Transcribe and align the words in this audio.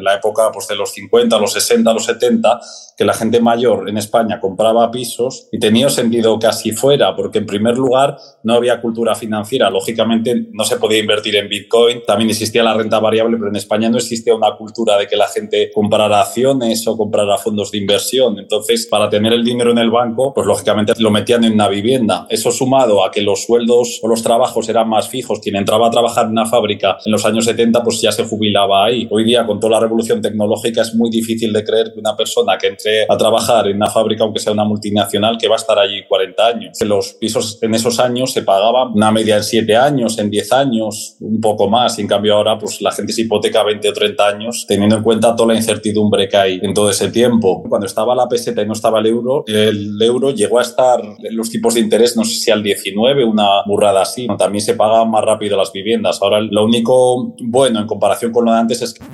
la 0.00 0.14
época 0.14 0.50
pues, 0.52 0.68
de 0.68 0.76
los 0.76 0.92
50, 0.92 1.38
los 1.38 1.52
60, 1.52 1.92
los 1.92 2.04
70, 2.04 2.60
que 2.96 3.04
la 3.04 3.12
gente 3.12 3.40
mayor 3.40 3.88
en 3.88 3.98
España 3.98 4.40
compraba 4.40 4.90
pisos 4.90 5.48
y 5.52 5.58
tenía 5.58 5.90
sentido 5.90 6.38
que 6.38 6.46
así 6.46 6.72
fuera, 6.72 7.14
porque 7.14 7.38
en 7.38 7.46
primer 7.46 7.76
lugar 7.76 8.16
no 8.42 8.54
había 8.54 8.80
cultura 8.80 9.14
financiera, 9.14 9.70
lógicamente 9.70 10.46
no 10.52 10.64
se 10.64 10.76
podía 10.76 10.98
invertir 10.98 11.36
en 11.36 11.48
Bitcoin, 11.48 12.02
también 12.06 12.30
existía 12.30 12.62
la 12.62 12.74
renta 12.74 12.98
variable, 13.00 13.36
pero 13.36 13.50
en 13.50 13.56
España 13.56 13.88
no 13.90 13.98
existía 13.98 14.34
una 14.34 14.56
cultura 14.56 14.96
de 14.96 15.06
que 15.06 15.16
la 15.16 15.28
gente 15.28 15.70
comprara 15.74 16.20
acciones 16.20 16.86
o 16.86 16.96
comprara 16.96 17.36
fondos 17.38 17.70
de 17.70 17.78
inversión. 17.78 18.38
Entonces, 18.38 18.86
para 18.86 19.10
tener 19.10 19.32
el 19.32 19.44
dinero 19.44 19.72
en 19.72 19.78
el 19.78 19.90
banco, 19.90 20.32
pues 20.32 20.46
lógicamente 20.46 20.92
lo 20.98 21.10
metían 21.10 21.44
en 21.44 21.54
una 21.54 21.68
vivienda. 21.68 22.26
Eso 22.30 22.50
sumado 22.50 23.04
a 23.04 23.10
que 23.10 23.22
los 23.22 23.44
sueldos 23.44 24.00
o 24.02 24.08
los 24.08 24.22
trabajos 24.22 24.68
eran 24.68 24.88
más 24.88 25.08
fijos, 25.08 25.40
quien 25.40 25.56
entraba 25.56 25.88
a 25.88 25.90
trabajar 25.90 26.26
en 26.26 26.32
una 26.32 26.46
fábrica 26.46 26.98
en 27.04 27.12
los 27.12 27.24
años 27.24 27.44
70, 27.44 27.82
pues 27.82 28.00
ya 28.00 28.12
se 28.12 28.24
jubilaba 28.24 28.84
ahí. 28.84 29.06
Hoy 29.10 29.24
día, 29.24 29.46
con 29.46 29.60
toda 29.60 29.72
la 29.72 29.80
revolución 29.86 30.20
tecnológica, 30.20 30.82
es 30.82 30.94
muy 30.94 31.10
difícil 31.10 31.52
de 31.52 31.64
creer 31.64 31.92
que 31.92 32.00
una 32.00 32.16
persona 32.16 32.58
que 32.58 32.68
entre 32.68 33.04
a 33.08 33.16
trabajar 33.16 33.68
en 33.68 33.76
una 33.76 33.88
fábrica, 33.88 34.24
aunque 34.24 34.40
sea 34.40 34.52
una 34.52 34.64
multinacional, 34.64 35.38
que 35.38 35.48
va 35.48 35.54
a 35.54 35.58
estar 35.58 35.78
allí 35.78 36.04
40 36.06 36.46
años. 36.46 36.78
Los 36.82 37.14
pisos 37.14 37.58
en 37.62 37.74
esos 37.74 37.98
años 37.98 38.32
se 38.32 38.42
pagaban 38.42 38.92
una 38.92 39.10
media 39.10 39.36
en 39.36 39.42
7 39.44 39.76
años, 39.76 40.18
en 40.18 40.30
10 40.30 40.52
años, 40.52 41.16
un 41.20 41.40
poco 41.40 41.68
más. 41.68 41.98
Y 41.98 42.02
en 42.02 42.08
cambio 42.08 42.34
ahora, 42.34 42.58
pues 42.58 42.80
la 42.80 42.92
gente 42.92 43.12
se 43.12 43.22
hipoteca 43.22 43.62
20 43.62 43.88
o 43.88 43.92
30 43.92 44.26
años, 44.28 44.64
teniendo 44.68 44.96
en 44.96 45.02
cuenta 45.02 45.34
toda 45.34 45.52
la 45.52 45.58
incertidumbre 45.58 46.28
que 46.28 46.36
hay 46.36 46.60
en 46.62 46.74
todo 46.74 46.90
ese 46.90 47.10
tiempo. 47.10 47.62
Cuando 47.68 47.86
estaba 47.86 48.14
la 48.14 48.28
peseta 48.28 48.62
y 48.62 48.66
no 48.66 48.72
estaba 48.72 49.00
el 49.00 49.06
euro, 49.06 49.44
el 49.46 50.00
euro 50.00 50.30
llegó 50.30 50.58
a 50.58 50.62
estar 50.62 51.00
los 51.30 51.50
tipos 51.50 51.74
de 51.74 51.80
interés, 51.80 52.16
no 52.16 52.24
sé 52.24 52.34
si 52.34 52.50
al 52.50 52.62
19, 52.62 53.24
una 53.24 53.62
burrada 53.66 54.02
así. 54.02 54.26
También 54.38 54.62
se 54.62 54.74
pagaban 54.74 55.10
más 55.10 55.24
rápido 55.24 55.56
las 55.56 55.72
viviendas. 55.72 56.20
Ahora 56.22 56.40
lo 56.40 56.64
único 56.64 57.34
bueno 57.40 57.80
en 57.80 57.86
comparación 57.86 58.32
con 58.32 58.44
lo 58.44 58.52
de 58.52 58.58
antes 58.58 58.82
es 58.82 58.94
que 58.94 59.04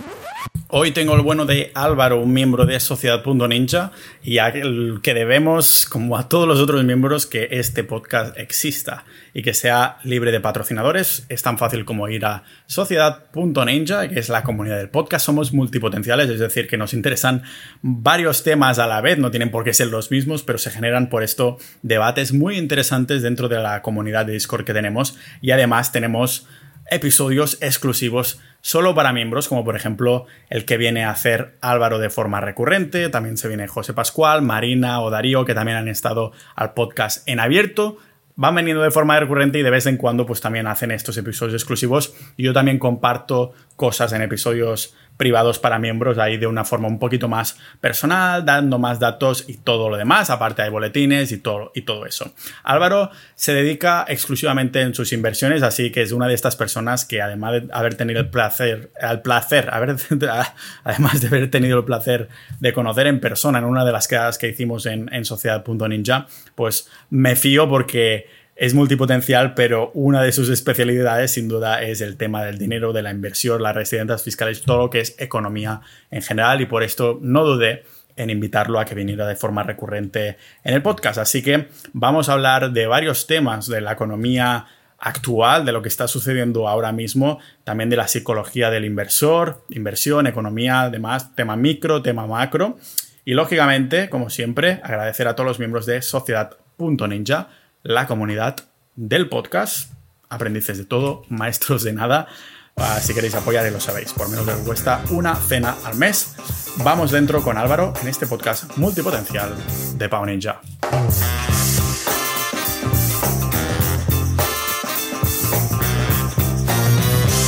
Hoy 0.75 0.93
tengo 0.93 1.15
el 1.15 1.21
bueno 1.21 1.45
de 1.45 1.71
Álvaro, 1.75 2.19
un 2.19 2.33
miembro 2.33 2.65
de 2.65 2.81
Sociedad.ninja, 2.81 3.93
y 4.23 4.39
al 4.39 5.01
que 5.03 5.13
debemos, 5.13 5.85
como 5.85 6.17
a 6.17 6.31
todos 6.31 6.49
los 6.49 6.61
otros 6.61 6.83
miembros, 6.83 7.27
que 7.27 7.47
este 7.51 7.85
podcast 7.85 8.39
exista 8.39 9.05
y 9.35 9.43
que 9.43 9.53
sea 9.53 9.99
libre 10.03 10.33
de 10.33 10.41
patrocinadores. 10.41 11.27
Es 11.29 11.43
tan 11.43 11.59
fácil 11.59 11.85
como 11.85 12.09
ir 12.09 12.25
a 12.25 12.45
Sociedad.ninja, 12.65 14.09
que 14.09 14.19
es 14.19 14.31
la 14.31 14.43
comunidad 14.45 14.79
del 14.79 14.89
podcast. 14.89 15.27
Somos 15.27 15.53
multipotenciales, 15.53 16.31
es 16.31 16.41
decir, 16.41 16.67
que 16.67 16.79
nos 16.79 16.95
interesan 16.95 17.43
varios 17.83 18.43
temas 18.43 18.79
a 18.79 18.87
la 18.87 19.03
vez, 19.03 19.19
no 19.19 19.31
tienen 19.31 19.51
por 19.51 19.65
qué 19.65 19.75
ser 19.75 19.89
los 19.89 20.11
mismos, 20.11 20.43
pero 20.43 20.57
se 20.57 20.71
generan 20.71 21.11
por 21.11 21.23
esto 21.23 21.59
debates 21.83 22.33
muy 22.33 22.57
interesantes 22.57 23.21
dentro 23.21 23.51
de 23.51 23.61
la 23.61 23.83
comunidad 23.83 24.25
de 24.25 24.33
Discord 24.33 24.65
que 24.65 24.73
tenemos, 24.73 25.19
y 25.43 25.51
además 25.51 25.93
tenemos 25.93 26.47
episodios 26.91 27.59
exclusivos 27.61 28.41
solo 28.63 28.95
para 28.95 29.13
miembros, 29.13 29.49
como 29.49 29.65
por 29.65 29.77
ejemplo 29.77 30.25
el 30.49 30.65
que 30.65 30.79
viene 30.79 31.05
a 31.05 31.11
hacer 31.11 31.59
Álvaro 31.61 31.99
de 31.99 32.09
forma 32.09 32.41
recurrente, 32.41 33.11
también 33.11 33.37
se 33.37 33.49
viene 33.49 33.69
José 33.69 33.93
Pascual, 33.93 34.41
Marina 34.41 35.03
o 35.03 35.11
Darío, 35.11 35.45
que 35.45 35.53
también 35.53 35.77
han 35.77 35.89
estado 35.89 36.33
al 36.55 36.73
podcast 36.73 37.29
en 37.29 37.41
abierto. 37.41 37.99
Van 38.35 38.55
veniendo 38.55 38.83
de 38.83 38.91
forma 38.91 39.21
recurrente 39.21 39.59
y 39.59 39.63
de 39.63 39.69
vez 39.69 39.85
en 39.85 39.99
cuando 39.99 40.25
pues 40.25 40.41
también 40.41 40.67
hacen 40.67 40.91
estos 40.91 41.19
episodios 41.19 41.61
exclusivos. 41.61 42.15
Yo 42.39 42.55
también 42.55 42.79
comparto 42.79 43.53
cosas 43.77 44.15
en 44.15 44.23
episodios 44.23 44.95
privados 45.17 45.59
para 45.59 45.79
miembros 45.79 46.19
ahí 46.19 46.37
de 46.37 46.47
una 46.47 46.65
forma 46.65 46.89
un 46.89 46.99
poquito 46.99 47.29
más 47.29 47.57
personal, 47.81 48.45
dando 48.45 48.79
más 48.79 48.99
datos 48.99 49.45
y 49.49 49.59
todo 49.59 49.89
lo 49.89 49.97
demás, 49.97 50.31
aparte 50.31 50.63
hay 50.63 50.71
boletines 50.71 51.33
y 51.33 51.39
todo, 51.39 51.71
y 51.75 51.83
todo 51.83 52.07
eso. 52.07 52.33
Álvaro 52.65 53.11
se 53.35 53.55
dedica 53.55 54.05
exclusivamente 54.09 54.81
en 54.81 54.95
sus 54.95 55.13
inversiones, 55.13 55.63
así 55.63 55.93
que 55.93 56.03
es 56.03 56.13
una 56.13 56.29
de 56.29 56.35
estas 56.35 56.57
personas 56.57 57.05
que 57.05 57.23
además 57.23 57.53
de 57.53 57.69
haber 57.73 57.95
tenido 57.95 58.21
el 58.21 58.31
placer, 58.31 58.91
el 59.01 59.21
placer, 59.21 59.69
haber, 59.73 59.97
además 60.85 61.21
de 61.21 61.27
haber 61.29 61.51
tenido 61.51 61.79
el 61.79 61.85
placer 61.85 62.29
de 62.61 62.73
conocer 62.73 63.07
en 63.07 63.21
persona 63.21 63.59
en 63.59 63.65
una 63.65 63.85
de 63.85 63.93
las 63.93 64.09
quedadas 64.09 64.39
que 64.39 64.49
hicimos 64.49 64.87
en, 64.87 65.13
en 65.13 65.25
Sociedad.ninja, 65.25 66.27
pues 66.55 66.89
me 67.11 67.37
fío 67.37 67.69
porque 67.69 68.42
es 68.57 68.75
multipotencial, 68.75 69.55
pero 69.55 69.91
una 69.95 70.23
de 70.23 70.33
sus 70.33 70.49
especialidades 70.51 71.33
sin 71.33 71.49
duda 71.49 71.83
es 71.83 72.01
el 72.01 72.17
tema 72.17 72.45
del 72.45 72.59
dinero, 72.59 72.93
de 72.93 73.03
la 73.03 73.11
inversión, 73.11 73.63
las 73.63 73.75
residencias 73.75 74.23
fiscales, 74.23 74.63
todo 74.63 74.79
lo 74.79 74.91
que 74.91 75.01
es 75.01 75.15
economía 75.19 75.81
en 76.11 76.23
general 76.23 76.61
y 76.61 76.67
por 76.67 76.83
esto 76.83 77.19
no 77.23 77.45
dudé 77.45 77.85
en 78.17 78.31
invitarlo 78.31 78.79
a 78.79 78.85
que 78.85 78.95
viniera 78.95 79.27
de 79.27 79.37
forma 79.37 79.63
recurrente 79.63 80.37
en 80.65 80.75
el 80.75 80.83
podcast. 80.83 81.19
Así 81.19 81.43
que 81.43 81.69
vamos 81.93 82.29
a 82.29 82.35
hablar 82.35 82.73
de 82.73 82.87
varios 82.87 83.27
temas 83.27 83.67
de 83.69 83.81
la 83.81 83.93
economía 83.93 84.67
actual, 84.99 85.65
de 85.65 85.73
lo 85.73 85.83
que 85.83 85.89
está 85.89 86.07
sucediendo 86.07 86.69
ahora 86.69 86.93
mismo, 86.93 87.39
también 87.65 87.91
de 87.91 87.97
la 87.97 88.07
psicología 88.07 88.71
del 88.71 88.85
inversor, 88.85 89.65
inversión, 89.71 90.27
economía, 90.27 90.83
además, 90.83 91.35
tema 91.35 91.57
micro, 91.57 92.03
tema 92.03 92.27
macro. 92.27 92.79
Y 93.25 93.35
lógicamente, 93.35 94.09
como 94.11 94.31
siempre, 94.31 94.81
agradecer 94.85 95.27
a 95.27 95.35
todos 95.35 95.49
los 95.49 95.59
miembros 95.59 95.87
de 95.87 96.03
Sociedad.ninja 96.03 97.49
la 97.83 98.07
comunidad 98.07 98.57
del 98.97 99.29
podcast. 99.29 99.93
Aprendices 100.29 100.79
de 100.79 100.85
todo, 100.85 101.25
maestros 101.29 101.83
de 101.83 101.93
nada. 101.93 102.29
Ah, 102.77 102.99
si 103.01 103.13
queréis 103.13 103.35
apoyar, 103.35 103.67
y 103.67 103.71
lo 103.71 103.81
sabéis, 103.81 104.13
por 104.13 104.31
menos 104.31 104.47
de 104.47 104.55
cuesta 104.65 105.03
una 105.11 105.35
cena 105.35 105.77
al 105.85 105.97
mes. 105.97 106.37
Vamos 106.83 107.11
dentro 107.11 107.43
con 107.43 107.59
Álvaro 107.59 107.93
en 108.01 108.09
este 108.09 108.27
podcast 108.27 108.77
multipotencial 108.79 109.55
de 109.99 110.09
Pau 110.09 110.25
Ninja. 110.25 110.61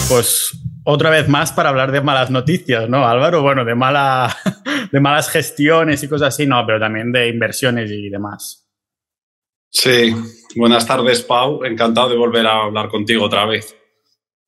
Pues 0.08 0.58
otra 0.84 1.08
vez 1.08 1.28
más 1.28 1.52
para 1.52 1.70
hablar 1.70 1.90
de 1.90 2.02
malas 2.02 2.30
noticias, 2.30 2.88
¿no, 2.90 3.06
Álvaro? 3.06 3.40
Bueno, 3.40 3.64
de, 3.64 3.74
mala, 3.74 4.36
de 4.92 5.00
malas 5.00 5.30
gestiones 5.30 6.02
y 6.02 6.08
cosas 6.08 6.34
así, 6.34 6.46
no, 6.46 6.66
pero 6.66 6.78
también 6.78 7.10
de 7.10 7.28
inversiones 7.28 7.90
y 7.90 8.10
demás. 8.10 8.63
Sí, 9.74 10.14
buenas 10.54 10.86
tardes, 10.86 11.20
Pau. 11.22 11.64
Encantado 11.64 12.08
de 12.08 12.16
volver 12.16 12.46
a 12.46 12.62
hablar 12.62 12.88
contigo 12.88 13.24
otra 13.24 13.44
vez. 13.44 13.76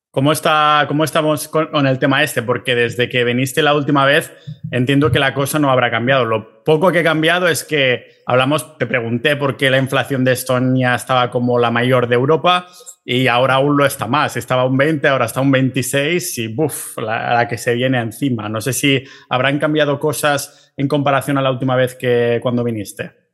¿Cómo, 0.09 0.31
está, 0.31 0.85
cómo 0.87 1.03
estamos 1.03 1.49
con, 1.49 1.85
el 1.85 1.99
tema 1.99 2.23
este? 2.23 2.41
Porque 2.41 2.73
desde 2.73 3.09
que 3.09 3.25
viniste 3.25 3.61
la 3.61 3.75
última 3.75 4.05
vez, 4.05 4.31
entiendo 4.71 5.11
que 5.11 5.19
la 5.19 5.33
cosa 5.33 5.59
no 5.59 5.69
habrá 5.69 5.91
cambiado. 5.91 6.25
Lo 6.25 6.63
poco 6.63 6.91
que 6.91 6.99
ha 6.99 7.03
cambiado 7.03 7.49
es 7.49 7.65
que 7.65 8.05
hablamos, 8.25 8.77
te 8.77 8.87
pregunté 8.87 9.35
por 9.35 9.57
qué 9.57 9.69
la 9.69 9.77
inflación 9.77 10.23
de 10.23 10.31
Estonia 10.31 10.95
estaba 10.95 11.29
como 11.29 11.59
la 11.59 11.71
mayor 11.71 12.07
de 12.07 12.15
Europa 12.15 12.67
y 13.03 13.27
ahora 13.27 13.55
aún 13.55 13.77
lo 13.77 13.85
está 13.85 14.07
más. 14.07 14.37
Estaba 14.37 14.65
un 14.65 14.77
20, 14.77 15.07
ahora 15.09 15.25
está 15.25 15.41
un 15.41 15.51
26 15.51 16.37
y 16.37 16.47
buf, 16.47 16.97
la, 16.97 17.33
la 17.33 17.47
que 17.49 17.57
se 17.57 17.75
viene 17.75 17.99
encima. 17.99 18.47
No 18.47 18.61
sé 18.61 18.71
si 18.71 19.03
habrán 19.29 19.59
cambiado 19.59 19.99
cosas 19.99 20.73
en 20.77 20.87
comparación 20.87 21.37
a 21.37 21.41
la 21.41 21.51
última 21.51 21.75
vez 21.75 21.95
que 21.95 22.39
cuando 22.41 22.63
viniste. 22.63 23.26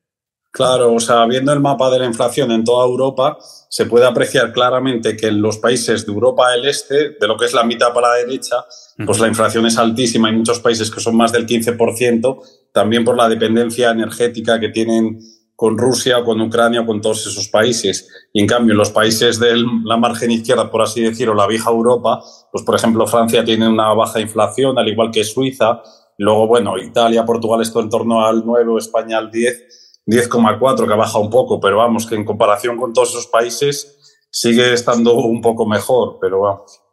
Claro, 0.53 0.93
o 0.93 0.99
sea, 0.99 1.25
viendo 1.25 1.51
el 1.51 1.59
mapa 1.59 1.89
de 1.89 1.97
la 1.97 2.05
inflación 2.05 2.51
en 2.51 2.63
toda 2.63 2.85
Europa, 2.85 3.39
se 3.69 3.87
puede 3.87 4.05
apreciar 4.05 4.53
claramente 4.53 5.17
que 5.17 5.29
en 5.29 5.41
los 5.41 5.57
países 5.57 6.05
de 6.05 6.13
Europa 6.13 6.51
del 6.51 6.65
Este, 6.65 7.17
de 7.19 7.27
lo 7.27 7.35
que 7.37 7.45
es 7.45 7.55
la 7.55 7.63
mitad 7.63 7.91
para 7.91 8.09
la 8.09 8.15
derecha, 8.17 8.57
pues 9.03 9.19
la 9.19 9.27
inflación 9.27 9.65
es 9.65 9.79
altísima. 9.79 10.27
Hay 10.27 10.35
muchos 10.35 10.59
países 10.59 10.91
que 10.91 10.99
son 10.99 11.15
más 11.15 11.31
del 11.31 11.47
15%, 11.47 12.39
también 12.71 13.03
por 13.03 13.17
la 13.17 13.27
dependencia 13.27 13.89
energética 13.89 14.59
que 14.59 14.69
tienen 14.69 15.17
con 15.55 15.75
Rusia 15.75 16.19
o 16.19 16.23
con 16.23 16.39
Ucrania 16.39 16.81
o 16.81 16.85
con 16.85 17.01
todos 17.01 17.25
esos 17.25 17.47
países. 17.47 18.07
Y 18.31 18.39
en 18.41 18.45
cambio, 18.45 18.73
en 18.73 18.77
los 18.77 18.91
países 18.91 19.39
de 19.39 19.55
la 19.85 19.97
margen 19.97 20.29
izquierda, 20.29 20.69
por 20.69 20.83
así 20.83 21.01
decirlo, 21.01 21.33
la 21.33 21.47
vieja 21.47 21.71
Europa, 21.71 22.23
pues 22.51 22.63
por 22.63 22.75
ejemplo, 22.75 23.07
Francia 23.07 23.43
tiene 23.43 23.67
una 23.67 23.91
baja 23.95 24.19
inflación, 24.19 24.77
al 24.77 24.87
igual 24.87 25.09
que 25.09 25.23
Suiza. 25.23 25.81
Luego, 26.19 26.45
bueno, 26.45 26.77
Italia, 26.77 27.25
Portugal, 27.25 27.63
esto 27.63 27.79
en 27.79 27.89
torno 27.89 28.23
al 28.23 28.45
9, 28.45 28.77
España 28.77 29.17
al 29.17 29.31
10 29.31 29.79
10,4, 30.05 30.87
que 30.87 30.93
ha 30.93 30.97
bajado 30.97 31.23
un 31.23 31.29
poco, 31.29 31.59
pero 31.59 31.77
vamos, 31.77 32.05
que 32.05 32.15
en 32.15 32.25
comparación 32.25 32.77
con 32.77 32.93
todos 32.93 33.09
esos 33.09 33.27
países 33.27 34.17
sigue 34.29 34.73
estando 34.73 35.13
un 35.15 35.41
poco 35.41 35.65
mejor, 35.65 36.17
pero 36.19 36.41
vamos. 36.41 36.83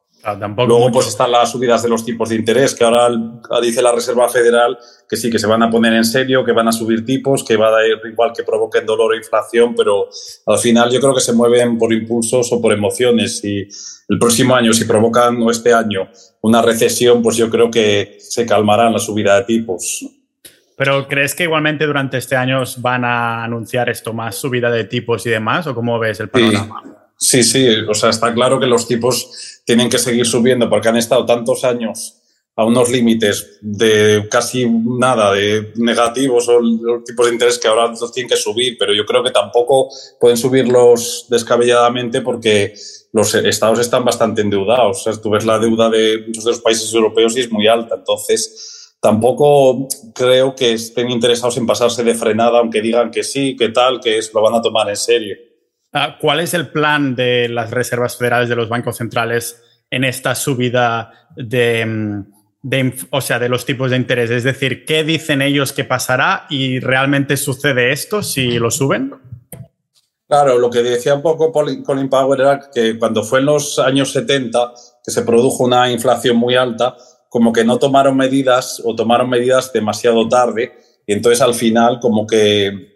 Luego 0.67 0.93
pues 0.93 1.09
están 1.09 1.33
las 1.33 1.51
subidas 1.51 1.83
de 1.83 1.89
los 1.89 2.05
tipos 2.05 2.29
de 2.29 2.37
interés, 2.37 2.75
que 2.75 2.85
ahora 2.85 3.09
dice 3.63 3.81
la 3.81 3.93
Reserva 3.93 4.29
Federal 4.29 4.79
que 5.09 5.17
sí, 5.17 5.31
que 5.31 5.39
se 5.39 5.47
van 5.47 5.63
a 5.63 5.71
poner 5.71 5.95
en 5.95 6.05
serio, 6.05 6.45
que 6.45 6.53
van 6.53 6.69
a 6.69 6.73
subir 6.73 7.05
tipos, 7.05 7.43
que 7.43 7.57
va 7.57 7.69
a 7.69 7.71
dar 7.71 7.85
igual 8.05 8.33
que 8.37 8.45
provoquen 8.45 8.85
dolor 8.85 9.13
o 9.13 9.17
inflación, 9.17 9.75
pero 9.75 10.09
al 10.47 10.59
final 10.59 10.91
yo 10.91 11.01
creo 11.01 11.15
que 11.15 11.21
se 11.21 11.33
mueven 11.33 11.79
por 11.79 11.93
impulsos 11.93 12.53
o 12.53 12.61
por 12.61 12.73
emociones 12.73 13.43
y 13.45 13.67
el 14.09 14.19
próximo 14.19 14.55
año, 14.55 14.73
si 14.75 14.85
provocan 14.85 15.41
o 15.43 15.51
este 15.51 15.73
año 15.73 16.09
una 16.43 16.61
recesión, 16.61 17.23
pues 17.23 17.37
yo 17.37 17.49
creo 17.49 17.71
que 17.71 18.19
se 18.21 18.45
calmarán 18.45 18.93
la 18.93 18.99
subida 18.99 19.37
de 19.37 19.45
tipos. 19.45 20.05
Pero 20.81 21.07
¿crees 21.07 21.35
que 21.35 21.43
igualmente 21.43 21.85
durante 21.85 22.17
este 22.17 22.37
año 22.37 22.63
van 22.79 23.05
a 23.05 23.45
anunciar 23.45 23.91
esto 23.91 24.15
más 24.15 24.37
subida 24.37 24.71
de 24.71 24.85
tipos 24.85 25.27
y 25.27 25.29
demás? 25.29 25.67
¿O 25.67 25.75
cómo 25.75 25.99
ves 25.99 26.21
el 26.21 26.31
panorama? 26.31 26.83
Sí, 27.19 27.43
sí, 27.43 27.69
o 27.87 27.93
sea, 27.93 28.09
está 28.09 28.33
claro 28.33 28.59
que 28.59 28.65
los 28.65 28.89
tipos 28.89 29.61
tienen 29.67 29.91
que 29.91 29.99
seguir 29.99 30.25
subiendo 30.25 30.71
porque 30.71 30.89
han 30.89 30.97
estado 30.97 31.27
tantos 31.27 31.65
años 31.65 32.23
a 32.57 32.65
unos 32.65 32.89
límites 32.89 33.59
de 33.61 34.27
casi 34.31 34.71
nada 34.71 35.35
de 35.35 35.71
negativos 35.77 36.49
o 36.49 36.59
los 36.63 37.05
tipos 37.05 37.27
de 37.27 37.33
interés 37.35 37.59
que 37.59 37.69
ahora 37.69 37.89
los 37.89 38.11
tienen 38.11 38.31
que 38.31 38.37
subir, 38.37 38.79
pero 38.79 38.95
yo 38.95 39.05
creo 39.05 39.23
que 39.23 39.33
tampoco 39.33 39.91
pueden 40.19 40.39
subirlos 40.39 41.27
descabelladamente 41.29 42.23
porque 42.23 42.73
los 43.13 43.35
estados 43.35 43.81
están 43.81 44.03
bastante 44.03 44.41
endeudados. 44.41 45.01
O 45.01 45.03
sea, 45.13 45.21
tú 45.21 45.29
ves 45.29 45.45
la 45.45 45.59
deuda 45.59 45.91
de 45.91 46.25
muchos 46.27 46.45
de 46.45 46.53
los 46.53 46.61
países 46.61 46.91
europeos 46.95 47.37
y 47.37 47.41
es 47.41 47.53
muy 47.53 47.67
alta. 47.67 47.97
Entonces, 47.97 48.80
tampoco 49.01 49.89
creo 50.15 50.55
que 50.55 50.75
estén 50.75 51.11
interesados 51.11 51.57
en 51.57 51.67
pasarse 51.67 52.05
de 52.05 52.15
frenada, 52.15 52.59
aunque 52.59 52.83
digan 52.83 53.11
que 53.11 53.23
sí, 53.23 53.57
que 53.57 53.71
tal, 53.71 54.01
que 54.01 54.21
lo 54.33 54.43
van 54.43 54.55
a 54.55 54.63
tomar 54.63 54.89
en 54.89 54.97
serio. 54.97 55.37
Ah, 55.93 56.17
¿Cuál 56.21 56.41
es 56.41 56.55
el 56.55 56.69
plan 56.69 57.15
de 57.17 57.49
las 57.49 57.71
reservas 57.71 58.17
federales 58.17 58.49
de 58.49 58.57
los 58.57 58.69
bancos 58.69 58.97
centrales 58.97 59.63
en 59.91 60.05
esta 60.05 60.35
subida 60.35 61.29
de 61.37 61.85
mm, 61.85 62.41
de, 62.63 62.95
o 63.11 63.21
sea, 63.21 63.39
de 63.39 63.49
los 63.49 63.65
tipos 63.65 63.91
de 63.91 63.97
interés. 63.97 64.31
Es 64.31 64.45
decir, 64.45 64.85
¿qué 64.85 65.05
dicen 65.05 65.43
ellos 65.43 65.73
que 65.73 65.85
pasará 65.85 66.47
y 66.51 66.81
realmente 66.81 67.37
sucede 67.37 67.93
esto 67.93 68.23
si 68.23 68.59
lo 68.59 68.71
suben? 68.71 69.15
Claro, 70.29 70.59
lo 70.59 70.71
que 70.71 70.83
decía 70.83 71.15
un 71.15 71.23
poco 71.23 71.51
Colin 71.51 72.09
Power 72.09 72.41
era 72.41 72.61
que 72.73 72.99
cuando 72.99 73.25
fue 73.25 73.41
en 73.41 73.47
los 73.47 73.79
años 73.81 74.13
70 74.13 74.73
que 75.05 75.11
se 75.11 75.23
produjo 75.23 75.65
una 75.65 75.91
inflación 75.91 76.37
muy 76.37 76.55
alta, 76.55 76.97
como 77.31 77.53
que 77.53 77.65
no 77.65 77.79
tomaron 77.79 78.17
medidas 78.17 78.83
o 78.85 78.95
tomaron 78.95 79.31
medidas 79.31 79.73
demasiado 79.73 80.29
tarde 80.29 80.73
y 81.07 81.15
entonces 81.15 81.41
al 81.41 81.55
final 81.55 81.99
como 82.01 82.27
que 82.27 82.91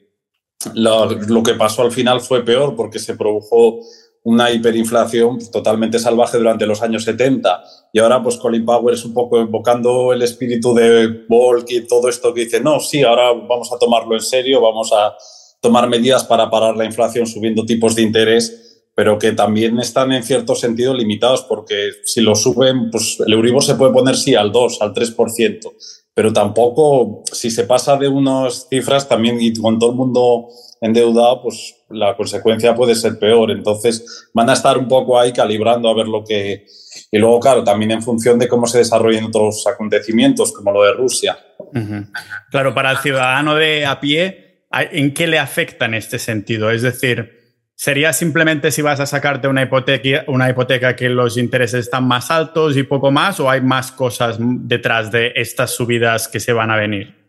lo, 0.74 1.42
que 1.42 1.54
pasó 1.54 1.82
al 1.82 1.92
final 1.92 2.20
fue 2.20 2.44
peor 2.44 2.74
porque 2.76 2.98
se 2.98 3.16
produjo 3.16 3.80
una 4.24 4.50
hiperinflación 4.50 5.38
totalmente 5.50 5.98
salvaje 5.98 6.38
durante 6.38 6.66
los 6.66 6.80
años 6.80 7.04
70. 7.04 7.62
Y 7.92 7.98
ahora, 7.98 8.22
pues 8.22 8.38
Colin 8.38 8.64
Powell 8.64 8.94
es 8.94 9.04
un 9.04 9.12
poco 9.12 9.38
invocando 9.38 10.14
el 10.14 10.22
espíritu 10.22 10.74
de 10.74 11.26
Volk 11.28 11.70
y 11.70 11.86
todo 11.86 12.08
esto 12.08 12.32
que 12.32 12.44
dice, 12.44 12.60
no, 12.60 12.80
sí, 12.80 13.02
ahora 13.02 13.32
vamos 13.32 13.70
a 13.70 13.78
tomarlo 13.78 14.14
en 14.14 14.22
serio, 14.22 14.62
vamos 14.62 14.90
a 14.94 15.14
tomar 15.60 15.88
medidas 15.88 16.24
para 16.24 16.48
parar 16.50 16.74
la 16.74 16.86
inflación 16.86 17.26
subiendo 17.26 17.66
tipos 17.66 17.94
de 17.94 18.02
interés, 18.02 18.63
pero 18.94 19.18
que 19.18 19.32
también 19.32 19.78
están 19.78 20.12
en 20.12 20.22
cierto 20.22 20.54
sentido 20.54 20.94
limitados, 20.94 21.42
porque 21.48 21.90
si 22.04 22.20
lo 22.20 22.34
suben, 22.34 22.90
pues 22.90 23.18
el 23.26 23.32
Euribor 23.32 23.64
se 23.64 23.74
puede 23.74 23.92
poner 23.92 24.16
sí 24.16 24.34
al 24.34 24.52
2, 24.52 24.82
al 24.82 24.94
3%, 24.94 25.60
pero 26.14 26.32
tampoco, 26.32 27.24
si 27.32 27.50
se 27.50 27.64
pasa 27.64 27.96
de 27.96 28.06
unas 28.06 28.68
cifras, 28.68 29.08
también 29.08 29.40
y 29.40 29.52
con 29.54 29.80
todo 29.80 29.90
el 29.90 29.96
mundo 29.96 30.48
endeudado, 30.80 31.42
pues 31.42 31.74
la 31.88 32.14
consecuencia 32.16 32.74
puede 32.74 32.94
ser 32.94 33.18
peor. 33.18 33.50
Entonces 33.50 34.28
van 34.32 34.50
a 34.50 34.52
estar 34.52 34.78
un 34.78 34.86
poco 34.86 35.18
ahí 35.18 35.32
calibrando 35.32 35.88
a 35.88 35.94
ver 35.94 36.06
lo 36.06 36.22
que... 36.22 36.66
Y 37.10 37.18
luego, 37.18 37.40
claro, 37.40 37.64
también 37.64 37.90
en 37.90 38.02
función 38.02 38.38
de 38.38 38.46
cómo 38.46 38.66
se 38.66 38.78
desarrollen 38.78 39.24
otros 39.24 39.66
acontecimientos, 39.66 40.52
como 40.52 40.72
lo 40.72 40.84
de 40.84 40.92
Rusia. 40.92 41.36
Claro, 42.50 42.74
para 42.74 42.92
el 42.92 42.98
ciudadano 42.98 43.56
de 43.56 43.86
a 43.86 43.98
pie, 43.98 44.66
¿en 44.70 45.14
qué 45.14 45.26
le 45.26 45.38
afecta 45.38 45.86
en 45.86 45.94
este 45.94 46.18
sentido? 46.18 46.70
Es 46.70 46.82
decir, 46.82 47.33
¿sería 47.74 48.12
simplemente 48.12 48.70
si 48.70 48.82
vas 48.82 49.00
a 49.00 49.06
sacarte 49.06 49.48
una 49.48 49.62
hipoteca, 49.62 50.24
una 50.28 50.48
hipoteca 50.48 50.96
que 50.96 51.08
los 51.08 51.36
intereses 51.36 51.86
están 51.86 52.06
más 52.06 52.30
altos 52.30 52.76
y 52.76 52.82
poco 52.82 53.10
más, 53.10 53.40
o 53.40 53.50
hay 53.50 53.60
más 53.60 53.92
cosas 53.92 54.36
detrás 54.38 55.10
de 55.10 55.32
estas 55.36 55.70
subidas 55.70 56.28
que 56.28 56.40
se 56.40 56.52
van 56.52 56.70
a 56.70 56.76
venir? 56.76 57.24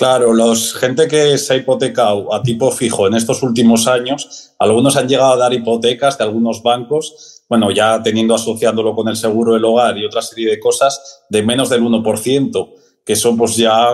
Claro, 0.00 0.32
los 0.32 0.74
gente 0.74 1.06
que 1.08 1.36
se 1.36 1.52
ha 1.52 1.56
hipotecado 1.56 2.32
a 2.32 2.42
tipo 2.42 2.70
fijo 2.70 3.06
en 3.06 3.12
estos 3.12 3.42
últimos 3.42 3.86
años, 3.86 4.54
algunos 4.58 4.96
han 4.96 5.06
llegado 5.06 5.34
a 5.34 5.36
dar 5.36 5.52
hipotecas 5.52 6.16
de 6.16 6.24
algunos 6.24 6.62
bancos, 6.62 7.42
bueno, 7.50 7.70
ya 7.70 8.02
teniendo 8.02 8.34
asociándolo 8.34 8.94
con 8.94 9.08
el 9.08 9.16
seguro 9.16 9.52
del 9.52 9.64
hogar 9.64 9.98
y 9.98 10.06
otra 10.06 10.22
serie 10.22 10.48
de 10.48 10.58
cosas, 10.58 11.24
de 11.28 11.42
menos 11.42 11.68
del 11.68 11.82
1%, 11.82 12.74
que 13.04 13.12
eso 13.12 13.36
pues 13.36 13.56
ya 13.56 13.88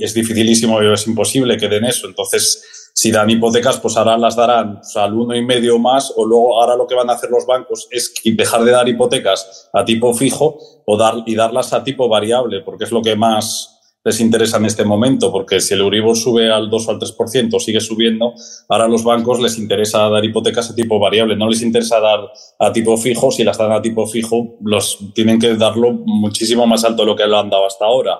es 0.00 0.14
dificilísimo, 0.14 0.80
es 0.80 1.06
imposible 1.08 1.56
que 1.56 1.68
den 1.68 1.86
eso. 1.86 2.06
Entonces, 2.06 2.64
si 2.98 3.12
dan 3.12 3.30
hipotecas, 3.30 3.78
pues 3.78 3.96
ahora 3.96 4.18
las 4.18 4.34
darán 4.34 4.80
al 4.96 5.14
uno 5.14 5.36
y 5.36 5.44
medio 5.44 5.78
más, 5.78 6.12
o 6.16 6.26
luego 6.26 6.60
ahora 6.60 6.74
lo 6.74 6.84
que 6.84 6.96
van 6.96 7.08
a 7.08 7.12
hacer 7.12 7.30
los 7.30 7.46
bancos 7.46 7.86
es 7.92 8.12
dejar 8.24 8.64
de 8.64 8.72
dar 8.72 8.88
hipotecas 8.88 9.70
a 9.72 9.84
tipo 9.84 10.12
fijo 10.14 10.58
o 10.84 10.96
dar, 10.96 11.22
y 11.24 11.36
darlas 11.36 11.72
a 11.72 11.84
tipo 11.84 12.08
variable, 12.08 12.60
porque 12.62 12.82
es 12.82 12.90
lo 12.90 13.00
que 13.00 13.14
más 13.14 13.78
les 14.02 14.18
interesa 14.18 14.56
en 14.56 14.64
este 14.64 14.84
momento, 14.84 15.30
porque 15.30 15.60
si 15.60 15.74
el 15.74 15.80
Euribor 15.82 16.16
sube 16.16 16.50
al 16.50 16.68
2 16.68 16.88
o 16.88 16.90
al 16.90 16.98
3%, 16.98 17.60
sigue 17.60 17.80
subiendo, 17.80 18.34
ahora 18.68 18.86
a 18.86 18.88
los 18.88 19.04
bancos 19.04 19.38
les 19.38 19.58
interesa 19.58 20.08
dar 20.08 20.24
hipotecas 20.24 20.68
a 20.72 20.74
tipo 20.74 20.98
variable, 20.98 21.36
no 21.36 21.48
les 21.48 21.62
interesa 21.62 22.00
dar 22.00 22.28
a 22.58 22.72
tipo 22.72 22.96
fijo, 22.96 23.30
si 23.30 23.44
las 23.44 23.58
dan 23.58 23.70
a 23.70 23.80
tipo 23.80 24.08
fijo, 24.08 24.56
los 24.60 24.98
tienen 25.14 25.38
que 25.38 25.54
darlo 25.54 25.92
muchísimo 25.92 26.66
más 26.66 26.82
alto 26.82 27.02
de 27.02 27.06
lo 27.06 27.14
que 27.14 27.28
lo 27.28 27.38
han 27.38 27.48
dado 27.48 27.64
hasta 27.64 27.84
ahora. 27.84 28.18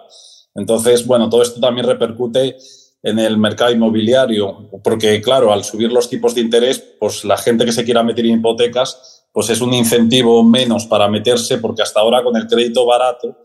Entonces, 0.55 1.05
bueno, 1.05 1.29
todo 1.29 1.43
esto 1.43 1.59
también 1.59 1.85
repercute 1.85 2.57
en 3.09 3.19
el 3.19 3.39
mercado 3.39 3.71
inmobiliario, 3.71 4.71
porque 4.83 5.21
claro, 5.21 5.53
al 5.53 5.65
subir 5.65 5.93
los 5.93 6.09
tipos 6.09 6.35
de 6.35 6.41
interés, 6.41 6.79
pues 6.99 7.25
la 7.25 7.37
gente 7.37 7.65
que 7.65 7.73
se 7.73 7.85
quiera 7.85 8.03
meter 8.03 8.27
en 8.27 8.39
hipotecas, 8.39 9.27
pues 9.33 9.51
es 9.51 9.61
un 9.61 9.73
incentivo 9.75 10.43
menos 10.43 10.87
para 10.87 11.09
meterse, 11.09 11.59
porque 11.59 11.83
hasta 11.83 12.01
ahora 12.01 12.23
con 12.23 12.37
el 12.37 12.47
crédito 12.47 12.87
barato, 12.87 13.37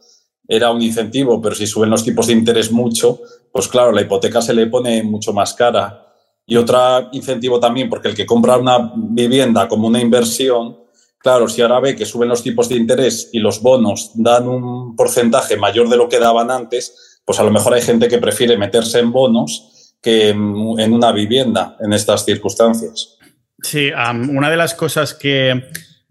era 0.47 0.71
un 0.71 0.81
incentivo, 0.81 1.41
pero 1.41 1.55
si 1.55 1.67
suben 1.67 1.89
los 1.89 2.03
tipos 2.03 2.27
de 2.27 2.33
interés 2.33 2.71
mucho, 2.71 3.21
pues 3.51 3.67
claro, 3.67 3.91
la 3.91 4.01
hipoteca 4.01 4.41
se 4.41 4.53
le 4.53 4.67
pone 4.67 5.03
mucho 5.03 5.33
más 5.33 5.53
cara. 5.53 6.13
Y 6.45 6.57
otro 6.57 7.09
incentivo 7.13 7.59
también, 7.59 7.89
porque 7.89 8.09
el 8.09 8.15
que 8.15 8.25
compra 8.25 8.57
una 8.57 8.91
vivienda 8.95 9.67
como 9.67 9.87
una 9.87 10.01
inversión, 10.01 10.77
claro, 11.17 11.47
si 11.47 11.61
ahora 11.61 11.79
ve 11.79 11.95
que 11.95 12.05
suben 12.05 12.27
los 12.29 12.43
tipos 12.43 12.67
de 12.67 12.75
interés 12.75 13.29
y 13.31 13.39
los 13.39 13.61
bonos 13.61 14.11
dan 14.15 14.47
un 14.47 14.95
porcentaje 14.95 15.55
mayor 15.55 15.87
de 15.87 15.97
lo 15.97 16.09
que 16.09 16.19
daban 16.19 16.51
antes, 16.51 17.12
pues 17.25 17.39
a 17.39 17.43
lo 17.43 17.51
mejor 17.51 17.73
hay 17.73 17.81
gente 17.81 18.07
que 18.07 18.17
prefiere 18.17 18.57
meterse 18.57 18.99
en 18.99 19.11
bonos 19.11 19.95
que 20.01 20.29
en 20.29 20.93
una 20.93 21.11
vivienda 21.11 21.77
en 21.79 21.93
estas 21.93 22.25
circunstancias. 22.25 23.17
Sí, 23.61 23.91
una 23.91 24.49
de 24.49 24.57
las 24.57 24.73
cosas 24.73 25.13
que 25.13 25.63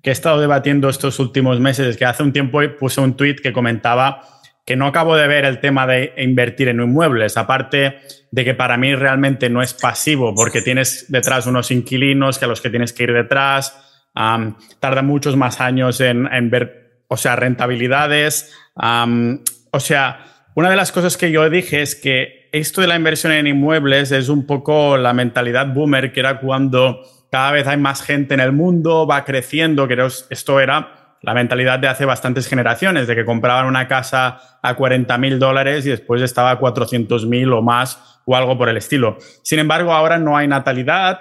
he 0.02 0.10
estado 0.10 0.40
debatiendo 0.40 0.88
estos 0.88 1.18
últimos 1.18 1.60
meses, 1.60 1.96
que 1.96 2.06
hace 2.06 2.22
un 2.22 2.32
tiempo 2.32 2.60
puse 2.78 3.00
un 3.00 3.14
tweet 3.14 3.36
que 3.36 3.52
comentaba 3.52 4.28
que 4.64 4.76
no 4.76 4.86
acabo 4.86 5.16
de 5.16 5.26
ver 5.26 5.44
el 5.44 5.60
tema 5.60 5.86
de 5.86 6.14
invertir 6.16 6.68
en 6.68 6.80
inmuebles, 6.80 7.36
aparte 7.36 7.98
de 8.30 8.44
que 8.44 8.54
para 8.54 8.76
mí 8.76 8.94
realmente 8.94 9.50
no 9.50 9.60
es 9.60 9.74
pasivo, 9.74 10.34
porque 10.34 10.62
tienes 10.62 11.06
detrás 11.08 11.46
unos 11.46 11.70
inquilinos 11.70 12.38
que 12.38 12.44
a 12.44 12.48
los 12.48 12.60
que 12.60 12.70
tienes 12.70 12.92
que 12.92 13.02
ir 13.02 13.12
detrás, 13.12 13.76
tarda 14.14 15.02
muchos 15.02 15.36
más 15.36 15.60
años 15.60 16.00
en, 16.00 16.50
ver, 16.50 17.04
o 17.08 17.16
sea, 17.16 17.34
rentabilidades. 17.34 18.52
o 18.76 19.80
sea, 19.80 20.31
una 20.54 20.70
de 20.70 20.76
las 20.76 20.92
cosas 20.92 21.16
que 21.16 21.30
yo 21.30 21.48
dije 21.48 21.82
es 21.82 21.94
que 21.94 22.48
esto 22.52 22.80
de 22.80 22.86
la 22.86 22.96
inversión 22.96 23.32
en 23.32 23.46
inmuebles 23.46 24.12
es 24.12 24.28
un 24.28 24.46
poco 24.46 24.98
la 24.98 25.14
mentalidad 25.14 25.72
boomer, 25.72 26.12
que 26.12 26.20
era 26.20 26.40
cuando 26.40 27.00
cada 27.30 27.52
vez 27.52 27.66
hay 27.66 27.78
más 27.78 28.02
gente 28.02 28.34
en 28.34 28.40
el 28.40 28.52
mundo, 28.52 29.06
va 29.06 29.24
creciendo, 29.24 29.88
creo 29.88 30.06
esto 30.06 30.60
era 30.60 31.16
la 31.22 31.34
mentalidad 31.34 31.78
de 31.78 31.88
hace 31.88 32.04
bastantes 32.04 32.48
generaciones, 32.48 33.06
de 33.06 33.14
que 33.14 33.24
compraban 33.24 33.66
una 33.66 33.88
casa 33.88 34.58
a 34.60 34.74
40 34.74 35.16
mil 35.18 35.38
dólares 35.38 35.86
y 35.86 35.90
después 35.90 36.20
estaba 36.20 36.50
a 36.50 36.58
400 36.58 37.26
mil 37.26 37.52
o 37.52 37.62
más 37.62 38.20
o 38.24 38.36
algo 38.36 38.58
por 38.58 38.68
el 38.68 38.76
estilo. 38.76 39.16
Sin 39.42 39.58
embargo, 39.58 39.92
ahora 39.92 40.18
no 40.18 40.36
hay 40.36 40.48
natalidad 40.48 41.20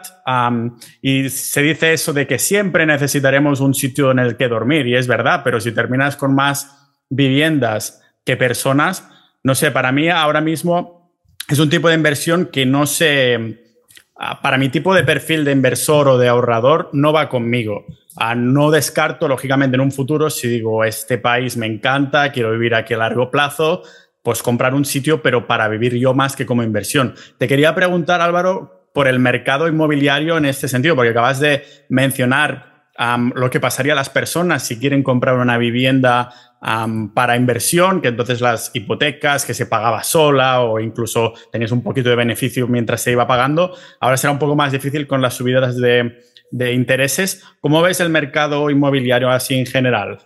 y 1.02 1.30
se 1.30 1.62
dice 1.62 1.94
eso 1.94 2.14
de 2.14 2.28
que 2.28 2.40
siempre 2.40 2.86
necesitaremos 2.86 3.62
un 3.62 3.74
sitio 3.74 4.12
en 4.12 4.20
el 4.20 4.38
que 4.38 4.48
dormir 4.48 4.88
y 4.88 4.96
es 4.96 5.08
verdad, 5.08 5.42
pero 5.44 5.62
si 5.62 5.72
terminas 5.72 6.18
con 6.18 6.36
más 6.36 6.92
viviendas 7.10 8.02
que 8.26 8.38
personas, 8.38 9.08
no 9.44 9.56
sé, 9.56 9.72
para 9.72 9.92
mí 9.92 10.10
ahora 10.10 10.42
mismo 10.42 11.12
es 11.48 11.60
un 11.60 11.70
tipo 11.70 11.90
de 11.90 11.96
inversión 11.96 12.46
que 12.46 12.66
no 12.66 12.86
se 12.86 13.62
Ah, 14.24 14.40
para 14.40 14.60
mi 14.60 14.70
tipo 14.70 14.94
de 14.94 15.04
perfil 15.04 15.44
de 15.44 15.52
inversor 15.52 16.08
o 16.08 16.20
de 16.20 16.28
ahorrador 16.28 16.92
no 16.94 17.12
va 17.12 17.28
conmigo. 17.28 17.88
Ah, 18.16 18.36
no 18.36 18.70
descarto, 18.70 19.28
lógicamente, 19.28 19.78
en 19.78 19.82
un 19.82 19.92
futuro, 19.92 20.30
si 20.30 20.48
digo, 20.48 20.84
este 20.84 21.18
país 21.18 21.58
me 21.58 21.66
encanta, 21.66 22.32
quiero 22.32 22.52
vivir 22.52 22.76
aquí 22.76 22.94
a 22.94 22.98
largo 22.98 23.32
plazo, 23.32 23.82
pues 24.22 24.44
comprar 24.44 24.76
un 24.76 24.86
sitio, 24.86 25.24
pero 25.24 25.48
para 25.48 25.68
vivir 25.70 25.96
yo 25.96 26.14
más 26.14 26.36
que 26.36 26.46
como 26.46 26.62
inversión. 26.62 27.16
Te 27.40 27.48
quería 27.48 27.74
preguntar, 27.74 28.22
Álvaro, 28.22 28.90
por 28.94 29.08
el 29.08 29.18
mercado 29.18 29.68
inmobiliario 29.68 30.38
en 30.38 30.46
este 30.46 30.68
sentido, 30.68 30.96
porque 30.96 31.10
acabas 31.10 31.40
de 31.40 31.64
mencionar 31.90 32.86
lo 33.34 33.50
que 33.50 33.60
pasaría 33.60 33.94
a 33.94 33.96
las 33.96 34.12
personas 34.12 34.62
si 34.62 34.78
quieren 34.78 35.02
comprar 35.02 35.40
una 35.40 35.58
vivienda 35.58 36.32
para 37.14 37.36
inversión, 37.36 38.02
que 38.02 38.10
entonces 38.10 38.40
las 38.40 38.70
hipotecas 38.76 39.46
que 39.46 39.54
se 39.54 39.66
pagaba 39.66 40.04
sola 40.04 40.62
o 40.62 40.80
incluso 40.80 41.34
tenías 41.52 41.72
un 41.72 41.82
poquito 41.82 42.10
de 42.10 42.16
beneficio 42.16 42.68
mientras 42.68 43.02
se 43.02 43.12
iba 43.12 43.26
pagando, 43.26 43.76
ahora 44.00 44.18
será 44.18 44.32
un 44.32 44.40
poco 44.40 44.56
más 44.56 44.72
difícil 44.72 45.08
con 45.08 45.22
las 45.22 45.34
subidas 45.34 45.76
de, 45.78 46.20
de 46.52 46.74
intereses. 46.74 47.44
¿Cómo 47.62 47.82
ves 47.82 48.00
el 48.00 48.10
mercado 48.10 48.70
inmobiliario 48.70 49.32
así 49.32 49.56
en 49.56 49.66
general, 49.66 50.20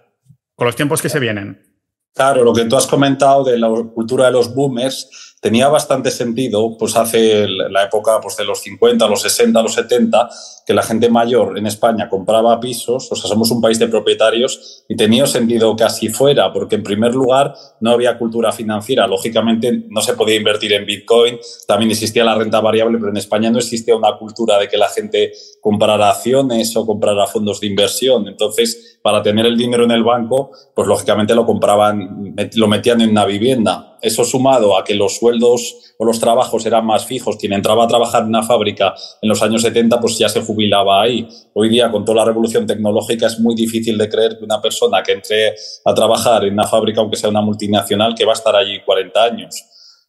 con 0.55 0.65
los 0.65 0.75
tiempos 0.75 1.01
que 1.01 1.09
se 1.09 1.19
vienen? 1.19 1.74
Claro, 2.15 2.45
lo 2.45 2.53
que 2.53 2.63
tú 2.63 2.77
has 2.77 2.87
comentado 2.87 3.43
de 3.43 3.59
la 3.59 3.67
cultura 3.93 4.27
de 4.27 4.31
los 4.31 4.55
boomers, 4.55 5.35
tenía 5.41 5.67
bastante 5.67 6.09
sentido, 6.11 6.75
pues 6.75 6.95
hace 6.95 7.45
la 7.47 7.83
época 7.83 8.21
pues, 8.21 8.37
de 8.37 8.45
los 8.45 8.61
50, 8.61 9.05
los 9.07 9.21
60, 9.21 9.61
los 9.61 9.73
70, 9.73 10.29
que 10.65 10.73
la 10.73 10.81
gente 10.81 11.09
mayor 11.09 11.57
en 11.57 11.67
España 11.67 12.07
compraba 12.09 12.57
pisos, 12.59 13.11
o 13.11 13.15
sea, 13.15 13.29
somos 13.29 13.51
un 13.51 13.59
país 13.61 13.77
de 13.77 13.89
propietarios 13.89 14.85
y 14.87 14.95
tenía 14.95 15.27
sentido 15.27 15.75
que 15.75 15.83
así 15.83 16.07
fuera, 16.07 16.51
porque 16.53 16.75
en 16.75 16.83
primer 16.83 17.13
lugar 17.13 17.53
no 17.81 17.91
había 17.91 18.17
cultura 18.17 18.53
financiera, 18.53 19.05
lógicamente 19.07 19.83
no 19.89 20.01
se 20.01 20.13
podía 20.13 20.37
invertir 20.37 20.71
en 20.71 20.85
Bitcoin, 20.85 21.37
también 21.67 21.91
existía 21.91 22.23
la 22.23 22.35
renta 22.35 22.61
variable, 22.61 22.97
pero 22.97 23.11
en 23.11 23.17
España 23.17 23.51
no 23.51 23.59
existía 23.59 23.95
una 23.95 24.17
cultura 24.17 24.57
de 24.57 24.69
que 24.69 24.77
la 24.77 24.87
gente 24.87 25.33
comprara 25.59 26.09
acciones 26.09 26.75
o 26.77 26.85
comprara 26.85 27.27
fondos 27.27 27.59
de 27.59 27.67
inversión, 27.67 28.27
entonces 28.27 28.94
para 29.05 29.21
tener 29.21 29.45
el 29.45 29.55
dinero 29.55 29.83
en 29.83 29.91
el 29.91 30.03
banco, 30.03 30.49
pues 30.73 30.87
lógicamente 30.87 31.35
lo 31.35 31.45
compraban, 31.45 32.33
lo 32.55 32.67
metían 32.67 33.01
en 33.01 33.11
una 33.11 33.23
vivienda. 33.23 33.99
Eso 34.01 34.25
sumado 34.25 34.75
a 34.75 34.83
que 34.83 34.95
los 34.95 35.17
sueldos 35.17 35.93
o 35.99 36.05
los 36.05 36.19
trabajos 36.19 36.65
eran 36.65 36.87
más 36.87 37.05
fijos, 37.05 37.37
quien 37.37 37.53
entraba 37.53 37.83
a 37.83 37.87
trabajar 37.87 38.23
en 38.23 38.29
una 38.29 38.41
fábrica 38.41 38.95
en 39.21 39.29
los 39.29 39.43
años 39.43 39.61
70, 39.61 39.99
pues 39.99 40.17
ya 40.17 40.27
se 40.27 40.41
jubilaba 40.41 41.03
ahí. 41.03 41.27
Hoy 41.53 41.69
día, 41.69 41.91
con 41.91 42.03
toda 42.03 42.15
la 42.15 42.25
revolución 42.25 42.65
tecnológica, 42.65 43.27
es 43.27 43.39
muy 43.39 43.53
difícil 43.53 43.95
de 43.95 44.09
creer 44.09 44.39
que 44.39 44.43
una 44.43 44.59
persona 44.59 45.03
que 45.03 45.11
entre 45.11 45.53
a 45.85 45.93
trabajar 45.93 46.43
en 46.43 46.53
una 46.53 46.65
fábrica, 46.65 46.99
aunque 46.99 47.17
sea 47.17 47.29
una 47.29 47.41
multinacional, 47.41 48.15
que 48.15 48.25
va 48.25 48.31
a 48.31 48.33
estar 48.33 48.55
allí 48.55 48.81
40 48.83 49.23
años. 49.23 49.65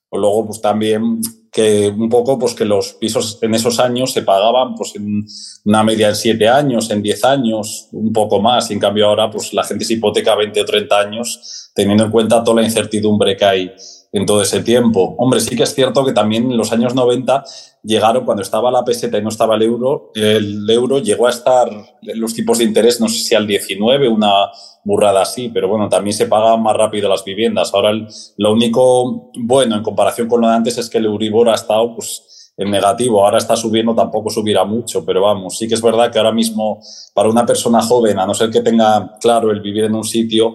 O 0.09 0.17
luego, 0.17 0.47
pues 0.47 0.63
también 0.63 1.21
que 1.57 1.89
un 1.89 2.11
poco 2.11 2.39
pues 2.39 2.53
que 2.53 2.67
los 2.67 2.93
pisos 2.93 3.39
en 3.41 3.55
esos 3.55 3.81
años 3.81 4.13
se 4.13 4.21
pagaban 4.21 4.75
pues 4.75 4.95
en 4.95 5.27
una 5.65 5.83
media 5.83 6.11
en 6.11 6.15
siete 6.15 6.47
años, 6.47 6.91
en 6.91 7.01
diez 7.01 7.25
años, 7.25 7.89
un 7.93 8.13
poco 8.13 8.43
más. 8.43 8.71
Y 8.71 8.75
en 8.75 8.79
cambio 8.79 9.07
ahora 9.07 9.31
pues 9.31 9.55
la 9.55 9.65
gente 9.65 9.87
se 9.87 9.95
hipoteca 9.95 10.35
20 10.35 10.61
o 10.61 10.65
30 10.67 11.01
años 11.01 11.71
teniendo 11.75 12.05
en 12.05 12.11
cuenta 12.11 12.45
toda 12.45 12.61
la 12.61 12.67
incertidumbre 12.67 13.39
que 13.39 13.45
hay 13.47 13.73
en 14.13 14.27
todo 14.27 14.43
ese 14.43 14.63
tiempo. 14.63 15.15
Hombre, 15.19 15.41
sí 15.41 15.57
que 15.57 15.65
es 15.65 15.75
cierto 15.75 16.05
que 16.05 16.13
también 16.13 16.51
en 16.51 16.57
los 16.57 16.73
años 16.73 16.95
90 16.95 17.45
llegaron, 17.83 18.25
cuando 18.25 18.43
estaba 18.43 18.71
la 18.71 18.85
peseta 18.85 19.19
y 19.19 19.23
no 19.23 19.29
estaba 19.29 19.57
el 19.57 19.63
euro, 19.63 20.11
el 20.15 20.69
euro 20.69 20.99
llegó 20.99 21.27
a 21.27 21.31
estar 21.31 21.69
los 22.03 22.35
tipos 22.35 22.59
de 22.59 22.65
interés, 22.65 23.01
no 23.01 23.09
sé 23.09 23.19
si 23.19 23.35
al 23.35 23.47
19, 23.47 24.09
una 24.09 24.51
burrada 24.85 25.23
así, 25.23 25.51
pero 25.53 25.69
bueno, 25.69 25.89
también 25.89 26.17
se 26.17 26.27
pagaban 26.27 26.63
más 26.63 26.77
rápido 26.77 27.09
las 27.09 27.25
viviendas. 27.25 27.75
Ahora 27.75 27.93
lo 28.37 28.53
único 28.53 29.31
bueno 29.39 29.77
en 29.77 29.83
comparación 29.83 30.29
con 30.29 30.41
lo 30.41 30.49
de 30.49 30.55
antes 30.55 30.79
es 30.79 30.89
que 30.89 30.99
el 30.99 31.07
Euribor 31.07 31.49
ha 31.49 31.55
estado 31.55 31.95
pues, 31.95 32.53
en 32.57 32.71
negativo, 32.71 33.25
ahora 33.25 33.39
está 33.39 33.57
subiendo, 33.57 33.95
tampoco 33.95 34.31
subirá 34.31 34.65
mucho, 34.65 35.05
pero 35.05 35.23
vamos, 35.23 35.59
sí 35.59 35.69
que 35.69 35.75
es 35.75 35.83
verdad 35.83 36.11
que 36.11 36.19
ahora 36.19 36.33
mismo 36.33 36.81
para 37.13 37.29
una 37.29 37.45
persona 37.45 37.83
joven, 37.83 38.19
a 38.19 38.27
no 38.27 38.35
ser 38.35 38.51
que 38.51 38.63
tenga 38.63 39.17
claro 39.21 39.51
el 39.51 39.61
vivir 39.61 39.85
en 39.85 39.95
un 39.95 40.05
sitio, 40.05 40.55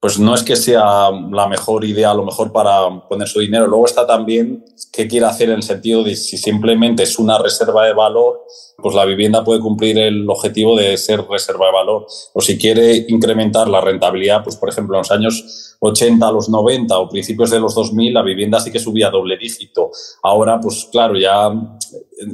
pues 0.00 0.18
no 0.18 0.34
es 0.34 0.42
que 0.42 0.56
sea 0.56 1.10
la 1.30 1.46
mejor 1.46 1.84
idea, 1.84 2.12
a 2.12 2.14
lo 2.14 2.24
mejor 2.24 2.52
para 2.52 3.06
poner 3.06 3.28
su 3.28 3.40
dinero. 3.40 3.66
Luego 3.66 3.84
está 3.84 4.06
también 4.06 4.64
qué 4.90 5.06
quiere 5.06 5.26
hacer 5.26 5.50
en 5.50 5.56
el 5.56 5.62
sentido 5.62 6.02
de 6.02 6.16
si 6.16 6.38
simplemente 6.38 7.02
es 7.02 7.18
una 7.18 7.36
reserva 7.36 7.84
de 7.84 7.92
valor, 7.92 8.40
pues 8.78 8.94
la 8.94 9.04
vivienda 9.04 9.44
puede 9.44 9.60
cumplir 9.60 9.98
el 9.98 10.28
objetivo 10.30 10.74
de 10.74 10.96
ser 10.96 11.20
reserva 11.28 11.66
de 11.66 11.72
valor. 11.72 12.06
O 12.32 12.40
si 12.40 12.56
quiere 12.56 13.04
incrementar 13.08 13.68
la 13.68 13.82
rentabilidad, 13.82 14.42
pues 14.42 14.56
por 14.56 14.70
ejemplo 14.70 14.96
en 14.96 15.00
los 15.00 15.10
años 15.10 15.76
80 15.80 16.26
a 16.26 16.32
los 16.32 16.48
90 16.48 16.98
o 16.98 17.08
principios 17.08 17.50
de 17.50 17.60
los 17.60 17.74
2000 17.74 18.14
la 18.14 18.22
vivienda 18.22 18.58
sí 18.58 18.72
que 18.72 18.78
subía 18.78 19.10
doble 19.10 19.36
dígito. 19.36 19.90
Ahora, 20.22 20.58
pues 20.60 20.88
claro, 20.90 21.18
ya 21.18 21.48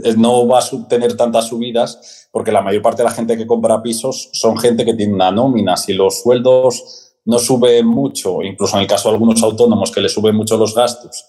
eh, 0.04 0.14
no 0.16 0.46
va 0.46 0.60
a 0.60 0.88
tener 0.88 1.16
tantas 1.16 1.48
subidas 1.48 2.28
porque 2.30 2.52
la 2.52 2.62
mayor 2.62 2.82
parte 2.82 3.02
de 3.02 3.08
la 3.08 3.14
gente 3.14 3.36
que 3.36 3.46
compra 3.46 3.82
pisos 3.82 4.28
son 4.32 4.56
gente 4.56 4.84
que 4.84 4.94
tiene 4.94 5.14
una 5.14 5.32
nómina. 5.32 5.76
Si 5.76 5.94
los 5.94 6.22
sueldos 6.22 7.05
no 7.26 7.38
sube 7.38 7.82
mucho, 7.82 8.42
incluso 8.42 8.76
en 8.76 8.82
el 8.82 8.88
caso 8.88 9.08
de 9.08 9.14
algunos 9.14 9.42
autónomos 9.42 9.90
que 9.90 10.00
le 10.00 10.08
suben 10.08 10.34
mucho 10.34 10.56
los 10.56 10.74
gastos, 10.74 11.24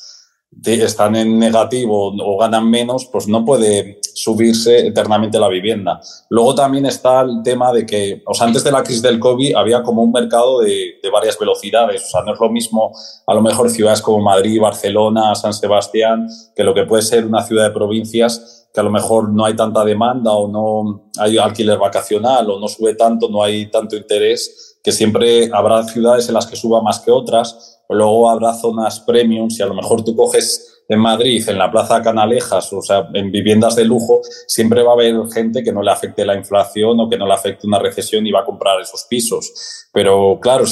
están 0.65 1.15
en 1.15 1.37
negativo 1.37 2.13
o 2.17 2.37
ganan 2.37 2.69
menos, 2.69 3.05
pues 3.11 3.27
no 3.27 3.45
puede 3.45 3.99
subirse 4.13 4.87
eternamente 4.87 5.39
la 5.39 5.49
vivienda. 5.49 5.99
Luego 6.29 6.55
también 6.55 6.85
está 6.85 7.21
el 7.21 7.41
tema 7.43 7.71
de 7.71 7.85
que, 7.85 8.23
o 8.25 8.33
sea, 8.33 8.47
antes 8.47 8.63
de 8.63 8.71
la 8.71 8.83
crisis 8.83 9.01
del 9.01 9.19
COVID 9.19 9.55
había 9.55 9.83
como 9.83 10.01
un 10.01 10.11
mercado 10.11 10.59
de, 10.61 10.99
de 11.01 11.09
varias 11.09 11.37
velocidades. 11.37 12.03
O 12.05 12.09
sea, 12.09 12.23
no 12.23 12.33
es 12.33 12.39
lo 12.39 12.49
mismo 12.49 12.91
a 13.27 13.33
lo 13.33 13.41
mejor 13.41 13.69
ciudades 13.69 14.01
como 14.01 14.19
Madrid, 14.19 14.59
Barcelona, 14.59 15.35
San 15.35 15.53
Sebastián, 15.53 16.27
que 16.55 16.63
lo 16.63 16.73
que 16.73 16.85
puede 16.85 17.03
ser 17.03 17.25
una 17.25 17.43
ciudad 17.43 17.65
de 17.65 17.71
provincias 17.71 18.56
que 18.73 18.79
a 18.79 18.83
lo 18.83 18.91
mejor 18.91 19.29
no 19.29 19.45
hay 19.45 19.55
tanta 19.55 19.83
demanda 19.83 20.31
o 20.31 20.47
no 20.47 21.09
hay 21.17 21.37
alquiler 21.37 21.77
vacacional 21.77 22.49
o 22.49 22.59
no 22.59 22.67
sube 22.67 22.95
tanto, 22.95 23.29
no 23.29 23.43
hay 23.43 23.69
tanto 23.71 23.95
interés 23.95 24.77
que 24.83 24.91
siempre 24.91 25.49
habrá 25.51 25.83
ciudades 25.83 26.27
en 26.27 26.35
las 26.35 26.45
que 26.45 26.55
suba 26.55 26.81
más 26.81 26.99
que 26.99 27.11
otras, 27.11 27.81
luego 27.89 28.29
habrá 28.29 28.53
zonas 28.53 28.99
premium, 28.99 29.49
si 29.49 29.61
a 29.63 29.65
lo 29.65 29.73
mejor 29.73 30.03
tú 30.03 30.15
coges 30.15 30.76
en 30.89 30.99
Madrid, 30.99 31.47
en 31.49 31.57
la 31.57 31.69
Plaza 31.69 32.01
Canalejas, 32.01 32.71
o 32.71 32.81
sea, 32.81 33.07
en 33.13 33.31
viviendas 33.31 33.75
de 33.75 33.83
lujo, 33.83 34.21
siempre 34.47 34.83
va 34.83 34.91
a 34.91 34.93
haber 34.93 35.15
gente 35.33 35.63
que 35.63 35.73
no 35.73 35.81
le 35.81 35.91
afecte 35.91 36.25
la 36.25 36.35
inflación 36.35 36.99
o 36.99 37.09
que 37.09 37.17
no 37.17 37.27
le 37.27 37.33
afecte 37.33 37.67
una 37.67 37.79
recesión 37.79 38.25
y 38.25 38.31
va 38.31 38.41
a 38.41 38.45
comprar 38.45 38.79
esos 38.79 39.05
pisos. 39.09 39.89
Pero 39.91 40.39
claro, 40.41 40.63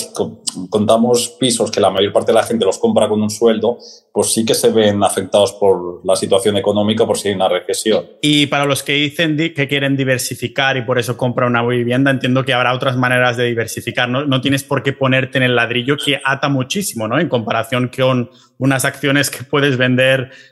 contamos 0.69 1.35
pisos 1.39 1.69
que 1.69 1.81
la 1.81 1.89
mayor 1.89 2.13
parte 2.13 2.31
de 2.31 2.37
la 2.37 2.43
gente 2.43 2.63
los 2.63 2.77
compra 2.77 3.09
con 3.09 3.21
un 3.21 3.29
sueldo, 3.29 3.77
pues 4.13 4.31
sí 4.31 4.45
que 4.45 4.53
se 4.53 4.69
ven 4.69 5.03
afectados 5.03 5.53
por 5.53 6.05
la 6.05 6.15
situación 6.15 6.55
económica 6.55 7.05
por 7.05 7.17
si 7.17 7.29
hay 7.29 7.33
una 7.33 7.49
recesión. 7.49 8.05
Y 8.21 8.45
para 8.45 8.65
los 8.65 8.83
que 8.83 8.93
dicen 8.93 9.35
que 9.35 9.67
quieren 9.67 9.97
diversificar 9.97 10.77
y 10.77 10.83
por 10.83 10.97
eso 10.97 11.17
compra 11.17 11.47
una 11.47 11.65
vivienda, 11.65 12.11
entiendo 12.11 12.45
que 12.45 12.53
habrá 12.53 12.73
otras 12.73 12.95
maneras 12.95 13.35
de 13.35 13.45
diversificar. 13.45 14.07
No, 14.07 14.25
no 14.25 14.39
tienes 14.39 14.63
por 14.63 14.81
qué 14.81 14.93
ponerte 14.93 15.39
en 15.39 15.43
el 15.43 15.55
ladrillo 15.55 15.97
que 15.97 16.21
ata 16.23 16.47
muchísimo, 16.47 17.07
¿no? 17.07 17.19
En 17.19 17.27
comparación 17.27 17.89
con 17.95 18.29
unas 18.57 18.85
acciones 18.85 19.29
que 19.29 19.43
puedes 19.43 19.77
vender 19.77 20.04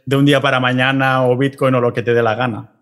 de 0.06 0.16
un 0.16 0.26
día 0.26 0.42
para 0.42 0.60
mañana 0.60 1.28
o 1.28 1.38
Bitcoin 1.38 1.76
o 1.76 1.82
lo 1.82 1.94
que 1.94 2.04
te 2.04 2.14
dé 2.14 2.22
la 2.22 2.36
gana. 2.36 2.74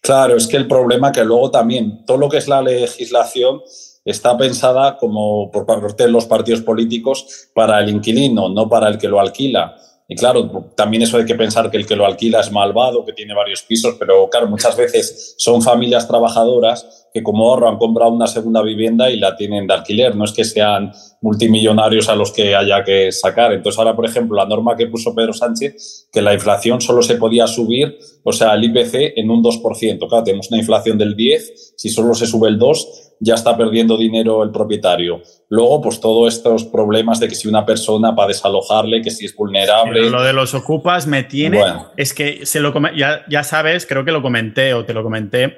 Claro, 0.00 0.36
es 0.36 0.46
que 0.46 0.56
el 0.56 0.66
problema 0.66 1.12
que 1.12 1.24
luego 1.24 1.50
también 1.50 2.04
todo 2.06 2.16
lo 2.16 2.28
que 2.28 2.38
es 2.38 2.48
la 2.48 2.62
legislación 2.62 3.60
está 4.04 4.36
pensada 4.38 4.96
como 4.96 5.50
por 5.50 5.66
parte 5.66 6.04
de 6.04 6.10
los 6.10 6.24
partidos 6.26 6.62
políticos 6.62 7.50
para 7.54 7.80
el 7.80 7.90
inquilino, 7.90 8.48
no 8.48 8.68
para 8.68 8.88
el 8.88 8.98
que 8.98 9.08
lo 9.08 9.20
alquila. 9.20 9.76
Y 10.10 10.16
claro, 10.16 10.70
también 10.74 11.02
eso 11.02 11.18
hay 11.18 11.26
que 11.26 11.34
pensar 11.34 11.70
que 11.70 11.76
el 11.76 11.86
que 11.86 11.94
lo 11.94 12.06
alquila 12.06 12.40
es 12.40 12.50
malvado, 12.50 13.04
que 13.04 13.12
tiene 13.12 13.34
varios 13.34 13.60
pisos, 13.62 13.96
pero 13.98 14.30
claro, 14.30 14.46
muchas 14.46 14.74
veces 14.74 15.34
son 15.36 15.60
familias 15.60 16.08
trabajadoras 16.08 17.07
que 17.12 17.22
como 17.22 17.48
ahorro 17.48 17.68
han 17.68 17.78
comprado 17.78 18.12
una 18.12 18.26
segunda 18.26 18.62
vivienda 18.62 19.10
y 19.10 19.18
la 19.18 19.36
tienen 19.36 19.66
de 19.66 19.74
alquiler. 19.74 20.14
No 20.14 20.24
es 20.24 20.32
que 20.32 20.44
sean 20.44 20.92
multimillonarios 21.20 22.08
a 22.08 22.14
los 22.14 22.32
que 22.32 22.54
haya 22.54 22.84
que 22.84 23.10
sacar. 23.12 23.52
Entonces 23.52 23.78
ahora, 23.78 23.96
por 23.96 24.06
ejemplo, 24.06 24.36
la 24.36 24.46
norma 24.46 24.76
que 24.76 24.86
puso 24.86 25.14
Pedro 25.14 25.32
Sánchez, 25.32 26.08
que 26.12 26.22
la 26.22 26.34
inflación 26.34 26.80
solo 26.80 27.02
se 27.02 27.16
podía 27.16 27.46
subir, 27.46 27.98
o 28.22 28.32
sea, 28.32 28.54
el 28.54 28.64
IPC 28.64 29.14
en 29.16 29.30
un 29.30 29.42
2%. 29.42 30.08
Claro, 30.08 30.24
tenemos 30.24 30.50
una 30.50 30.60
inflación 30.60 30.98
del 30.98 31.16
10, 31.16 31.74
si 31.76 31.88
solo 31.88 32.14
se 32.14 32.26
sube 32.26 32.48
el 32.48 32.58
2, 32.58 33.16
ya 33.20 33.34
está 33.34 33.56
perdiendo 33.56 33.96
dinero 33.96 34.44
el 34.44 34.50
propietario. 34.50 35.22
Luego, 35.48 35.80
pues 35.82 36.00
todos 36.00 36.32
estos 36.32 36.64
problemas 36.64 37.18
de 37.18 37.28
que 37.28 37.34
si 37.34 37.48
una 37.48 37.66
persona 37.66 38.14
para 38.14 38.28
desalojarle, 38.28 39.02
que 39.02 39.10
si 39.10 39.24
es 39.24 39.34
vulnerable. 39.34 40.08
lo 40.08 40.22
de 40.22 40.32
los 40.32 40.54
ocupas 40.54 41.06
me 41.06 41.24
tiene. 41.24 41.60
Es 41.96 42.14
que 42.14 42.46
se 42.46 42.60
lo 42.60 42.72
ya, 42.96 43.24
ya 43.28 43.42
sabes, 43.42 43.86
creo 43.86 44.04
que 44.04 44.12
lo 44.12 44.22
comenté 44.22 44.74
o 44.74 44.84
te 44.84 44.94
lo 44.94 45.02
comenté 45.02 45.56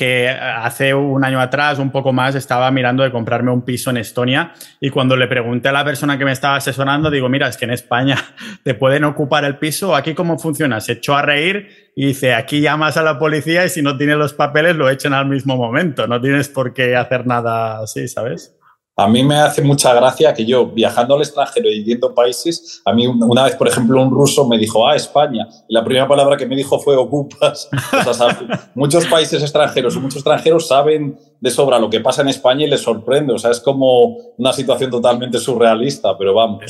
que 0.00 0.30
hace 0.30 0.94
un 0.94 1.22
año 1.26 1.38
atrás, 1.42 1.78
un 1.78 1.90
poco 1.90 2.10
más, 2.10 2.34
estaba 2.34 2.70
mirando 2.70 3.02
de 3.02 3.12
comprarme 3.12 3.50
un 3.50 3.66
piso 3.66 3.90
en 3.90 3.98
Estonia 3.98 4.54
y 4.80 4.88
cuando 4.88 5.14
le 5.14 5.28
pregunté 5.28 5.68
a 5.68 5.72
la 5.72 5.84
persona 5.84 6.16
que 6.16 6.24
me 6.24 6.32
estaba 6.32 6.56
asesorando, 6.56 7.10
digo, 7.10 7.28
mira, 7.28 7.48
es 7.48 7.58
que 7.58 7.66
en 7.66 7.72
España 7.72 8.16
te 8.64 8.72
pueden 8.72 9.04
ocupar 9.04 9.44
el 9.44 9.58
piso, 9.58 9.94
aquí 9.94 10.14
cómo 10.14 10.38
funciona, 10.38 10.80
se 10.80 10.92
echó 10.92 11.16
a 11.16 11.20
reír 11.20 11.92
y 11.94 12.06
dice, 12.06 12.32
aquí 12.32 12.62
llamas 12.62 12.96
a 12.96 13.02
la 13.02 13.18
policía 13.18 13.66
y 13.66 13.68
si 13.68 13.82
no 13.82 13.98
tienes 13.98 14.16
los 14.16 14.32
papeles 14.32 14.74
lo 14.74 14.88
echan 14.88 15.12
al 15.12 15.26
mismo 15.26 15.58
momento, 15.58 16.06
no 16.06 16.18
tienes 16.18 16.48
por 16.48 16.72
qué 16.72 16.96
hacer 16.96 17.26
nada 17.26 17.80
así, 17.82 18.08
¿sabes? 18.08 18.56
A 19.00 19.08
mí 19.08 19.24
me 19.24 19.36
hace 19.36 19.62
mucha 19.62 19.94
gracia 19.94 20.34
que 20.34 20.44
yo, 20.44 20.66
viajando 20.66 21.14
al 21.14 21.22
extranjero 21.22 21.70
y 21.70 21.82
viendo 21.82 22.14
países, 22.14 22.82
a 22.84 22.92
mí 22.92 23.06
una 23.06 23.44
vez, 23.44 23.56
por 23.56 23.66
ejemplo, 23.66 24.02
un 24.02 24.10
ruso 24.10 24.46
me 24.46 24.58
dijo, 24.58 24.86
ah, 24.86 24.94
España. 24.94 25.48
Y 25.66 25.72
la 25.72 25.82
primera 25.82 26.06
palabra 26.06 26.36
que 26.36 26.44
me 26.44 26.54
dijo 26.54 26.78
fue 26.78 26.96
ocupas. 26.96 27.70
O 28.10 28.14
sea, 28.14 28.38
muchos 28.74 29.06
países 29.06 29.42
extranjeros 29.42 29.96
muchos 29.96 30.16
extranjeros 30.16 30.66
saben 30.66 31.18
de 31.40 31.50
sobra 31.50 31.78
lo 31.78 31.88
que 31.88 32.00
pasa 32.00 32.22
en 32.22 32.28
España 32.28 32.66
y 32.66 32.70
les 32.70 32.82
sorprende. 32.82 33.32
O 33.32 33.38
sea, 33.38 33.50
es 33.50 33.60
como 33.60 34.16
una 34.36 34.52
situación 34.52 34.90
totalmente 34.90 35.38
surrealista, 35.38 36.18
pero 36.18 36.34
vamos. 36.34 36.64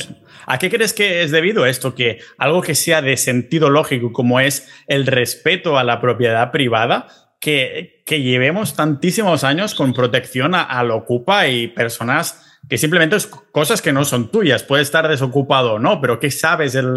¿A 0.45 0.57
qué 0.57 0.69
crees 0.69 0.93
que 0.93 1.23
es 1.23 1.31
debido 1.31 1.65
esto? 1.65 1.95
Que 1.95 2.19
algo 2.37 2.61
que 2.61 2.75
sea 2.75 3.01
de 3.01 3.17
sentido 3.17 3.69
lógico, 3.69 4.13
como 4.13 4.39
es 4.39 4.69
el 4.87 5.05
respeto 5.05 5.77
a 5.77 5.83
la 5.83 5.99
propiedad 5.99 6.51
privada, 6.51 7.07
que, 7.41 8.03
que 8.05 8.21
llevemos 8.21 8.75
tantísimos 8.75 9.43
años 9.43 9.75
con 9.75 9.93
protección 9.93 10.53
al 10.55 10.91
ocupa 10.91 11.47
y 11.47 11.67
personas 11.67 12.59
que 12.69 12.77
simplemente 12.77 13.15
es 13.15 13.25
cosas 13.25 13.81
que 13.81 13.91
no 13.91 14.05
son 14.05 14.29
tuyas. 14.29 14.63
Puede 14.63 14.83
estar 14.83 15.07
desocupado 15.07 15.73
o 15.73 15.79
no, 15.79 15.99
pero 15.99 16.19
¿qué 16.19 16.29
sabes 16.29 16.75
el, 16.75 16.93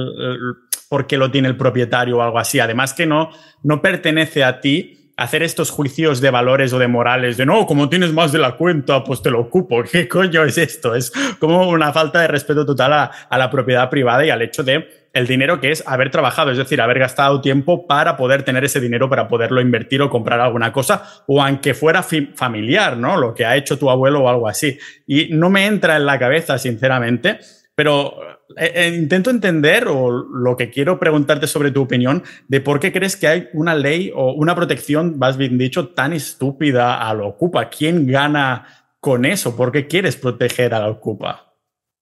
por 0.88 1.06
qué 1.06 1.16
lo 1.16 1.30
tiene 1.30 1.48
el 1.48 1.56
propietario 1.56 2.18
o 2.18 2.22
algo 2.22 2.38
así? 2.38 2.60
Además 2.60 2.92
que 2.92 3.06
no, 3.06 3.30
no 3.62 3.80
pertenece 3.80 4.44
a 4.44 4.60
ti 4.60 5.12
hacer 5.16 5.42
estos 5.42 5.70
juicios 5.70 6.20
de 6.20 6.30
valores 6.30 6.72
o 6.72 6.78
de 6.78 6.88
morales 6.88 7.36
de 7.36 7.46
no, 7.46 7.66
como 7.66 7.88
tienes 7.88 8.12
más 8.12 8.30
de 8.30 8.38
la 8.38 8.56
cuenta, 8.56 9.02
pues 9.02 9.22
te 9.22 9.30
lo 9.30 9.40
ocupo. 9.40 9.82
¿Qué 9.90 10.06
coño 10.06 10.44
es 10.44 10.58
esto? 10.58 10.94
Es 10.94 11.10
como 11.38 11.68
una 11.70 11.92
falta 11.92 12.20
de 12.20 12.28
respeto 12.28 12.66
total 12.66 12.92
a, 12.92 13.04
a 13.30 13.38
la 13.38 13.50
propiedad 13.50 13.88
privada 13.88 14.26
y 14.26 14.30
al 14.30 14.42
hecho 14.42 14.62
de 14.62 15.03
el 15.14 15.28
dinero 15.28 15.60
que 15.60 15.70
es 15.70 15.82
haber 15.86 16.10
trabajado, 16.10 16.50
es 16.50 16.58
decir, 16.58 16.80
haber 16.80 16.98
gastado 16.98 17.40
tiempo 17.40 17.86
para 17.86 18.16
poder 18.16 18.42
tener 18.42 18.64
ese 18.64 18.80
dinero 18.80 19.08
para 19.08 19.28
poderlo 19.28 19.60
invertir 19.60 20.02
o 20.02 20.10
comprar 20.10 20.40
alguna 20.40 20.72
cosa, 20.72 21.04
o 21.26 21.42
aunque 21.42 21.72
fuera 21.72 22.02
familiar, 22.02 22.96
¿no? 22.96 23.16
Lo 23.16 23.32
que 23.32 23.46
ha 23.46 23.56
hecho 23.56 23.78
tu 23.78 23.88
abuelo 23.88 24.24
o 24.24 24.28
algo 24.28 24.48
así. 24.48 24.76
Y 25.06 25.28
no 25.30 25.50
me 25.50 25.66
entra 25.66 25.96
en 25.96 26.04
la 26.04 26.18
cabeza, 26.18 26.58
sinceramente, 26.58 27.38
pero 27.76 28.14
eh, 28.56 28.72
eh, 28.74 28.88
intento 28.88 29.30
entender 29.30 29.86
o 29.86 30.10
lo 30.10 30.56
que 30.56 30.70
quiero 30.70 30.98
preguntarte 30.98 31.46
sobre 31.46 31.70
tu 31.70 31.82
opinión 31.82 32.24
de 32.48 32.60
por 32.60 32.80
qué 32.80 32.92
crees 32.92 33.16
que 33.16 33.28
hay 33.28 33.48
una 33.52 33.74
ley 33.76 34.12
o 34.14 34.32
una 34.32 34.56
protección, 34.56 35.18
más 35.18 35.36
bien 35.36 35.58
dicho, 35.58 35.90
tan 35.90 36.12
estúpida 36.12 37.08
a 37.08 37.14
lo 37.14 37.28
ocupa. 37.28 37.70
¿Quién 37.70 38.08
gana 38.08 38.66
con 38.98 39.24
eso? 39.24 39.56
¿Por 39.56 39.70
qué 39.70 39.86
quieres 39.86 40.16
proteger 40.16 40.74
a 40.74 40.80
la 40.80 40.88
ocupa? 40.88 41.53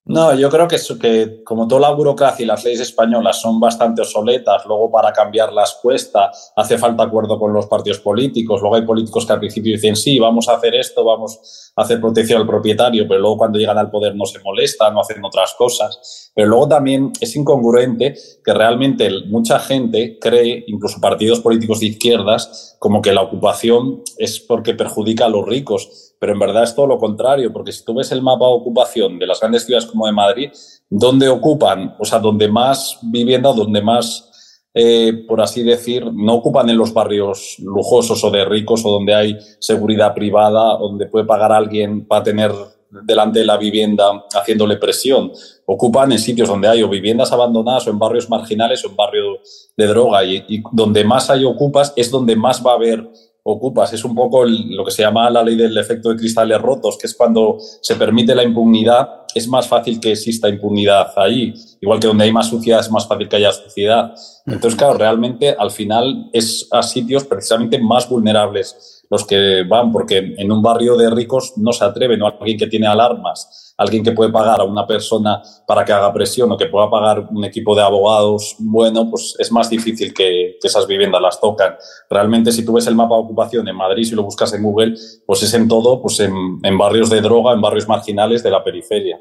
No, 0.05 0.35
yo 0.35 0.51
creo 0.51 0.67
que, 0.67 0.79
que 1.01 1.45
como 1.45 1.69
toda 1.69 1.83
la 1.83 1.91
burocracia 1.91 2.43
y 2.43 2.47
las 2.47 2.65
leyes 2.65 2.81
españolas 2.81 3.41
son 3.41 3.61
bastante 3.61 4.03
obsoletas, 4.03 4.67
luego 4.67 4.91
para 4.91 5.13
cambiarlas 5.13 5.79
cuesta, 5.81 6.33
hace 6.57 6.77
falta 6.77 7.05
acuerdo 7.05 7.39
con 7.39 7.53
los 7.53 7.67
partidos 7.67 8.01
políticos, 8.01 8.61
luego 8.61 8.75
hay 8.75 8.83
políticos 8.83 9.25
que 9.25 9.33
al 9.33 9.39
principio 9.39 9.73
dicen 9.73 9.95
sí, 9.95 10.19
vamos 10.19 10.49
a 10.49 10.55
hacer 10.55 10.75
esto, 10.75 11.05
vamos 11.05 11.73
a 11.77 11.83
hacer 11.83 12.01
protección 12.01 12.41
al 12.41 12.49
propietario, 12.49 13.07
pero 13.07 13.21
luego 13.21 13.39
cuando 13.39 13.61
llegan 13.61 13.79
al 13.79 13.93
poder 13.93 14.17
no 14.17 14.27
se 14.27 14.41
molestan, 14.41 14.93
no 14.93 15.03
hacen 15.03 15.25
otras 15.25 15.55
cosas. 15.55 16.33
Pero 16.35 16.49
luego 16.49 16.67
también 16.67 17.13
es 17.21 17.37
incongruente 17.37 18.15
que 18.45 18.55
realmente 18.55 19.09
mucha 19.29 19.61
gente 19.61 20.19
cree, 20.21 20.65
incluso 20.67 21.01
partidos 21.01 21.39
políticos 21.39 21.79
de 21.79 21.87
izquierdas, 21.87 22.77
como 22.81 23.03
que 23.03 23.13
la 23.13 23.23
ocupación 23.23 24.03
es 24.19 24.41
porque 24.41 24.75
perjudica 24.75 25.27
a 25.27 25.29
los 25.29 25.47
ricos 25.47 26.12
pero 26.23 26.35
en 26.35 26.39
verdad 26.39 26.63
es 26.63 26.73
todo 26.73 26.87
lo 26.87 26.99
contrario, 26.99 27.53
porque 27.53 27.73
si 27.73 27.85
tú 27.85 27.95
ves 27.95 28.13
el 28.13 28.23
mapa 28.23 28.47
de 28.47 28.53
ocupación 28.53 29.19
de 29.19 29.27
las 29.27 29.41
grandes 29.41 29.65
ciudades 29.65 29.87
como 29.87 30.07
de 30.07 30.13
Madrid, 30.13 30.53
¿dónde 30.89 31.29
ocupan? 31.29 31.97
O 31.99 32.05
sea, 32.05 32.21
donde 32.21 32.47
más 32.47 32.97
vivienda, 33.03 33.53
donde 33.53 33.83
más, 33.83 34.63
eh, 34.73 35.25
por 35.27 35.41
así 35.41 35.65
decir, 35.65 36.13
no 36.15 36.35
ocupan 36.35 36.71
en 36.71 36.79
los 36.79 36.95
barrios 36.95 37.57
lujosos 37.59 38.23
o 38.23 38.31
de 38.31 38.45
ricos 38.45 38.85
o 38.85 38.93
donde 38.93 39.13
hay 39.13 39.37
seguridad 39.59 40.15
privada, 40.15 40.79
donde 40.79 41.07
puede 41.07 41.25
pagar 41.25 41.51
alguien 41.51 42.07
para 42.07 42.23
tener 42.23 42.53
delante 42.89 43.41
de 43.41 43.45
la 43.45 43.57
vivienda 43.57 44.25
haciéndole 44.33 44.77
presión. 44.77 45.33
Ocupan 45.67 46.13
en 46.13 46.21
sitios 46.21 46.49
donde 46.49 46.69
hay 46.69 46.85
o 46.85 46.89
viviendas 46.89 47.33
abandonadas 47.33 47.89
o 47.89 47.91
en 47.91 47.99
barrios 47.99 48.31
marginales 48.31 48.85
o 48.85 48.91
en 48.91 48.95
barrios 48.95 49.73
de 49.77 49.87
droga 49.89 50.23
y 50.23 50.63
donde 50.71 51.03
más 51.03 51.31
hay 51.31 51.45
ocupas 51.45 51.93
es 51.97 52.13
donde 52.13 52.37
más 52.37 52.65
va 52.65 52.71
a 52.71 52.77
haber 52.77 53.11
ocupas. 53.45 53.93
Es 53.93 54.05
un 54.05 54.15
poco 54.15 54.45
lo 54.45 54.85
que 54.85 54.91
se 54.91 55.03
llama 55.03 55.29
la 55.31 55.43
ley 55.43 55.57
del 55.57 55.77
efecto 55.77 56.11
de 56.11 56.17
cristales 56.17 56.61
rotos, 56.61 56.97
que 56.99 57.07
es 57.07 57.15
cuando 57.15 57.59
se 57.81 57.97
permite 57.97 58.35
la 58.35 58.45
impunidad, 58.45 59.23
es 59.35 59.49
más 59.49 59.67
fácil 59.67 59.99
que 59.99 60.13
exista 60.13 60.49
impunidad 60.49 61.13
ahí. 61.17 61.55
Igual 61.81 61.99
que 61.99 62.07
donde 62.07 62.25
hay 62.25 62.33
más 62.33 62.49
suciedad 62.49 62.81
es 62.81 62.91
más 62.91 63.07
fácil 63.07 63.29
que 63.29 63.37
haya 63.37 63.53
suciedad. 63.53 64.15
Entonces, 64.47 64.77
claro, 64.77 64.95
realmente 64.95 65.55
al 65.59 65.71
final 65.71 66.29
es 66.33 66.69
a 66.71 66.83
sitios 66.83 67.25
precisamente 67.25 67.79
más 67.79 68.09
vulnerables 68.09 69.03
los 69.11 69.27
que 69.27 69.63
van, 69.69 69.93
porque 69.93 70.35
en 70.39 70.51
un 70.51 70.63
barrio 70.63 70.97
de 70.97 71.11
ricos 71.11 71.53
no 71.57 71.73
se 71.73 71.85
atreven, 71.85 72.23
o 72.23 72.29
alguien 72.29 72.57
que 72.57 72.67
tiene 72.67 72.87
alarmas, 72.87 73.62
alguien 73.77 74.05
que 74.05 74.13
puede 74.13 74.31
pagar 74.31 74.61
a 74.61 74.65
una 74.65 74.87
persona 74.87 75.43
para 75.67 75.85
que 75.85 75.93
haga 75.93 76.13
presión 76.13 76.51
o 76.53 76.57
que 76.57 76.67
pueda 76.67 76.91
pagar 76.91 77.27
un 77.31 77.45
equipo 77.45 77.75
de 77.75 77.83
abogados 77.83 78.57
bueno, 78.59 79.09
pues 79.11 79.35
es 79.39 79.51
más 79.51 79.71
difícil 79.71 80.13
que, 80.15 80.57
esas 80.63 80.87
viviendas 80.87 81.21
las 81.21 81.41
tocan. 81.41 81.75
Realmente, 82.09 82.53
si 82.53 82.65
tú 82.65 82.75
ves 82.75 82.87
el 82.87 82.95
mapa 82.95 83.17
de 83.17 83.23
ocupación 83.23 83.67
en 83.69 83.77
Madrid, 83.77 84.05
si 84.05 84.15
lo 84.15 84.23
buscas 84.23 84.55
en 84.55 84.63
Google, 84.63 84.95
pues 85.27 85.43
es 85.43 85.53
en 85.55 85.67
todo, 85.67 86.01
pues 86.01 86.21
en, 86.21 86.79
barrios 86.79 87.11
de 87.11 87.21
droga, 87.21 87.53
en 87.53 87.61
barrios 87.61 87.89
marginales 87.89 88.43
de 88.43 88.51
la 88.51 88.63
periferia. 88.63 89.19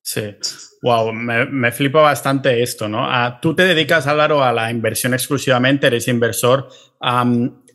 Sí, 0.00 0.22
wow, 0.82 1.12
me, 1.12 1.72
flipa 1.72 2.00
bastante 2.00 2.62
esto, 2.62 2.88
¿no? 2.88 3.04
Ah, 3.04 3.40
tú 3.42 3.56
te 3.56 3.64
dedicas, 3.64 4.06
Álvaro, 4.06 4.44
a 4.44 4.52
la 4.52 4.70
inversión 4.70 5.12
exclusivamente, 5.12 5.88
eres 5.88 6.06
inversor 6.06 6.68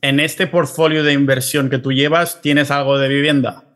en 0.01 0.19
este 0.19 0.47
portfolio 0.47 1.03
de 1.03 1.13
inversión 1.13 1.69
que 1.69 1.77
tú 1.77 1.91
llevas, 1.91 2.41
¿tienes 2.41 2.71
algo 2.71 2.97
de 2.97 3.09
vivienda? 3.09 3.70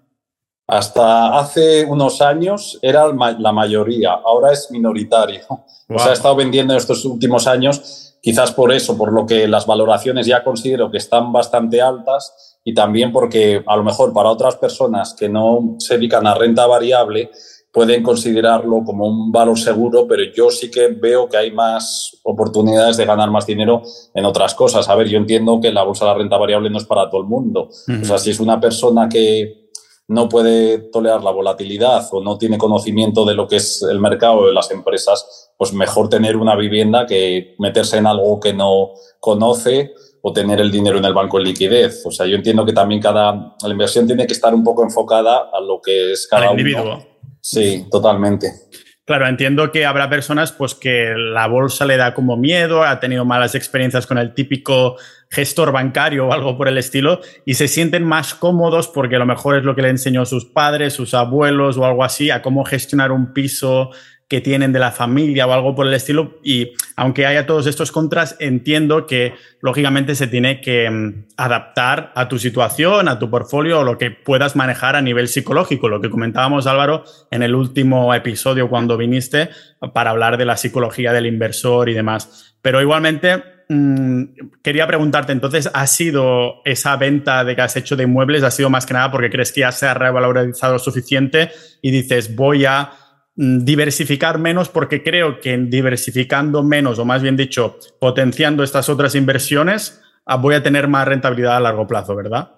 Hasta 0.68 1.38
hace 1.38 1.86
unos 1.86 2.22
años 2.22 2.80
era 2.82 3.08
la 3.08 3.52
mayoría, 3.52 4.14
ahora 4.14 4.52
es 4.52 4.70
minoritario. 4.72 5.42
O 5.88 6.00
sea, 6.00 6.10
he 6.10 6.14
estado 6.14 6.36
vendiendo 6.36 6.74
en 6.74 6.78
estos 6.78 7.06
últimos 7.06 7.46
años, 7.46 8.16
quizás 8.20 8.52
por 8.52 8.74
eso, 8.74 8.98
por 8.98 9.14
lo 9.14 9.28
que 9.28 9.48
las 9.48 9.68
valoraciones 9.68 10.26
ya 10.26 10.44
considero 10.44 10.90
que 10.90 10.98
están 10.98 11.32
bastante 11.32 11.80
altas 11.80 12.58
y 12.64 12.74
también 12.74 13.12
porque 13.12 13.64
a 13.68 13.76
lo 13.78 13.84
mejor 13.84 14.12
para 14.12 14.32
otras 14.32 14.56
personas 14.56 15.14
que 15.14 15.30
no 15.30 15.76
se 15.78 15.94
dedican 15.94 16.26
a 16.26 16.34
renta 16.34 16.66
variable, 16.66 17.30
pueden 17.72 18.02
considerarlo 18.02 18.84
como 18.84 19.06
un 19.06 19.32
valor 19.32 19.60
seguro, 19.60 20.08
pero 20.08 20.24
yo 20.34 20.50
sí 20.50 20.72
que 20.72 20.88
veo 20.88 21.28
que 21.28 21.38
hay 21.38 21.52
más 21.52 22.18
oportunidades 22.24 22.98
de 22.98 23.06
ganar 23.06 23.30
más 23.30 23.46
dinero 23.46 23.84
en 24.14 24.26
otras 24.26 24.56
cosas. 24.56 24.90
A 24.90 24.96
ver, 24.96 25.08
yo 25.08 25.18
entiendo 25.18 25.60
que 25.62 25.72
la 25.72 25.84
bolsa 25.84 26.06
de 26.06 26.12
la 26.12 26.18
renta 26.18 26.38
variable 26.38 26.70
no 26.72 26.78
es 26.78 26.86
para 26.86 27.10
todo 27.10 27.22
el 27.22 27.28
mundo. 27.28 27.70
O 28.02 28.06
sea, 28.06 28.18
si 28.18 28.32
es 28.32 28.40
una 28.40 28.60
persona 28.60 29.08
que 29.10 29.65
no 30.08 30.30
puede 30.30 30.78
tolerar 30.78 31.24
la 31.24 31.32
volatilidad 31.32 32.08
o 32.12 32.22
no 32.22 32.38
tiene 32.38 32.58
conocimiento 32.58 33.26
de 33.26 33.34
lo 33.34 33.48
que 33.48 33.56
es 33.58 33.82
el 33.82 34.00
mercado 34.00 34.46
de 34.46 34.54
las 34.54 34.70
empresas, 34.72 35.52
pues 35.58 35.74
mejor 35.74 36.10
tener 36.10 36.38
una 36.38 36.56
vivienda 36.56 37.06
que 37.06 37.56
meterse 37.60 37.98
en 37.98 38.08
algo 38.08 38.40
que 38.40 38.54
no 38.54 38.92
conoce 39.20 39.94
o 40.22 40.34
tener 40.34 40.60
el 40.60 40.72
dinero 40.72 40.98
en 40.98 41.06
el 41.06 41.14
banco 41.14 41.38
en 41.38 41.46
liquidez. 41.46 42.06
O 42.06 42.12
sea, 42.12 42.26
yo 42.26 42.36
entiendo 42.36 42.66
que 42.66 42.74
también 42.74 43.02
cada 43.02 43.56
la 43.62 43.70
inversión 43.70 44.06
tiene 44.06 44.28
que 44.28 44.34
estar 44.34 44.54
un 44.54 44.64
poco 44.64 44.84
enfocada 44.84 45.50
a 45.52 45.60
lo 45.60 45.82
que 45.82 46.12
es 46.12 46.28
cada 46.28 46.52
individuo. 46.52 47.00
Sí, 47.42 47.86
totalmente. 47.92 48.52
Claro, 49.06 49.28
entiendo 49.28 49.72
que 49.72 49.86
habrá 49.86 50.10
personas 50.10 50.52
pues 50.52 50.74
que 50.74 51.14
la 51.16 51.46
bolsa 51.46 51.86
le 51.86 51.96
da 51.96 52.16
como 52.16 52.38
miedo, 52.38 52.84
ha 52.84 53.00
tenido 53.00 53.24
malas 53.24 53.54
experiencias 53.54 54.08
con 54.08 54.18
el 54.18 54.34
típico 54.34 54.96
gestor 55.30 55.72
bancario 55.72 56.28
o 56.28 56.34
algo 56.34 56.58
por 56.58 56.68
el 56.68 56.80
estilo 56.80 57.20
y 57.46 57.54
se 57.54 57.68
sienten 57.68 58.04
más 58.04 58.34
cómodos 58.34 58.88
porque 58.88 59.18
a 59.18 59.20
lo 59.20 59.28
mejor 59.28 59.58
es 59.58 59.64
lo 59.64 59.76
que 59.76 59.84
le 59.84 59.90
enseñó 59.90 60.26
sus 60.26 60.46
padres, 60.46 60.94
sus 60.94 61.14
abuelos 61.14 61.78
o 61.78 61.86
algo 61.86 62.04
así 62.04 62.32
a 62.32 62.42
cómo 62.42 62.66
gestionar 62.66 63.12
un 63.12 63.32
piso 63.32 63.92
que 64.28 64.42
tienen 64.42 64.74
de 64.74 64.80
la 64.80 64.92
familia 64.92 65.46
o 65.46 65.54
algo 65.54 65.76
por 65.76 65.86
el 65.86 65.94
estilo. 65.94 66.40
Y 66.44 66.74
aunque 66.96 67.26
haya 67.28 67.46
todos 67.46 67.68
estos 67.68 67.92
contras, 67.92 68.36
entiendo 68.40 69.06
que 69.06 69.34
lógicamente 69.62 70.16
se 70.16 70.28
tiene 70.28 70.62
que 70.62 70.90
mm, 70.90 71.26
adaptar 71.38 72.12
a 72.16 72.28
tu 72.28 72.40
situación, 72.40 73.08
a 73.08 73.20
tu 73.20 73.30
portfolio 73.30 73.80
o 73.80 73.84
lo 73.84 73.98
que 73.98 74.10
puedas 74.10 74.56
manejar 74.56 74.96
a 74.96 75.02
nivel 75.02 75.28
psicológico, 75.28 75.90
lo 75.90 76.02
que 76.02 76.10
comentábamos 76.10 76.66
Álvaro 76.66 77.04
en 77.30 77.44
el 77.44 77.54
último 77.54 78.14
episodio 78.14 78.68
cuando 78.68 78.98
viniste 78.98 79.50
para 79.94 80.10
hablar 80.10 80.38
de 80.38 80.46
la 80.46 80.58
psicología 80.58 81.14
del 81.14 81.28
inversor 81.28 81.90
y 81.90 81.94
demás. 81.94 82.56
Pero 82.64 82.82
igualmente 82.82 83.44
mm, 83.70 84.24
quería 84.64 84.88
preguntarte, 84.88 85.34
entonces, 85.34 85.70
¿ha 85.72 85.86
sido 85.86 86.64
esa 86.66 86.96
venta 86.98 87.44
de 87.44 87.56
que 87.56 87.62
has 87.62 87.76
hecho 87.76 87.96
de 87.96 88.06
inmuebles, 88.06 88.42
ha 88.42 88.50
sido 88.50 88.72
más 88.72 88.88
que 88.88 88.96
nada 88.96 89.12
porque 89.12 89.30
crees 89.30 89.52
que 89.52 89.62
ya 89.62 89.72
se 89.72 89.86
ha 89.86 89.94
revalorizado 89.94 90.74
lo 90.74 90.80
suficiente 90.80 91.52
y 91.84 91.92
dices, 91.92 92.36
voy 92.36 92.66
a 92.66 92.90
diversificar 93.36 94.40
menos 94.40 94.70
porque 94.70 95.04
creo 95.04 95.40
que 95.40 95.58
diversificando 95.58 96.64
menos, 96.64 97.00
o 97.00 97.06
más 97.06 97.22
bien 97.22 97.36
dicho, 97.36 97.78
potenciando 98.00 98.64
estas 98.64 98.88
otras 98.90 99.16
inversiones, 99.16 100.02
ah, 100.26 100.38
voy 100.38 100.56
a 100.56 100.64
tener 100.64 100.88
más 100.88 101.08
rentabilidad 101.08 101.58
a 101.58 101.60
largo 101.60 101.86
plazo, 101.86 102.16
¿verdad? 102.16 102.52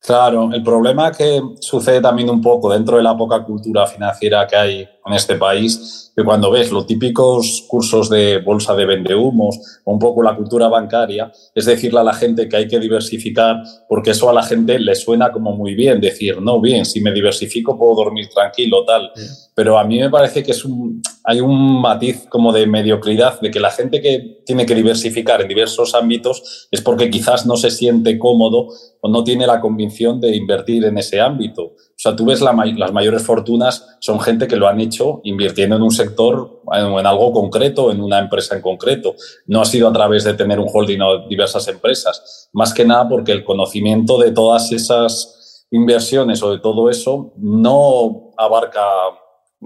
Claro, 0.00 0.50
el 0.52 0.62
problema 0.62 1.10
que 1.10 1.40
sucede 1.60 2.00
también 2.00 2.28
un 2.28 2.42
poco 2.42 2.72
dentro 2.72 2.98
de 2.98 3.02
la 3.02 3.16
poca 3.16 3.42
cultura 3.42 3.86
financiera 3.86 4.46
que 4.46 4.56
hay 4.56 4.88
en 5.06 5.12
este 5.12 5.36
país, 5.36 6.12
que 6.16 6.24
cuando 6.24 6.50
ves 6.50 6.70
los 6.70 6.86
típicos 6.86 7.64
cursos 7.68 8.08
de 8.08 8.38
bolsa 8.38 8.74
de 8.74 8.86
vendehumos 8.86 9.80
o 9.84 9.92
un 9.92 9.98
poco 9.98 10.22
la 10.22 10.36
cultura 10.36 10.68
bancaria, 10.68 11.30
es 11.54 11.64
decirle 11.66 12.00
a 12.00 12.04
la 12.04 12.14
gente 12.14 12.48
que 12.48 12.56
hay 12.56 12.68
que 12.68 12.78
diversificar 12.78 13.56
porque 13.88 14.10
eso 14.10 14.30
a 14.30 14.32
la 14.32 14.42
gente 14.42 14.78
le 14.78 14.94
suena 14.94 15.32
como 15.32 15.56
muy 15.56 15.74
bien, 15.74 16.00
decir, 16.00 16.40
no, 16.40 16.60
bien, 16.60 16.84
si 16.84 17.00
me 17.00 17.12
diversifico 17.12 17.76
puedo 17.76 17.96
dormir 17.96 18.28
tranquilo, 18.32 18.84
tal. 18.84 19.10
Pero 19.54 19.78
a 19.78 19.84
mí 19.84 19.98
me 19.98 20.10
parece 20.10 20.42
que 20.42 20.52
es 20.52 20.64
un, 20.64 21.02
hay 21.24 21.40
un 21.40 21.80
matiz 21.80 22.26
como 22.28 22.52
de 22.52 22.66
mediocridad, 22.66 23.40
de 23.40 23.50
que 23.50 23.60
la 23.60 23.70
gente 23.70 24.00
que 24.00 24.42
tiene 24.46 24.66
que 24.66 24.74
diversificar 24.74 25.40
en 25.40 25.48
diversos 25.48 25.94
ámbitos 25.94 26.68
es 26.70 26.80
porque 26.80 27.10
quizás 27.10 27.46
no 27.46 27.56
se 27.56 27.70
siente 27.70 28.18
cómodo 28.18 28.68
o 29.00 29.08
no 29.08 29.24
tiene 29.24 29.46
la 29.46 29.60
convicción 29.60 30.20
de 30.20 30.36
invertir 30.36 30.84
en 30.84 30.98
ese 30.98 31.20
ámbito. 31.20 31.74
Sea, 32.04 32.14
tú 32.14 32.26
ves 32.26 32.42
las 32.42 32.92
mayores 32.92 33.22
fortunas 33.22 33.96
son 33.98 34.20
gente 34.20 34.46
que 34.46 34.56
lo 34.56 34.68
han 34.68 34.78
hecho 34.78 35.22
invirtiendo 35.24 35.76
en 35.76 35.82
un 35.82 35.90
sector, 35.90 36.60
en, 36.70 37.06
algo 37.06 37.32
concreto, 37.32 37.90
en 37.90 38.02
una 38.02 38.18
empresa 38.18 38.54
en 38.54 38.60
concreto. 38.60 39.14
No 39.46 39.62
ha 39.62 39.64
sido 39.64 39.88
a 39.88 39.92
través 39.94 40.22
de 40.22 40.34
tener 40.34 40.60
un 40.60 40.68
holding 40.70 41.00
o 41.00 41.26
diversas 41.28 41.66
empresas. 41.66 42.50
Más 42.52 42.74
que 42.74 42.84
nada 42.84 43.08
porque 43.08 43.32
el 43.32 43.42
conocimiento 43.42 44.18
de 44.18 44.32
todas 44.32 44.70
esas 44.70 45.66
inversiones 45.70 46.42
o 46.42 46.52
de 46.52 46.58
todo 46.58 46.90
eso 46.90 47.32
no 47.38 48.32
abarca 48.36 48.82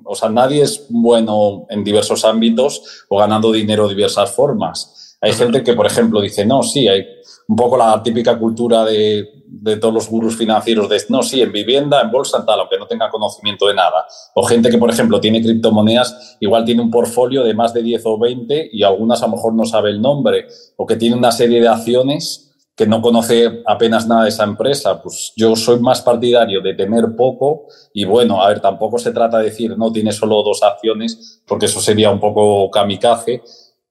o 0.05 0.15
sea, 0.15 0.29
nadie 0.29 0.63
es 0.63 0.87
bueno 0.91 1.67
en 1.71 1.83
diversos 1.83 2.25
ámbitos 2.25 3.05
o 3.09 3.19
ganando 3.19 3.51
dinero 3.51 3.89
de 3.89 3.97
diversas 3.97 4.31
formas. 4.31 5.08
Hay 5.21 5.33
gente 5.33 5.63
que, 5.63 5.75
por 5.75 5.87
ejemplo, 5.87 6.21
dice, 6.21 6.47
no, 6.47 6.63
sí, 6.63 6.87
hay 6.87 7.05
un 7.49 7.57
poco 7.57 7.77
la 7.77 8.01
típica 8.03 8.39
cultura 8.39 8.85
de, 8.85 9.39
de 9.47 9.77
todos 9.77 9.95
los 9.95 10.09
gurús 10.09 10.37
financieros 10.37 10.89
de, 10.89 11.01
no, 11.09 11.23
sí, 11.23 11.41
en 11.41 11.51
vivienda, 11.51 12.01
en 12.01 12.11
bolsa, 12.11 12.39
en 12.39 12.47
tal, 12.47 12.61
aunque 12.61 12.79
no 12.79 12.87
tenga 12.87 13.11
conocimiento 13.11 13.67
de 13.67 13.75
nada. 13.75 14.07
O 14.35 14.45
gente 14.45 14.71
que, 14.71 14.79
por 14.79 14.91
ejemplo, 14.91 15.21
tiene 15.21 15.43
criptomonedas, 15.43 16.37
igual 16.41 16.65
tiene 16.65 16.83
un 16.83 16.91
portfolio 16.91 17.43
de 17.43 17.55
más 17.55 17.73
de 17.75 17.83
10 17.83 18.03
o 18.05 18.19
20 18.19 18.71
y 18.73 18.83
algunas 18.83 19.23
a 19.23 19.27
lo 19.27 19.33
mejor 19.33 19.55
no 19.55 19.65
sabe 19.65 19.91
el 19.91 20.01
nombre, 20.01 20.47
o 20.77 20.87
que 20.87 20.97
tiene 20.97 21.17
una 21.17 21.33
serie 21.33 21.61
de 21.61 21.69
acciones 21.69 22.45
que 22.77 22.87
no 22.87 23.03
conoce 23.03 23.63
apenas 23.67 24.07
nada 24.07 24.23
de 24.23 24.29
esa 24.29 24.45
empresa, 24.45 25.03
pues 25.03 25.33
yo 25.35 25.57
soy 25.57 25.81
más 25.81 26.01
partidario 26.01 26.61
de 26.61 26.75
tener 26.75 27.17
poco 27.17 27.67
y 27.93 28.05
bueno, 28.05 28.41
a 28.41 28.51
ver, 28.51 28.61
tampoco 28.61 28.99
se 28.99 29.11
trata 29.11 29.39
de 29.39 29.47
decir, 29.47 29.77
no, 29.77 29.91
tiene 29.91 30.13
solo 30.13 30.45
dos 30.45 30.63
acciones, 30.63 31.43
porque 31.45 31.67
eso 31.67 31.81
sería 31.81 32.09
un 32.13 32.21
poco 32.21 32.71
kamikaze 32.71 33.43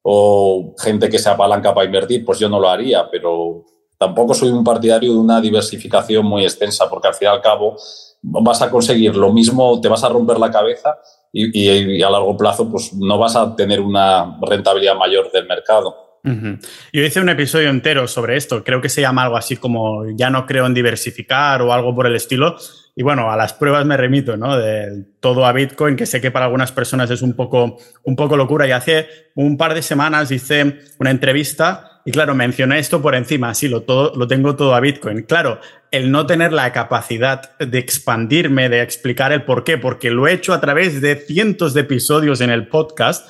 o 0.09 0.73
gente 0.77 1.09
que 1.09 1.19
se 1.19 1.29
apalanca 1.29 1.73
para 1.73 1.85
invertir, 1.85 2.23
pues 2.23 2.39
yo 2.39 2.47
no 2.47 2.61
lo 2.61 2.69
haría, 2.69 3.09
pero 3.11 3.65
tampoco 3.97 4.33
soy 4.33 4.47
un 4.47 4.63
partidario 4.63 5.11
de 5.11 5.19
una 5.19 5.41
diversificación 5.41 6.25
muy 6.25 6.43
extensa, 6.43 6.89
porque 6.89 7.09
al 7.09 7.13
fin 7.13 7.25
y 7.25 7.31
al 7.31 7.41
cabo 7.41 7.75
vas 8.21 8.61
a 8.61 8.71
conseguir 8.71 9.17
lo 9.17 9.33
mismo, 9.33 9.81
te 9.81 9.89
vas 9.89 10.05
a 10.05 10.09
romper 10.09 10.39
la 10.39 10.49
cabeza 10.49 10.97
y, 11.33 11.97
y 11.97 12.01
a 12.01 12.09
largo 12.09 12.37
plazo 12.37 12.69
pues 12.69 12.93
no 12.93 13.17
vas 13.17 13.35
a 13.35 13.53
tener 13.53 13.81
una 13.81 14.39
rentabilidad 14.41 14.95
mayor 14.95 15.29
del 15.29 15.45
mercado. 15.45 16.06
Yo 16.93 17.03
hice 17.03 17.19
un 17.19 17.29
episodio 17.29 17.69
entero 17.69 18.07
sobre 18.07 18.37
esto, 18.37 18.63
creo 18.63 18.81
que 18.81 18.89
se 18.89 19.01
llama 19.01 19.23
algo 19.23 19.37
así 19.37 19.57
como 19.57 20.05
ya 20.15 20.29
no 20.29 20.45
creo 20.45 20.65
en 20.65 20.73
diversificar 20.73 21.61
o 21.61 21.73
algo 21.73 21.95
por 21.95 22.07
el 22.07 22.15
estilo. 22.15 22.57
Y 22.95 23.03
bueno, 23.03 23.31
a 23.31 23.37
las 23.37 23.53
pruebas 23.53 23.85
me 23.85 23.95
remito, 23.95 24.37
¿no? 24.37 24.57
De 24.57 25.05
todo 25.19 25.45
a 25.45 25.53
Bitcoin, 25.53 25.95
que 25.95 26.07
sé 26.07 26.19
que 26.19 26.31
para 26.31 26.45
algunas 26.45 26.71
personas 26.71 27.11
es 27.11 27.21
un 27.21 27.33
poco, 27.33 27.77
un 28.03 28.15
poco 28.15 28.35
locura. 28.35 28.67
Y 28.67 28.71
hace 28.71 29.07
un 29.35 29.55
par 29.55 29.75
de 29.75 29.83
semanas 29.83 30.31
hice 30.31 30.79
una 30.97 31.11
entrevista 31.11 31.97
y 32.07 32.11
claro, 32.11 32.35
mencioné 32.35 32.79
esto 32.79 33.01
por 33.01 33.15
encima, 33.15 33.53
sí, 33.53 33.67
lo, 33.67 33.81
todo, 33.81 34.13
lo 34.15 34.29
tengo 34.29 34.55
todo 34.55 34.73
a 34.73 34.79
Bitcoin. 34.79 35.23
Claro, 35.23 35.59
el 35.91 36.09
no 36.09 36.25
tener 36.25 36.53
la 36.53 36.71
capacidad 36.71 37.57
de 37.59 37.79
expandirme, 37.79 38.69
de 38.69 38.81
explicar 38.81 39.33
el 39.33 39.43
por 39.43 39.65
qué, 39.65 39.77
porque 39.77 40.09
lo 40.09 40.25
he 40.25 40.31
hecho 40.31 40.53
a 40.53 40.61
través 40.61 41.01
de 41.01 41.17
cientos 41.17 41.73
de 41.73 41.81
episodios 41.81 42.39
en 42.39 42.49
el 42.49 42.69
podcast, 42.69 43.27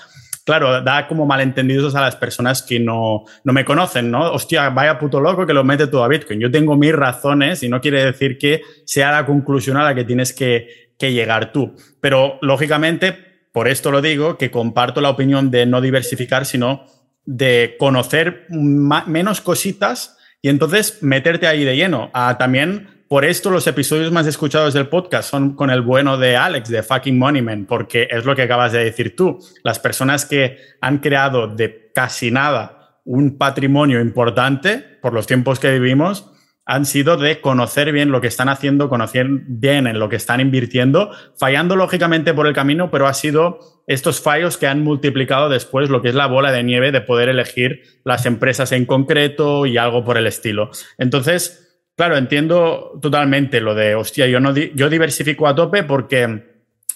claro, 0.47 0.81
da 0.81 1.09
como 1.09 1.25
malentendidos 1.25 1.93
a 1.95 1.99
las 1.99 2.15
personas 2.15 2.63
que 2.63 2.79
no, 2.79 3.25
no, 3.43 3.51
me 3.51 3.65
conocen, 3.65 4.09
¿no? 4.09 4.31
Hostia, 4.31 4.69
vaya 4.69 4.97
puto 4.97 5.19
loco 5.19 5.45
que 5.45 5.53
lo 5.53 5.65
mete 5.65 5.87
todo 5.87 6.05
a 6.05 6.07
Bitcoin. 6.07 6.39
Yo 6.39 6.49
tengo 6.49 6.77
mis 6.77 6.93
razones 6.93 7.63
y 7.63 7.69
no 7.69 7.81
quiere 7.81 8.05
decir 8.05 8.37
que 8.37 8.61
sea 8.85 9.11
la 9.11 9.25
conclusión 9.25 9.75
a 9.75 9.83
la 9.83 9.93
que 9.93 10.05
tienes 10.05 10.31
que, 10.31 10.93
que 10.97 11.11
llegar 11.11 11.51
tú. 11.51 11.75
Pero, 11.99 12.39
lógicamente, 12.41 13.11
por 13.51 13.67
esto 13.67 13.91
lo 13.91 14.01
digo, 14.01 14.37
que 14.37 14.49
comparto 14.49 15.01
la 15.01 15.09
opinión 15.09 15.51
de 15.51 15.65
no 15.65 15.81
diversificar, 15.81 16.45
sino 16.45 16.85
de 17.25 17.75
conocer 17.77 18.45
menos 18.49 19.41
cositas 19.41 20.17
y 20.41 20.47
entonces 20.47 21.03
meterte 21.03 21.47
ahí 21.47 21.65
de 21.65 21.75
lleno. 21.75 22.09
a 22.13 22.37
también 22.37 22.96
por 23.07 23.23
esto 23.23 23.49
los 23.49 23.67
episodios 23.67 24.11
más 24.11 24.27
escuchados 24.27 24.73
del 24.73 24.87
podcast 24.87 25.29
son 25.29 25.55
con 25.55 25.69
el 25.69 25.81
bueno 25.81 26.17
de 26.17 26.35
Alex, 26.35 26.69
de 26.69 26.83
Fucking 26.83 27.17
Moneyman, 27.17 27.65
porque 27.65 28.07
es 28.11 28.25
lo 28.25 28.35
que 28.35 28.41
acabas 28.41 28.71
de 28.71 28.83
decir 28.83 29.15
tú. 29.15 29.39
Las 29.63 29.79
personas 29.79 30.25
que 30.25 30.57
han 30.81 30.97
creado 30.97 31.47
de 31.47 31.91
casi 31.93 32.31
nada 32.31 33.01
un 33.05 33.37
patrimonio 33.37 34.01
importante 34.01 34.79
por 35.01 35.13
los 35.13 35.27
tiempos 35.27 35.59
que 35.59 35.71
vivimos 35.71 36.31
han 36.65 36.85
sido 36.85 37.15
de 37.15 37.39
conocer 37.39 37.93
bien 37.93 38.11
lo 38.11 38.19
que 38.19 38.27
están 38.27 38.49
haciendo, 38.49 38.89
conocer 38.89 39.25
bien 39.29 39.87
en 39.87 39.99
lo 39.99 40.09
que 40.09 40.17
están 40.17 40.41
invirtiendo, 40.41 41.11
fallando 41.39 41.77
lógicamente 41.77 42.33
por 42.33 42.45
el 42.45 42.53
camino, 42.53 42.91
pero 42.91 43.07
ha 43.07 43.13
sido 43.13 43.59
estos 43.87 44.19
fallos 44.19 44.57
que 44.57 44.67
han 44.67 44.83
multiplicado 44.83 45.47
después 45.47 45.89
lo 45.89 46.01
que 46.01 46.09
es 46.09 46.15
la 46.15 46.27
bola 46.27 46.51
de 46.51 46.63
nieve 46.63 46.91
de 46.91 46.99
poder 46.99 47.29
elegir 47.29 47.83
las 48.03 48.25
empresas 48.25 48.73
en 48.73 48.85
concreto 48.85 49.65
y 49.65 49.77
algo 49.77 50.03
por 50.03 50.17
el 50.17 50.27
estilo. 50.27 50.71
Entonces, 50.97 51.66
Claro, 51.97 52.15
entiendo 52.15 52.99
totalmente 53.01 53.59
lo 53.59 53.73
de, 53.73 53.95
hostia, 53.95 54.27
yo, 54.27 54.39
no 54.39 54.53
yo 54.55 54.87
diversifico 54.87 55.47
a 55.47 55.55
tope 55.55 55.81
porque 55.81 56.43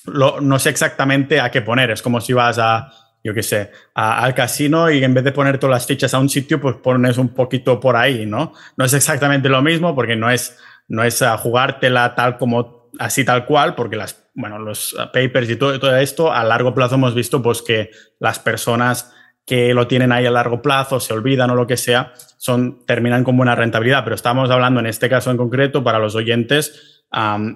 no 0.05 0.59
sé 0.59 0.69
exactamente 0.69 1.39
a 1.39 1.49
qué 1.49 1.63
poner. 1.63 1.89
Es 1.89 2.03
como 2.03 2.21
si 2.21 2.33
vas 2.33 2.59
a, 2.59 2.91
yo 3.23 3.33
qué 3.33 3.41
sé, 3.41 3.71
al 3.95 4.35
casino 4.35 4.91
y 4.91 5.03
en 5.03 5.15
vez 5.15 5.23
de 5.23 5.31
poner 5.31 5.57
todas 5.57 5.73
las 5.73 5.87
fichas 5.87 6.13
a 6.13 6.19
un 6.19 6.29
sitio, 6.29 6.61
pues 6.61 6.75
pones 6.75 7.17
un 7.17 7.29
poquito 7.29 7.79
por 7.79 7.95
ahí, 7.95 8.27
¿no? 8.27 8.53
No 8.77 8.85
es 8.85 8.93
exactamente 8.93 9.49
lo 9.49 9.63
mismo 9.63 9.95
porque 9.95 10.15
no 10.15 10.29
es, 10.29 10.59
no 10.87 11.03
es 11.03 11.19
a 11.23 11.35
jugártela 11.35 12.13
tal 12.13 12.37
como, 12.37 12.91
así 12.99 13.25
tal 13.25 13.47
cual, 13.47 13.73
porque 13.73 13.95
las, 13.95 14.29
bueno, 14.35 14.59
los 14.59 14.95
papers 15.11 15.49
y 15.49 15.55
todo, 15.55 15.79
todo 15.79 15.97
esto, 15.97 16.31
a 16.31 16.43
largo 16.43 16.75
plazo 16.75 16.93
hemos 16.93 17.15
visto 17.15 17.41
pues 17.41 17.63
que 17.63 17.89
las 18.19 18.37
personas 18.37 19.11
que 19.51 19.73
lo 19.73 19.85
tienen 19.85 20.13
ahí 20.13 20.25
a 20.25 20.31
largo 20.31 20.61
plazo, 20.61 21.01
se 21.01 21.11
olvidan 21.11 21.49
o 21.49 21.55
lo 21.55 21.67
que 21.67 21.75
sea, 21.75 22.13
son, 22.37 22.85
terminan 22.85 23.25
con 23.25 23.35
buena 23.35 23.53
rentabilidad. 23.53 24.01
Pero 24.05 24.15
estamos 24.15 24.49
hablando 24.49 24.79
en 24.79 24.85
este 24.85 25.09
caso 25.09 25.29
en 25.29 25.35
concreto, 25.35 25.83
para 25.83 25.99
los 25.99 26.15
oyentes, 26.15 27.03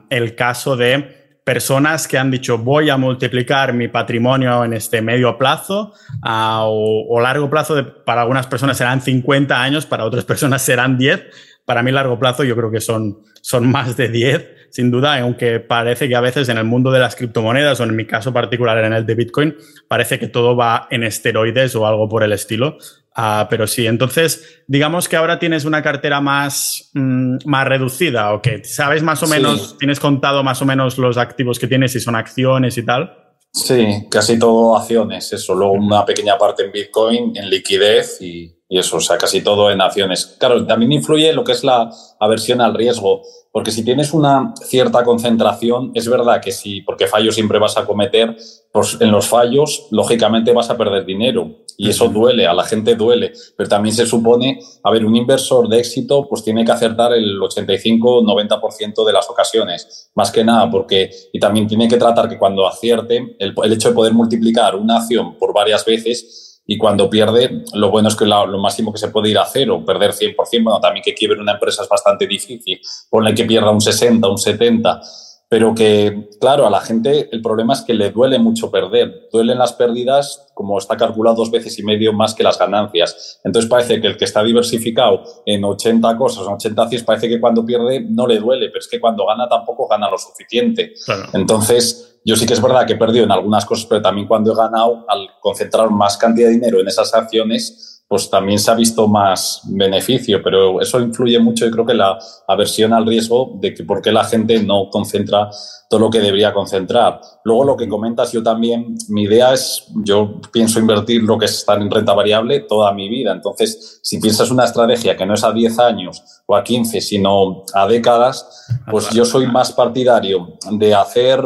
el 0.10 0.36
caso 0.36 0.76
de 0.76 1.40
personas 1.46 2.10
que 2.10 2.18
han 2.18 2.32
dicho 2.32 2.58
voy 2.58 2.90
a 2.90 2.98
multiplicar 2.98 3.72
mi 3.72 3.88
patrimonio 3.88 4.66
en 4.66 4.74
este 4.74 5.02
medio 5.02 5.38
plazo 5.38 5.94
o, 6.22 7.20
largo 7.22 7.50
plazo, 7.50 8.04
para 8.04 8.24
algunas 8.24 8.48
personas 8.48 8.76
serán 8.76 9.00
50 9.00 9.62
años, 9.62 9.86
para 9.86 10.04
otras 10.04 10.26
personas 10.26 10.64
serán 10.64 10.98
10. 10.98 11.24
Para 11.64 11.82
mí 11.82 11.94
largo 11.94 12.20
plazo 12.20 12.44
yo 12.44 12.58
creo 12.58 12.72
que 12.72 12.82
son, 12.82 13.22
son 13.42 13.72
más 13.72 13.96
de 13.96 14.10
10 14.10 14.55
sin 14.76 14.92
duda, 14.92 15.18
aunque 15.22 15.62
parece 15.62 16.10
que 16.10 16.18
a 16.18 16.20
veces 16.20 16.50
en 16.50 16.58
el 16.58 16.66
mundo 16.66 16.92
de 16.92 17.00
las 17.00 17.16
criptomonedas, 17.16 17.80
o 17.80 17.86
en 17.86 17.96
mi 17.96 18.06
caso 18.06 18.34
particular 18.34 18.78
en 18.84 18.92
el 18.92 19.06
de 19.06 19.16
Bitcoin, 19.16 19.56
parece 19.88 20.20
que 20.20 20.28
todo 20.28 20.58
va 20.58 20.90
en 20.92 21.04
esteroides 21.04 21.78
o 21.78 21.88
algo 21.88 22.10
por 22.10 22.24
el 22.24 22.34
estilo. 22.34 22.78
Uh, 23.18 23.48
pero 23.50 23.68
sí, 23.68 23.88
entonces, 23.88 24.64
digamos 24.68 25.08
que 25.08 25.16
ahora 25.16 25.40
tienes 25.40 25.64
una 25.64 25.82
cartera 25.82 26.20
más, 26.20 26.90
mmm, 26.94 27.38
más 27.46 27.66
reducida, 27.66 28.34
¿o 28.34 28.42
qué? 28.42 28.66
¿Sabes 28.66 29.02
más 29.02 29.24
o 29.24 29.28
menos, 29.28 29.70
sí. 29.70 29.76
tienes 29.80 30.02
contado 30.02 30.44
más 30.44 30.62
o 30.62 30.66
menos 30.66 30.98
los 30.98 31.16
activos 31.16 31.58
que 31.58 31.68
tienes, 31.68 31.94
si 31.94 32.02
son 32.02 32.18
acciones 32.18 32.78
y 32.78 32.84
tal? 32.84 33.18
Sí, 33.54 34.08
casi 34.12 34.38
todo 34.38 34.76
acciones, 34.76 35.32
eso. 35.32 35.56
Luego 35.56 35.76
una 35.76 36.06
pequeña 36.06 36.38
parte 36.38 36.66
en 36.66 36.74
Bitcoin, 36.74 37.32
en 37.38 37.50
liquidez 37.50 38.18
y, 38.20 38.54
y 38.68 38.80
eso, 38.80 38.98
o 38.98 39.02
sea, 39.02 39.18
casi 39.18 39.42
todo 39.42 39.70
en 39.70 39.82
acciones. 39.82 40.38
Claro, 40.40 40.66
también 40.66 40.92
influye 40.92 41.32
lo 41.34 41.44
que 41.44 41.52
es 41.52 41.64
la 41.64 41.90
aversión 42.20 42.62
al 42.62 42.74
riesgo. 42.74 43.22
Porque 43.52 43.72
si 43.72 43.86
tienes 43.86 44.14
una 44.14 44.54
cierta 44.66 45.04
concentración, 45.04 45.92
es 45.94 46.10
verdad 46.10 46.42
que 46.42 46.52
sí, 46.52 46.82
porque 46.82 47.08
fallos 47.08 47.36
siempre 47.36 47.58
vas 47.58 47.78
a 47.78 47.86
cometer, 47.86 48.36
pues 48.74 48.98
en 49.00 49.12
los 49.12 49.28
fallos, 49.28 49.88
lógicamente 49.92 50.52
vas 50.52 50.70
a 50.70 50.78
perder 50.78 51.06
dinero. 51.06 51.52
Y 51.78 51.90
eso 51.90 52.10
duele, 52.10 52.48
a 52.48 52.54
la 52.54 52.64
gente 52.64 52.96
duele. 52.96 53.32
Pero 53.56 53.70
también 53.70 53.96
se 53.96 54.06
supone, 54.06 54.60
a 54.84 54.92
ver, 54.92 55.06
un 55.06 55.16
inversor 55.16 55.70
de 55.70 55.80
éxito, 55.80 56.28
pues 56.28 56.44
tiene 56.44 56.66
que 56.66 56.72
acertar 56.72 57.14
el 57.14 57.40
85-90% 57.40 59.06
de 59.06 59.14
las 59.14 59.30
ocasiones. 59.30 60.12
Más 60.16 60.32
que 60.32 60.44
nada, 60.44 60.70
porque, 60.70 61.10
y 61.32 61.40
también 61.40 61.68
tiene 61.68 61.88
que 61.88 61.98
tratar 61.98 62.28
que 62.28 62.38
cuando 62.38 62.68
acierte, 62.68 63.38
el, 63.40 63.54
el 63.64 63.74
hecho 63.74 63.90
de 63.90 63.96
poder 63.96 64.14
multiplicar 64.14 64.76
una 64.76 64.98
acción 64.98 65.38
por 65.38 65.54
varias 65.54 65.86
veces, 65.86 66.55
y 66.68 66.78
cuando 66.78 67.10
pierde, 67.10 67.64
lo 67.74 67.92
bueno 67.92 68.10
es 68.10 68.16
que 68.16 68.26
la, 68.26 68.46
lo 68.46 68.58
máximo 68.58 68.92
que 68.92 68.98
se 68.98 69.10
puede 69.10 69.30
ir 69.30 69.38
a 69.38 69.46
cero, 69.46 69.84
perder 69.86 70.12
100%, 70.12 70.36
bueno, 70.64 70.80
también 70.80 71.04
que 71.04 71.14
quiebre 71.14 71.40
una 71.40 71.54
empresa 71.54 71.84
es 71.84 71.90
bastante 71.90 72.26
difícil, 72.26 72.82
ponle 73.10 73.36
que 73.36 73.46
pierda 73.46 73.70
un 73.70 73.82
60, 73.82 74.28
un 74.28 74.38
70, 74.38 75.02
pero 75.48 75.76
que, 75.76 76.30
claro, 76.42 76.66
a 76.66 76.70
la 76.70 76.82
gente 76.82 77.30
el 77.32 77.42
problema 77.42 77.74
es 77.74 77.82
que 77.82 77.94
le 77.94 78.12
duele 78.12 78.40
mucho 78.40 78.72
perder, 78.72 79.30
duelen 79.32 79.60
las 79.60 79.74
pérdidas 79.74 80.48
como 80.54 80.78
está 80.78 80.98
calculado 80.98 81.36
dos 81.36 81.52
veces 81.52 81.78
y 81.78 81.84
medio 81.84 82.14
más 82.14 82.34
que 82.34 82.44
las 82.44 82.58
ganancias. 82.58 83.40
Entonces 83.44 83.70
parece 83.70 84.02
que 84.02 84.08
el 84.08 84.18
que 84.18 84.26
está 84.26 84.44
diversificado 84.44 85.22
en 85.46 85.64
80 85.64 86.18
cosas, 86.18 86.48
en 86.48 86.54
80 86.54 86.90
CIS, 86.90 87.04
parece 87.04 87.30
que 87.30 87.40
cuando 87.40 87.66
pierde 87.66 88.02
no 88.02 88.26
le 88.26 88.40
duele, 88.40 88.68
pero 88.70 88.80
es 88.80 88.88
que 88.88 89.00
cuando 89.00 89.26
gana 89.26 89.48
tampoco 89.48 89.88
gana 89.88 90.10
lo 90.10 90.18
suficiente. 90.18 90.94
Claro. 91.06 91.24
Entonces, 91.34 92.20
yo 92.26 92.36
sí 92.36 92.48
que 92.48 92.54
es 92.54 92.62
verdad 92.62 92.88
que 92.88 92.94
he 92.94 92.98
perdido 92.98 93.26
en 93.26 93.32
algunas 93.32 93.66
cosas, 93.66 93.86
pero 93.86 94.02
también 94.02 94.28
cuando 94.28 94.52
he 94.52 94.56
ganado, 94.56 95.06
al 95.08 95.30
concentrar 95.40 95.92
más 95.92 96.18
cantidad 96.18 96.48
de 96.48 96.54
dinero 96.54 96.80
en 96.80 96.88
esas 96.88 97.14
acciones, 97.14 97.95
pues 98.08 98.30
también 98.30 98.60
se 98.60 98.70
ha 98.70 98.76
visto 98.76 99.08
más 99.08 99.62
beneficio, 99.66 100.42
pero 100.44 100.80
eso 100.80 101.00
influye 101.00 101.40
mucho, 101.40 101.66
yo 101.66 101.72
creo 101.72 101.86
que 101.86 101.94
la 101.96 102.18
aversión 102.48 102.94
al 102.94 103.06
riesgo 103.06 103.54
de 103.60 103.74
que 103.74 103.84
por 103.84 104.02
qué 104.02 104.12
la 104.12 104.24
gente 104.24 104.62
no 104.62 104.90
concentra 104.92 105.50
todo 105.90 106.00
lo 106.00 106.10
que 106.10 106.20
debería 106.20 106.54
concentrar. 106.54 107.20
Luego 107.44 107.64
lo 107.64 107.78
que 107.78 107.88
comentas, 107.88 108.32
yo 108.32 108.44
también, 108.44 108.96
mi 109.10 109.24
idea 109.24 109.54
es, 109.54 109.86
yo 110.04 110.40
pienso 110.52 110.80
invertir 110.80 111.24
lo 111.24 111.38
que 111.38 111.46
es 111.46 111.56
estar 111.56 111.82
en 111.82 111.90
renta 111.90 112.14
variable 112.14 112.62
toda 112.62 112.94
mi 112.94 113.10
vida. 113.10 113.32
Entonces, 113.32 114.00
si 114.04 114.20
piensas 114.20 114.52
una 114.52 114.66
estrategia 114.66 115.16
que 115.16 115.26
no 115.26 115.34
es 115.34 115.44
a 115.44 115.52
10 115.52 115.80
años 115.80 116.24
o 116.46 116.56
a 116.56 116.64
15, 116.64 117.02
sino 117.02 117.64
a 117.74 117.88
décadas, 117.88 118.68
pues 118.90 119.10
yo 119.12 119.26
soy 119.26 119.48
más 119.48 119.72
partidario 119.72 120.58
de 120.72 120.94
hacer 120.94 121.40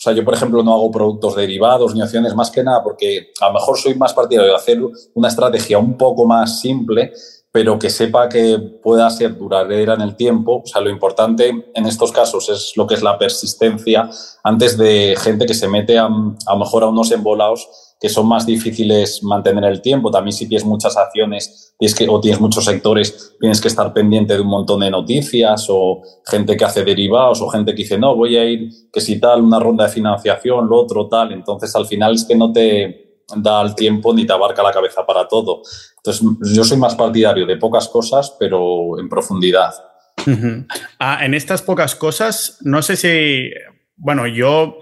o 0.00 0.02
sea, 0.02 0.14
yo, 0.14 0.24
por 0.24 0.32
ejemplo, 0.32 0.62
no 0.62 0.72
hago 0.72 0.90
productos 0.90 1.36
derivados 1.36 1.94
ni 1.94 2.00
acciones 2.00 2.34
más 2.34 2.50
que 2.50 2.64
nada 2.64 2.82
porque 2.82 3.32
a 3.38 3.48
lo 3.48 3.52
mejor 3.52 3.76
soy 3.76 3.94
más 3.96 4.14
partidario 4.14 4.50
de 4.50 4.56
hacer 4.56 4.80
una 5.12 5.28
estrategia 5.28 5.76
un 5.76 5.98
poco 5.98 6.24
más 6.24 6.58
simple, 6.58 7.12
pero 7.52 7.78
que 7.78 7.90
sepa 7.90 8.26
que 8.26 8.58
pueda 8.82 9.10
ser 9.10 9.36
duradera 9.36 9.92
en 9.92 10.00
el 10.00 10.16
tiempo. 10.16 10.62
O 10.64 10.66
sea, 10.66 10.80
lo 10.80 10.88
importante 10.88 11.52
en 11.74 11.84
estos 11.84 12.12
casos 12.12 12.48
es 12.48 12.72
lo 12.76 12.86
que 12.86 12.94
es 12.94 13.02
la 13.02 13.18
persistencia 13.18 14.08
antes 14.42 14.78
de 14.78 15.16
gente 15.18 15.44
que 15.44 15.52
se 15.52 15.68
mete 15.68 15.98
a, 15.98 16.06
a 16.06 16.52
lo 16.54 16.58
mejor 16.58 16.82
a 16.82 16.88
unos 16.88 17.10
embolados 17.10 17.68
que 18.00 18.08
son 18.08 18.26
más 18.26 18.46
difíciles 18.46 19.22
mantener 19.22 19.64
el 19.64 19.82
tiempo. 19.82 20.10
También 20.10 20.32
si 20.32 20.48
tienes 20.48 20.64
muchas 20.64 20.96
acciones 20.96 21.70
tienes 21.80 21.94
que, 21.94 22.08
o 22.08 22.20
tienes 22.20 22.40
muchos 22.40 22.66
sectores, 22.66 23.36
tienes 23.40 23.60
que 23.60 23.68
estar 23.68 23.92
pendiente 23.94 24.34
de 24.34 24.40
un 24.40 24.48
montón 24.48 24.80
de 24.80 24.90
noticias 24.90 25.66
o 25.70 26.02
gente 26.26 26.54
que 26.54 26.64
hace 26.64 26.84
derivados 26.84 27.40
o 27.40 27.48
gente 27.48 27.72
que 27.72 27.82
dice, 27.82 27.98
no, 27.98 28.14
voy 28.14 28.36
a 28.36 28.44
ir, 28.44 28.68
que 28.92 29.00
si 29.00 29.18
tal, 29.18 29.40
una 29.40 29.58
ronda 29.58 29.84
de 29.84 29.90
financiación, 29.90 30.68
lo 30.68 30.76
otro 30.76 31.08
tal. 31.08 31.32
Entonces 31.32 31.74
al 31.74 31.86
final 31.86 32.14
es 32.14 32.24
que 32.24 32.36
no 32.36 32.52
te 32.52 33.22
da 33.36 33.62
el 33.62 33.74
tiempo 33.74 34.12
ni 34.12 34.26
te 34.26 34.32
abarca 34.34 34.62
la 34.62 34.72
cabeza 34.72 35.06
para 35.06 35.26
todo. 35.26 35.62
Entonces 35.96 36.54
yo 36.54 36.64
soy 36.64 36.76
más 36.76 36.94
partidario 36.94 37.46
de 37.46 37.56
pocas 37.56 37.88
cosas, 37.88 38.36
pero 38.38 38.98
en 38.98 39.08
profundidad. 39.08 39.72
Ah, 40.98 41.24
en 41.24 41.32
estas 41.32 41.62
pocas 41.62 41.94
cosas, 41.94 42.58
no 42.60 42.82
sé 42.82 42.96
si, 42.96 43.50
bueno, 43.96 44.26
yo 44.26 44.76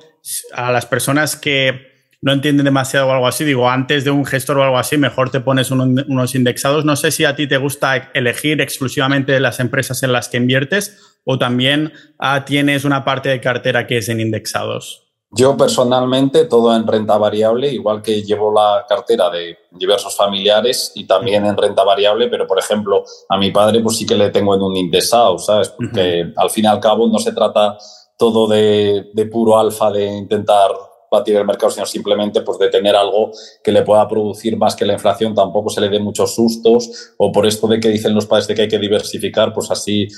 a 0.53 0.73
las 0.73 0.85
personas 0.85 1.37
que 1.37 1.98
no 2.21 2.33
entienden 2.33 2.65
demasiado 2.65 3.09
o 3.09 3.13
algo 3.13 3.29
así, 3.29 3.45
digo, 3.45 3.69
antes 3.69 4.05
de 4.05 4.11
un 4.11 4.25
gestor 4.25 4.59
o 4.59 4.65
algo 4.65 4.79
así, 4.79 4.97
mejor 4.97 5.31
te 5.31 5.41
pones 5.41 5.71
unos 5.71 6.35
indexados. 6.35 6.85
No 6.85 6.97
sé 6.97 7.11
si 7.11 7.25
a 7.25 7.37
ti 7.37 7.47
te 7.47 7.59
gusta 7.59 8.11
elegir 8.15 8.61
exclusivamente 8.61 9.39
las 9.39 9.61
empresas 9.61 10.03
en 10.03 10.13
las 10.13 10.29
que 10.29 10.39
inviertes 10.39 11.21
o 11.25 11.39
también 11.39 11.93
ah, 12.19 12.45
tienes 12.45 12.85
una 12.85 13.05
parte 13.05 13.29
de 13.29 13.41
cartera 13.41 13.87
que 13.87 13.99
es 13.99 14.09
en 14.09 14.21
indexados. 14.21 15.05
Yo 15.31 15.59
personalmente 15.59 16.47
todo 16.47 16.75
en 16.75 16.87
renta 16.87 17.19
variable, 17.19 17.71
igual 17.71 18.01
que 18.01 18.23
llevo 18.23 18.51
la 18.51 18.87
cartera 18.89 19.29
de 19.29 19.59
diversos 19.73 20.17
familiares 20.17 20.91
y 20.95 21.07
también 21.07 21.45
en 21.45 21.55
renta 21.55 21.85
variable, 21.85 22.29
pero 22.29 22.47
por 22.47 22.59
ejemplo 22.59 23.05
a 23.29 23.37
mi 23.37 23.51
padre 23.51 23.81
pues 23.81 23.99
sí 23.99 24.07
que 24.07 24.15
le 24.15 24.31
tengo 24.31 24.55
en 24.55 24.63
un 24.63 24.75
indexado, 24.75 25.39
¿sabes? 25.39 25.69
Porque 25.69 26.33
al 26.35 26.49
fin 26.49 26.65
y 26.65 26.69
al 26.69 26.81
cabo 26.81 27.07
no 27.09 27.19
se 27.19 27.33
trata 27.33 27.77
todo 28.17 28.49
de, 28.49 29.11
de 29.13 29.27
puro 29.27 29.59
alfa, 29.59 29.91
de 29.91 30.07
intentar 30.07 30.71
batir 31.11 31.37
el 31.37 31.45
mercado, 31.45 31.71
sino 31.71 31.87
simplemente 31.87 32.43
pues, 32.43 32.59
de 32.59 32.69
tener 32.69 32.95
algo 32.97 33.31
que 33.63 33.73
le 33.73 33.83
pueda 33.83 34.07
producir 34.09 34.57
más 34.57 34.75
que 34.75 34.85
la 34.85 34.95
inflación, 34.95 35.35
tampoco 35.35 35.71
se 35.71 35.81
le 35.81 35.89
dé 35.89 35.99
muchos 36.01 36.35
sustos, 36.35 37.15
o 37.17 37.33
por 37.33 37.47
esto 37.47 37.67
de 37.67 37.81
que 37.81 37.89
dicen 37.89 38.15
los 38.15 38.27
padres 38.27 38.47
de 38.47 38.55
que 38.55 38.63
hay 38.63 38.69
que 38.69 38.79
diversificar, 38.79 39.53
pues 39.53 39.71
así 39.71 40.09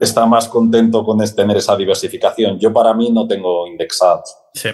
está 0.00 0.26
más 0.26 0.48
contento 0.48 1.04
con 1.04 1.18
tener 1.34 1.56
esa 1.56 1.76
diversificación. 1.76 2.58
Yo 2.58 2.72
para 2.72 2.94
mí 2.94 3.10
no 3.10 3.26
tengo 3.26 3.66
indexados. 3.66 4.34
Sí. 4.54 4.70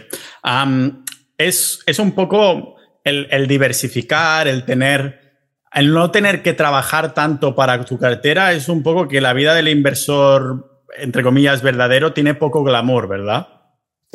es, 1.36 1.80
es, 1.86 1.98
un 1.98 2.12
poco 2.12 2.76
el, 3.04 3.26
el 3.30 3.46
diversificar, 3.46 4.48
el 4.48 4.64
tener 4.64 5.26
el 5.76 5.92
no 5.92 6.10
tener 6.10 6.42
que 6.42 6.54
trabajar 6.54 7.12
tanto 7.12 7.54
para 7.54 7.84
tu 7.84 7.98
cartera 7.98 8.52
es 8.54 8.70
un 8.70 8.82
poco 8.82 9.08
que 9.08 9.20
la 9.20 9.34
vida 9.34 9.54
del 9.54 9.68
inversor, 9.68 10.84
entre 10.96 11.22
comillas, 11.22 11.60
verdadero, 11.60 12.14
tiene 12.14 12.34
poco 12.34 12.64
glamour, 12.64 13.08
¿verdad? 13.08 13.55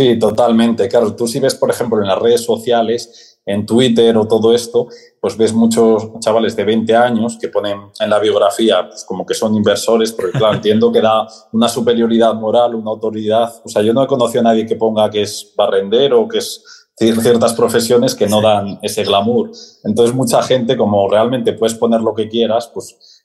Sí, 0.01 0.17
totalmente. 0.17 0.87
Claro, 0.87 1.15
tú 1.15 1.27
si 1.27 1.39
ves, 1.39 1.53
por 1.53 1.69
ejemplo, 1.69 2.01
en 2.01 2.07
las 2.07 2.17
redes 2.17 2.43
sociales, 2.43 3.39
en 3.45 3.67
Twitter 3.67 4.17
o 4.17 4.27
todo 4.27 4.51
esto, 4.51 4.87
pues 5.19 5.37
ves 5.37 5.53
muchos 5.53 6.09
chavales 6.19 6.55
de 6.55 6.63
20 6.63 6.95
años 6.95 7.37
que 7.39 7.49
ponen 7.49 7.77
en 7.99 8.09
la 8.09 8.17
biografía 8.17 8.87
pues, 8.87 9.05
como 9.05 9.27
que 9.27 9.35
son 9.35 9.53
inversores, 9.53 10.11
porque 10.11 10.39
claro, 10.39 10.55
entiendo 10.55 10.91
que 10.91 11.01
da 11.01 11.27
una 11.51 11.69
superioridad 11.69 12.33
moral, 12.33 12.73
una 12.73 12.89
autoridad. 12.89 13.53
O 13.63 13.69
sea, 13.69 13.83
yo 13.83 13.93
no 13.93 14.03
he 14.03 14.07
conocido 14.07 14.41
a 14.41 14.45
nadie 14.45 14.65
que 14.65 14.75
ponga 14.75 15.07
que 15.11 15.21
es 15.21 15.53
barrendero 15.55 16.21
o 16.21 16.27
que 16.27 16.39
es 16.39 16.87
ciertas 16.95 17.53
profesiones 17.53 18.15
que 18.15 18.25
no 18.25 18.41
dan 18.41 18.79
ese 18.81 19.03
glamour. 19.03 19.51
Entonces, 19.83 20.15
mucha 20.15 20.41
gente, 20.41 20.75
como 20.75 21.07
realmente 21.07 21.53
puedes 21.53 21.77
poner 21.77 22.01
lo 22.01 22.15
que 22.15 22.27
quieras, 22.27 22.71
pues 22.73 23.23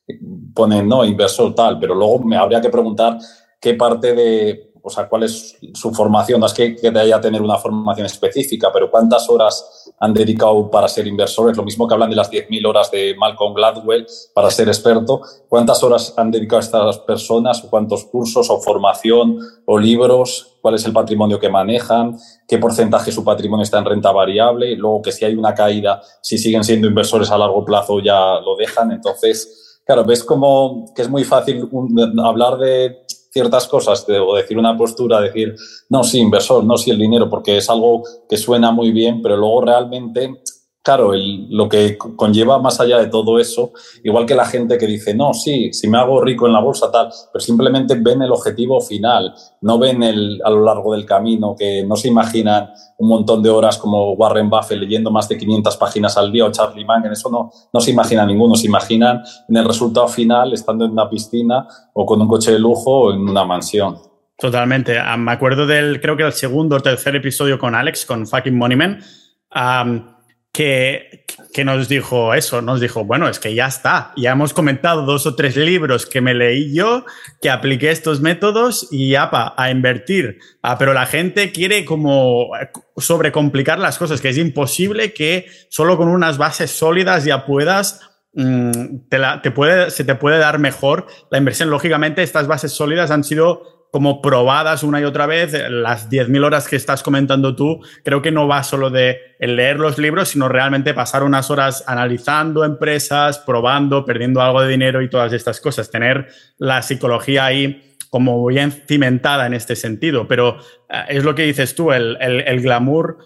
ponen, 0.55 0.87
no, 0.87 1.07
inversor 1.07 1.55
tal, 1.55 1.79
pero 1.79 1.95
luego 1.95 2.19
me 2.19 2.37
habría 2.37 2.61
que 2.61 2.69
preguntar 2.69 3.17
qué 3.59 3.73
parte 3.73 4.15
de 4.15 4.73
o 4.87 4.90
sea, 4.90 5.09
cuál 5.09 5.25
es 5.25 5.57
su 5.75 5.92
formación. 5.92 6.38
No 6.38 6.46
es 6.46 6.55
que, 6.55 6.77
que 6.77 6.87
haya 6.87 7.20
tener 7.20 7.42
una 7.42 7.59
formación 7.59 8.07
específica, 8.07 8.70
pero 8.72 8.88
cuántas 8.88 9.29
horas 9.29 9.92
han 9.99 10.14
dedicado 10.14 10.70
para 10.70 10.87
ser 10.87 11.09
inversores. 11.09 11.57
Lo 11.57 11.64
mismo 11.64 11.88
que 11.88 11.94
hablan 11.94 12.09
de 12.09 12.14
las 12.14 12.31
10.000 12.31 12.68
horas 12.68 12.88
de 12.92 13.16
Malcolm 13.18 13.53
Gladwell 13.53 14.07
para 14.33 14.49
ser 14.49 14.68
experto. 14.68 15.22
¿Cuántas 15.49 15.83
horas 15.83 16.14
han 16.16 16.31
dedicado 16.31 16.61
estas 16.61 16.99
personas? 17.01 17.66
¿Cuántos 17.68 18.05
cursos 18.05 18.49
o 18.49 18.61
formación 18.61 19.40
o 19.64 19.77
libros? 19.77 20.57
¿Cuál 20.61 20.77
es 20.77 20.87
el 20.87 20.92
patrimonio 20.92 21.40
que 21.40 21.49
manejan? 21.49 22.16
¿Qué 22.46 22.59
porcentaje 22.59 23.07
de 23.07 23.12
su 23.12 23.25
patrimonio 23.25 23.64
está 23.64 23.79
en 23.79 23.87
renta 23.87 24.12
variable? 24.12 24.77
Luego 24.77 25.03
que 25.03 25.11
si 25.11 25.25
hay 25.25 25.35
una 25.35 25.53
caída, 25.53 26.01
si 26.22 26.38
siguen 26.38 26.62
siendo 26.62 26.87
inversores 26.87 27.29
a 27.33 27.38
largo 27.38 27.64
plazo 27.64 27.99
ya 27.99 28.38
lo 28.38 28.55
dejan. 28.55 28.92
Entonces, 28.92 29.81
claro, 29.85 30.05
ves 30.05 30.22
como 30.22 30.92
que 30.94 31.03
es 31.03 31.09
muy 31.09 31.25
fácil 31.25 31.68
hablar 32.22 32.59
de 32.59 33.06
ciertas 33.37 33.68
cosas 33.68 34.07
o 34.09 34.35
decir 34.35 34.57
una 34.57 34.75
postura, 34.75 35.20
decir, 35.20 35.55
no, 35.90 36.03
sí, 36.03 36.20
inversor, 36.20 36.64
no, 36.64 36.79
sí, 36.79 36.90
el 36.90 36.99
dinero, 36.99 37.29
porque 37.29 37.59
es 37.59 37.68
algo 37.68 38.03
que 38.27 38.38
suena 38.38 38.70
muy 38.70 38.92
bien, 38.92 39.20
pero 39.20 39.37
luego 39.37 39.61
realmente 39.61 40.40
claro, 40.87 41.14
lo 41.16 41.68
que 41.68 41.99
conlleva 41.99 42.61
más 42.61 42.79
allá 42.79 42.99
de 42.99 43.09
todo 43.09 43.40
eso, 43.40 43.72
igual 44.05 44.25
que 44.25 44.37
la 44.37 44.44
gente 44.44 44.79
que 44.79 44.87
dice, 44.87 45.14
no, 45.14 45.35
sí, 45.35 45.72
si 45.72 45.88
me 45.88 45.99
hago 45.99 46.20
rico 46.20 46.46
en 46.46 46.53
la 46.53 46.61
bolsa, 46.61 46.92
tal, 46.92 47.09
pero 47.33 47.44
simplemente 47.44 47.96
ven 47.96 48.22
el 48.22 48.31
objetivo 48.31 48.81
final, 48.81 49.35
no 49.62 49.81
ven 49.81 50.05
el, 50.05 50.40
a 50.44 50.51
lo 50.51 50.62
largo 50.62 50.94
del 50.94 51.05
camino, 51.05 51.57
que 51.59 51.83
no 51.85 51.96
se 51.96 52.07
imaginan 52.07 52.70
un 52.99 53.09
montón 53.09 53.42
de 53.42 53.51
horas 53.51 53.79
como 53.79 54.12
Warren 54.12 54.49
Buffett 54.49 54.79
leyendo 54.79 55.11
más 55.11 55.29
de 55.29 55.37
500 55.37 55.77
páginas 55.77 56.16
al 56.16 56.31
día 56.31 56.44
o 56.44 56.53
Charlie 56.53 56.85
Mann, 56.85 57.05
eso 57.07 57.31
no, 57.31 57.51
no 57.72 57.81
se 57.81 57.90
imagina 57.90 58.25
ninguno, 58.25 58.55
se 58.55 58.68
imaginan 58.68 59.25
en 59.49 59.57
el 59.57 59.64
resultado 59.64 60.07
final 60.07 60.53
estando 60.53 60.85
en 60.85 60.92
una 60.92 61.11
piscina 61.11 61.66
o 61.94 62.07
con 62.07 62.22
un 62.22 62.29
coche 62.29 62.53
de 62.53 62.61
lujo 62.61 62.92
o 62.92 63.12
en 63.12 63.29
una 63.29 63.44
mansión. 63.44 63.99
Totalmente. 64.38 65.01
Ah, 65.01 65.16
me 65.16 65.33
acuerdo 65.33 65.66
del, 65.66 66.01
creo 66.01 66.16
que 66.16 66.22
el 66.22 66.33
segundo 66.33 66.77
o 66.77 66.81
tercer 66.81 67.16
episodio 67.16 67.59
con 67.59 67.75
Alex, 67.75 68.07
con 68.07 68.25
Fucking 68.25 68.57
Moneyman 68.57 69.01
que, 70.57 71.64
nos 71.64 71.87
dijo 71.87 72.33
eso, 72.33 72.62
nos 72.62 72.81
dijo, 72.81 73.05
bueno, 73.05 73.29
es 73.29 73.38
que 73.38 73.55
ya 73.55 73.66
está, 73.66 74.12
ya 74.16 74.33
hemos 74.33 74.55
comentado 74.55 75.03
dos 75.03 75.27
o 75.27 75.35
tres 75.35 75.55
libros 75.55 76.07
que 76.07 76.23
me 76.23 76.33
leí 76.33 76.75
yo, 76.75 77.05
que 77.42 77.51
apliqué 77.51 77.90
estos 77.90 78.23
métodos 78.23 78.88
y 78.90 79.11
ya 79.11 79.29
a 79.55 79.71
invertir. 79.71 80.38
Ah, 80.62 80.79
pero 80.79 80.95
la 80.95 81.05
gente 81.05 81.53
quiere 81.53 81.85
como 81.85 82.49
sobrecomplicar 82.97 83.79
las 83.79 83.99
cosas, 83.99 84.23
que 84.23 84.31
es 84.31 84.38
imposible 84.38 85.12
que 85.12 85.47
solo 85.69 85.99
con 85.99 86.09
unas 86.09 86.38
bases 86.38 86.71
sólidas 86.71 87.25
ya 87.25 87.45
puedas 87.45 88.01
mm, 88.33 89.09
te, 89.11 89.21
te 89.42 89.51
puede, 89.51 89.90
se 89.90 90.05
te 90.05 90.14
puede 90.14 90.38
dar 90.38 90.59
mejor 90.59 91.07
la 91.31 91.37
inversión. 91.37 91.69
Lógicamente, 91.69 92.23
estas 92.23 92.47
bases 92.47 92.73
sólidas 92.73 93.11
han 93.11 93.25
sido 93.25 93.76
como 93.90 94.20
probadas 94.20 94.83
una 94.83 95.01
y 95.01 95.05
otra 95.05 95.27
vez, 95.27 95.53
las 95.70 96.11
10.000 96.11 96.44
horas 96.44 96.68
que 96.68 96.77
estás 96.77 97.03
comentando 97.03 97.57
tú, 97.57 97.81
creo 98.05 98.20
que 98.20 98.31
no 98.31 98.46
va 98.46 98.62
solo 98.62 98.90
de 98.90 99.18
leer 99.38 99.79
los 99.79 99.99
libros, 99.99 100.29
sino 100.29 100.49
realmente 100.49 100.92
pasar 100.94 101.22
unas 101.22 101.51
horas 101.51 101.85
analizando 101.87 102.64
empresas, 102.64 103.38
probando, 103.38 104.05
perdiendo 104.05 104.42
algo 104.42 104.62
de 104.62 104.68
dinero 104.68 105.03
y 105.03 105.09
todas 105.09 105.33
estas 105.33 105.61
cosas. 105.61 105.90
Tener 105.90 106.29
la 106.59 106.83
psicología 106.83 107.46
ahí 107.46 107.96
como 108.11 108.44
bien 108.46 108.72
cimentada 108.72 109.46
en 109.46 109.55
este 109.55 109.77
sentido. 109.77 110.27
Pero 110.29 110.59
eh, 110.88 111.05
es 111.09 111.25
lo 111.25 111.35
que 111.35 111.42
dices 111.42 111.75
tú, 111.75 111.92
el, 111.92 112.16
el, 112.20 112.61
glamour 112.61 113.18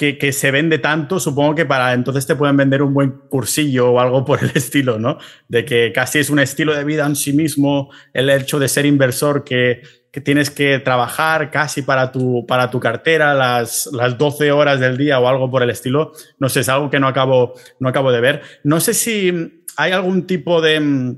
que, 0.00 0.32
se 0.32 0.50
vende 0.50 0.78
tanto, 0.78 1.20
supongo 1.20 1.54
que 1.54 1.66
para 1.66 1.92
entonces 1.92 2.26
te 2.26 2.34
pueden 2.34 2.56
vender 2.56 2.82
un 2.82 2.94
buen 2.94 3.10
cursillo 3.28 3.90
o 3.90 4.00
algo 4.00 4.24
por 4.24 4.42
el 4.42 4.50
estilo, 4.54 4.98
¿no? 4.98 5.18
De 5.48 5.66
que 5.66 5.92
casi 5.92 6.20
es 6.20 6.30
un 6.30 6.38
estilo 6.38 6.74
de 6.74 6.84
vida 6.84 7.04
en 7.04 7.16
sí 7.16 7.34
mismo 7.34 7.90
el 8.14 8.30
hecho 8.30 8.58
de 8.58 8.68
ser 8.68 8.86
inversor 8.86 9.44
que, 9.44 9.82
que 10.10 10.22
tienes 10.22 10.50
que 10.50 10.78
trabajar 10.78 11.50
casi 11.50 11.82
para 11.82 12.12
tu, 12.12 12.46
para 12.46 12.70
tu 12.70 12.80
cartera 12.80 13.34
las, 13.34 13.90
las 13.92 14.16
12 14.16 14.52
horas 14.52 14.80
del 14.80 14.96
día 14.96 15.20
o 15.20 15.28
algo 15.28 15.50
por 15.50 15.62
el 15.62 15.68
estilo. 15.68 16.12
No 16.38 16.48
sé, 16.48 16.60
es 16.60 16.70
algo 16.70 16.88
que 16.88 16.98
no 16.98 17.06
acabo, 17.06 17.52
no 17.78 17.90
acabo 17.90 18.10
de 18.10 18.20
ver. 18.20 18.42
No 18.64 18.80
sé 18.80 18.94
si 18.94 19.62
hay 19.76 19.92
algún 19.92 20.26
tipo 20.26 20.62
de... 20.62 21.16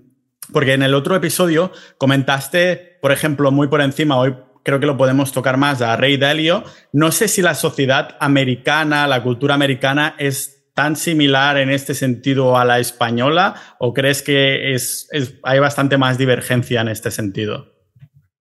Porque 0.52 0.72
en 0.72 0.82
el 0.82 0.94
otro 0.94 1.14
episodio 1.14 1.70
comentaste, 1.98 2.98
por 3.00 3.12
ejemplo, 3.12 3.52
muy 3.52 3.68
por 3.68 3.80
encima, 3.80 4.18
hoy 4.18 4.34
creo 4.62 4.80
que 4.80 4.86
lo 4.86 4.96
podemos 4.96 5.32
tocar 5.32 5.56
más 5.56 5.82
a 5.82 5.96
Rey 5.96 6.16
Dalio. 6.16 6.64
No 6.92 7.12
sé 7.12 7.28
si 7.28 7.42
la 7.42 7.54
sociedad 7.54 8.16
americana, 8.20 9.06
la 9.06 9.22
cultura 9.22 9.54
americana 9.54 10.14
es 10.18 10.62
tan 10.74 10.96
similar 10.96 11.58
en 11.58 11.70
este 11.70 11.94
sentido 11.94 12.56
a 12.56 12.64
la 12.64 12.78
española 12.78 13.54
o 13.78 13.92
crees 13.92 14.22
que 14.22 14.74
es, 14.74 15.08
hay 15.42 15.58
bastante 15.58 15.98
más 15.98 16.18
divergencia 16.18 16.80
en 16.80 16.88
este 16.88 17.10
sentido? 17.10 17.66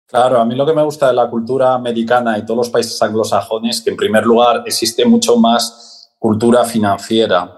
Claro, 0.06 0.40
a 0.40 0.46
mí 0.46 0.56
lo 0.56 0.66
que 0.66 0.74
me 0.74 0.84
gusta 0.84 1.08
de 1.08 1.14
la 1.14 1.30
cultura 1.30 1.74
americana 1.74 2.38
y 2.38 2.46
todos 2.46 2.58
los 2.58 2.70
países 2.70 3.02
anglosajones 3.02 3.78
es 3.78 3.84
que 3.84 3.90
en 3.90 3.98
primer 3.98 4.26
lugar 4.26 4.64
existe 4.66 5.06
mucho 5.06 5.36
más 5.38 6.14
cultura 6.18 6.64
financiera. 6.64 7.57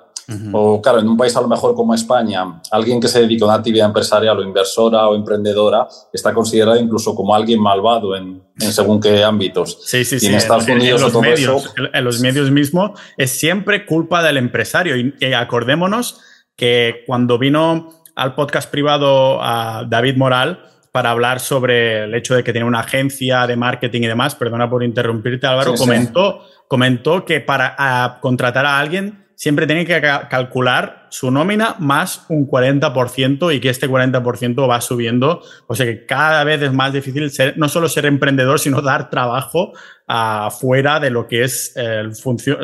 O 0.52 0.82
claro, 0.82 1.00
en 1.00 1.08
un 1.08 1.18
país 1.18 1.36
a 1.36 1.42
lo 1.42 1.48
mejor 1.48 1.74
como 1.76 1.94
España, 1.94 2.62
alguien 2.72 3.00
que 3.00 3.08
se 3.08 3.22
dedica 3.22 3.46
a 3.46 3.48
una 3.48 3.58
actividad 3.58 3.88
empresarial 3.88 4.40
o 4.40 4.44
inversora 4.44 5.08
o 5.08 5.16
emprendedora 5.16 5.88
está 6.14 6.34
considerado 6.34 6.80
incluso 6.80 7.16
como 7.16 7.34
alguien 7.34 7.60
malvado 7.60 8.16
en, 8.16 8.44
según 8.58 9.00
qué 9.00 9.24
ámbitos. 9.24 9.80
Sí, 9.84 10.06
sí, 10.06 10.20
sí. 10.20 10.28
en 10.28 10.36
Estados 10.36 10.68
Unidos 10.68 11.02
en 11.02 11.14
los, 11.14 11.22
medios, 11.22 11.74
en 11.94 12.04
los 12.04 12.20
medios 12.20 12.52
mismo 12.52 12.94
es 13.18 13.32
siempre 13.32 13.86
culpa 13.86 14.22
del 14.24 14.38
empresario. 14.38 14.96
Y, 14.98 15.34
acordémonos 15.34 16.20
que 16.56 17.04
cuando 17.08 17.38
vino 17.40 17.90
al 18.16 18.36
podcast 18.36 18.70
privado 18.70 19.42
a 19.42 19.86
David 19.88 20.18
Moral, 20.18 20.66
para 20.92 21.12
hablar 21.12 21.40
sobre 21.40 22.06
el 22.06 22.16
hecho 22.16 22.36
de 22.36 22.44
que 22.44 22.52
tiene 22.52 22.68
una 22.68 22.80
agencia 22.80 23.46
de 23.46 23.56
marketing 23.56 24.02
y 24.02 24.08
demás. 24.08 24.34
Perdona 24.34 24.70
por 24.70 24.84
interrumpirte, 24.84 25.46
Álvaro. 25.46 25.76
comentó, 25.76 26.42
comentó 26.68 27.26
que 27.26 27.42
para 27.42 28.18
contratar 28.22 28.66
a 28.66 28.80
alguien 28.80 29.29
siempre 29.40 29.66
tiene 29.66 29.86
que 29.86 30.02
calcular 30.30 31.08
su 31.10 31.32
nómina 31.32 31.78
más 31.80 32.26
un 32.28 32.46
40% 32.46 33.56
y 33.56 33.62
que 33.62 33.70
este 33.70 33.90
40% 33.90 34.70
va 34.70 34.82
subiendo. 34.82 35.42
O 35.66 35.76
sea 35.76 35.86
que 35.86 36.06
cada 36.06 36.44
vez 36.44 36.62
es 36.62 36.74
más 36.74 36.92
difícil 36.92 37.32
ser, 37.32 37.58
no 37.58 37.70
solo 37.70 37.88
ser 37.88 38.06
emprendedor, 38.06 38.60
sino 38.60 38.82
dar 38.82 39.10
trabajo 39.10 39.72
afuera 40.06 41.00
de 41.00 41.10
lo 41.10 41.26
que 41.26 41.46
es 41.46 41.74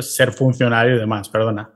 ser 0.01 0.33
funcionario 0.33 0.97
y 0.97 0.99
demás. 0.99 1.29
Perdona. 1.29 1.69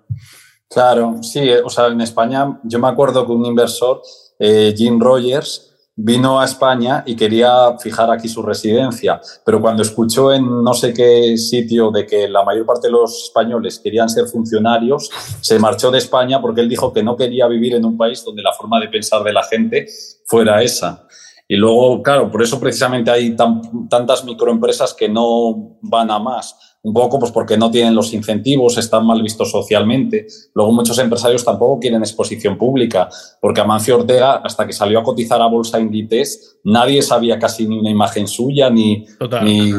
Claro, 0.69 1.23
sí, 1.23 1.49
o 1.63 1.69
sea, 1.69 1.87
en 1.87 2.01
España 2.01 2.59
yo 2.63 2.77
me 2.79 2.89
acuerdo 2.89 3.25
que 3.25 3.31
un 3.31 3.45
inversor, 3.45 4.01
eh, 4.37 4.73
Jim 4.75 4.99
Rogers, 4.99 5.68
vino 6.01 6.39
a 6.39 6.45
España 6.45 7.03
y 7.05 7.15
quería 7.15 7.77
fijar 7.77 8.09
aquí 8.09 8.29
su 8.29 8.41
residencia, 8.41 9.19
pero 9.45 9.59
cuando 9.59 9.81
escuchó 9.81 10.31
en 10.31 10.63
no 10.63 10.73
sé 10.73 10.93
qué 10.93 11.37
sitio 11.37 11.91
de 11.91 12.05
que 12.05 12.29
la 12.29 12.43
mayor 12.43 12.65
parte 12.65 12.87
de 12.87 12.93
los 12.93 13.25
españoles 13.25 13.79
querían 13.79 14.07
ser 14.07 14.25
funcionarios, 14.25 15.09
se 15.41 15.59
marchó 15.59 15.91
de 15.91 15.97
España 15.97 16.41
porque 16.41 16.61
él 16.61 16.69
dijo 16.69 16.93
que 16.93 17.03
no 17.03 17.17
quería 17.17 17.47
vivir 17.47 17.75
en 17.75 17.83
un 17.83 17.97
país 17.97 18.23
donde 18.23 18.41
la 18.41 18.53
forma 18.53 18.79
de 18.79 18.87
pensar 18.87 19.23
de 19.23 19.33
la 19.33 19.43
gente 19.43 19.87
fuera 20.25 20.63
esa. 20.63 21.05
Y 21.49 21.57
luego, 21.57 22.01
claro, 22.01 22.31
por 22.31 22.43
eso 22.43 22.59
precisamente 22.59 23.11
hay 23.11 23.35
tantas 23.35 24.23
microempresas 24.23 24.93
que 24.93 25.09
no 25.09 25.79
van 25.81 26.11
a 26.11 26.19
más 26.19 26.68
un 26.81 26.93
poco 26.93 27.19
pues 27.19 27.31
porque 27.31 27.57
no 27.57 27.69
tienen 27.69 27.93
los 27.93 28.13
incentivos, 28.13 28.77
están 28.77 29.05
mal 29.05 29.21
vistos 29.21 29.51
socialmente. 29.51 30.27
Luego 30.53 30.71
muchos 30.71 30.97
empresarios 30.99 31.43
tampoco 31.43 31.79
quieren 31.79 32.01
exposición 32.01 32.57
pública, 32.57 33.09
porque 33.41 33.59
Amancio 33.59 33.97
Ortega, 33.97 34.35
hasta 34.35 34.65
que 34.65 34.71
salió 34.71 34.99
a 34.99 35.03
cotizar 35.03 35.41
a 35.41 35.47
Bolsa 35.47 35.79
Inditex, 35.79 36.59
nadie 36.63 37.01
sabía 37.01 37.37
casi 37.37 37.67
ni 37.67 37.79
una 37.79 37.89
imagen 37.89 38.27
suya, 38.27 38.69
ni, 38.69 39.05
ni 39.41 39.73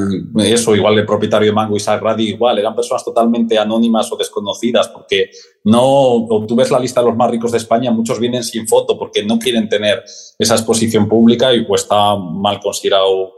eso, 0.44 0.76
igual 0.76 0.98
el 0.98 1.06
propietario 1.06 1.46
de 1.48 1.54
Mango 1.54 1.76
y 1.76 1.80
Sagradi, 1.80 2.28
igual, 2.28 2.58
eran 2.58 2.74
personas 2.74 3.02
totalmente 3.02 3.58
anónimas 3.58 4.12
o 4.12 4.16
desconocidas, 4.16 4.88
porque 4.88 5.30
no, 5.64 6.26
tú 6.46 6.54
ves 6.54 6.70
la 6.70 6.78
lista 6.78 7.00
de 7.00 7.06
los 7.06 7.16
más 7.16 7.30
ricos 7.30 7.52
de 7.52 7.58
España, 7.58 7.90
muchos 7.90 8.18
vienen 8.18 8.44
sin 8.44 8.68
foto 8.68 8.98
porque 8.98 9.24
no 9.24 9.38
quieren 9.38 9.70
tener 9.70 10.04
esa 10.38 10.54
exposición 10.54 11.08
pública 11.08 11.54
y 11.54 11.64
pues 11.64 11.82
está 11.82 12.16
mal 12.16 12.60
considerado 12.60 13.32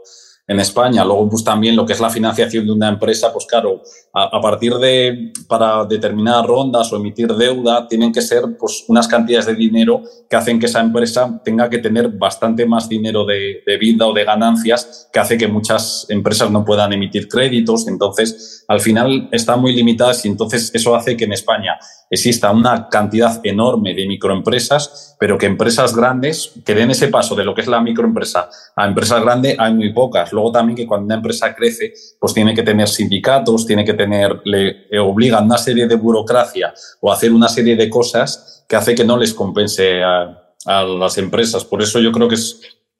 en 0.47 0.59
España. 0.59 1.05
Luego, 1.05 1.29
pues 1.29 1.43
también 1.43 1.75
lo 1.75 1.85
que 1.85 1.93
es 1.93 1.99
la 1.99 2.09
financiación 2.09 2.65
de 2.65 2.71
una 2.71 2.89
empresa, 2.89 3.31
pues 3.31 3.45
claro, 3.45 3.81
a, 4.13 4.41
partir 4.41 4.73
de, 4.75 5.31
para 5.47 5.85
determinadas 5.85 6.45
rondas 6.45 6.91
o 6.91 6.97
emitir 6.97 7.33
deuda, 7.33 7.87
tienen 7.87 8.11
que 8.11 8.21
ser 8.21 8.43
pues 8.59 8.83
unas 8.87 9.07
cantidades 9.07 9.45
de 9.45 9.55
dinero 9.55 10.03
que 10.29 10.35
hacen 10.35 10.59
que 10.59 10.65
esa 10.65 10.81
empresa 10.81 11.41
tenga 11.43 11.69
que 11.69 11.77
tener 11.77 12.09
bastante 12.09 12.65
más 12.65 12.89
dinero 12.89 13.25
de, 13.25 13.63
de 13.65 13.77
vida 13.77 14.05
o 14.05 14.13
de 14.13 14.25
ganancias, 14.25 15.09
que 15.13 15.19
hace 15.19 15.37
que 15.37 15.47
muchas 15.47 16.05
empresas 16.09 16.51
no 16.51 16.65
puedan 16.65 16.91
emitir 16.91 17.27
créditos. 17.27 17.87
Entonces, 17.87 18.65
al 18.67 18.81
final 18.81 19.29
están 19.31 19.61
muy 19.61 19.73
limitadas 19.73 20.25
y 20.25 20.27
entonces 20.27 20.71
eso 20.73 20.95
hace 20.95 21.15
que 21.15 21.23
en 21.23 21.33
España 21.33 21.77
exista 22.09 22.51
una 22.51 22.89
cantidad 22.89 23.39
enorme 23.43 23.95
de 23.95 24.07
microempresas, 24.07 25.12
pero 25.23 25.37
que 25.37 25.45
empresas 25.45 25.95
grandes 25.95 26.51
que 26.65 26.75
den 26.75 26.91
ese 26.91 27.07
paso 27.07 27.33
de 27.33 27.45
lo 27.45 27.55
que 27.55 27.61
es 27.61 27.67
la 27.67 27.79
microempresa 27.79 28.49
a 28.75 28.85
empresas 28.85 29.21
grandes 29.21 29.55
hay 29.57 29.73
muy 29.73 29.93
pocas. 29.93 30.33
Luego 30.33 30.51
también 30.51 30.75
que 30.75 30.85
cuando 30.85 31.05
una 31.05 31.15
empresa 31.15 31.55
crece, 31.55 31.93
pues 32.19 32.33
tiene 32.33 32.53
que 32.53 32.61
tener 32.61 32.89
sindicatos, 32.89 33.65
tiene 33.65 33.85
que 33.85 33.93
tener, 33.93 34.41
le, 34.43 34.85
obligan 34.99 35.45
una 35.45 35.57
serie 35.57 35.87
de 35.87 35.95
burocracia 35.95 36.73
o 36.99 37.09
hacer 37.09 37.31
una 37.31 37.47
serie 37.47 37.77
de 37.77 37.89
cosas 37.89 38.65
que 38.67 38.75
hace 38.75 38.93
que 38.95 39.05
no 39.05 39.15
les 39.15 39.33
compense 39.33 40.03
a, 40.03 40.41
las 40.65 41.17
empresas. 41.17 41.63
Por 41.63 41.81
eso 41.81 42.01
yo 42.01 42.11
creo 42.11 42.27
que 42.27 42.35
es, 42.35 42.59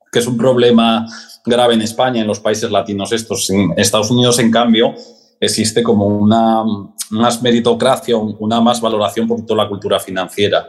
que 0.09 0.19
es 0.19 0.25
un 0.25 0.37
problema 0.37 1.05
grave 1.45 1.73
en 1.73 1.81
España, 1.81 2.21
en 2.21 2.27
los 2.27 2.39
países 2.39 2.71
latinos 2.71 3.11
estos. 3.11 3.49
En 3.49 3.73
Estados 3.75 4.09
Unidos, 4.11 4.39
en 4.39 4.49
cambio, 4.49 4.95
existe 5.41 5.83
como 5.83 6.07
una 6.07 6.63
más 7.09 7.41
meritocracia, 7.41 8.15
una 8.15 8.61
más 8.61 8.79
valoración 8.79 9.27
por 9.27 9.45
toda 9.45 9.65
la 9.65 9.69
cultura 9.69 9.99
financiera. 9.99 10.65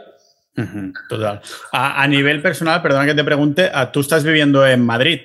Total. 1.09 1.41
A, 1.73 2.07
nivel 2.07 2.41
personal, 2.41 2.81
perdona 2.81 3.05
que 3.05 3.13
te 3.13 3.25
pregunte, 3.25 3.69
tú 3.91 3.99
estás 3.99 4.23
viviendo 4.23 4.65
en 4.65 4.85
Madrid. 4.85 5.21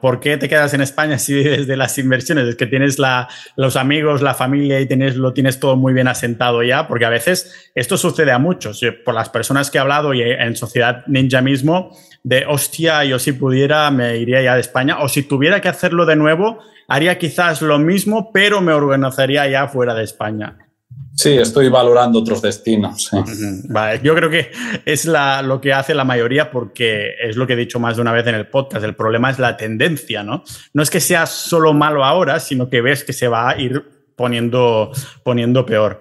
¿Por 0.00 0.18
qué 0.18 0.36
te 0.36 0.48
quedas 0.48 0.74
en 0.74 0.80
España 0.80 1.16
si 1.18 1.34
vives 1.34 1.66
de 1.68 1.76
las 1.76 1.96
inversiones? 1.98 2.48
Es 2.48 2.56
que 2.56 2.66
tienes 2.66 2.96
los 3.56 3.76
amigos, 3.76 4.20
la 4.20 4.34
familia 4.34 4.80
y 4.80 4.86
tienes, 4.86 5.14
lo 5.16 5.32
tienes 5.32 5.60
todo 5.60 5.76
muy 5.76 5.92
bien 5.92 6.08
asentado 6.08 6.62
ya, 6.64 6.88
porque 6.88 7.04
a 7.04 7.10
veces 7.10 7.70
esto 7.74 7.96
sucede 7.96 8.32
a 8.32 8.38
muchos. 8.38 8.80
Por 9.04 9.14
las 9.14 9.28
personas 9.28 9.70
que 9.70 9.78
he 9.78 9.80
hablado 9.80 10.12
y 10.12 10.22
en 10.22 10.56
Sociedad 10.56 11.04
Ninja 11.06 11.40
mismo, 11.40 11.96
de 12.24 12.44
hostia, 12.46 13.04
yo 13.04 13.20
si 13.20 13.32
pudiera 13.32 13.90
me 13.92 14.16
iría 14.16 14.42
ya 14.42 14.54
de 14.54 14.60
España, 14.60 14.98
o 15.00 15.08
si 15.08 15.22
tuviera 15.22 15.60
que 15.60 15.68
hacerlo 15.68 16.04
de 16.04 16.16
nuevo, 16.16 16.58
haría 16.88 17.16
quizás 17.16 17.62
lo 17.62 17.78
mismo, 17.78 18.32
pero 18.32 18.60
me 18.60 18.72
organizaría 18.72 19.46
ya 19.46 19.68
fuera 19.68 19.94
de 19.94 20.02
España. 20.02 20.56
Sí, 21.18 21.30
estoy 21.30 21.68
valorando 21.68 22.20
otros 22.20 22.40
destinos. 22.40 23.10
Yo 24.04 24.14
creo 24.14 24.30
que 24.30 24.52
es 24.84 25.04
lo 25.04 25.60
que 25.60 25.72
hace 25.72 25.92
la 25.92 26.04
mayoría 26.04 26.48
porque 26.48 27.14
es 27.20 27.34
lo 27.34 27.44
que 27.44 27.54
he 27.54 27.56
dicho 27.56 27.80
más 27.80 27.96
de 27.96 28.02
una 28.02 28.12
vez 28.12 28.24
en 28.28 28.36
el 28.36 28.46
podcast. 28.46 28.84
El 28.84 28.94
problema 28.94 29.28
es 29.28 29.40
la 29.40 29.56
tendencia, 29.56 30.22
¿no? 30.22 30.44
No 30.72 30.80
es 30.80 30.90
que 30.90 31.00
sea 31.00 31.26
solo 31.26 31.74
malo 31.74 32.04
ahora, 32.04 32.38
sino 32.38 32.70
que 32.70 32.82
ves 32.82 33.02
que 33.02 33.12
se 33.12 33.26
va 33.26 33.50
a 33.50 33.58
ir 33.58 33.84
poniendo, 34.14 34.92
poniendo 35.24 35.66
peor. 35.66 35.98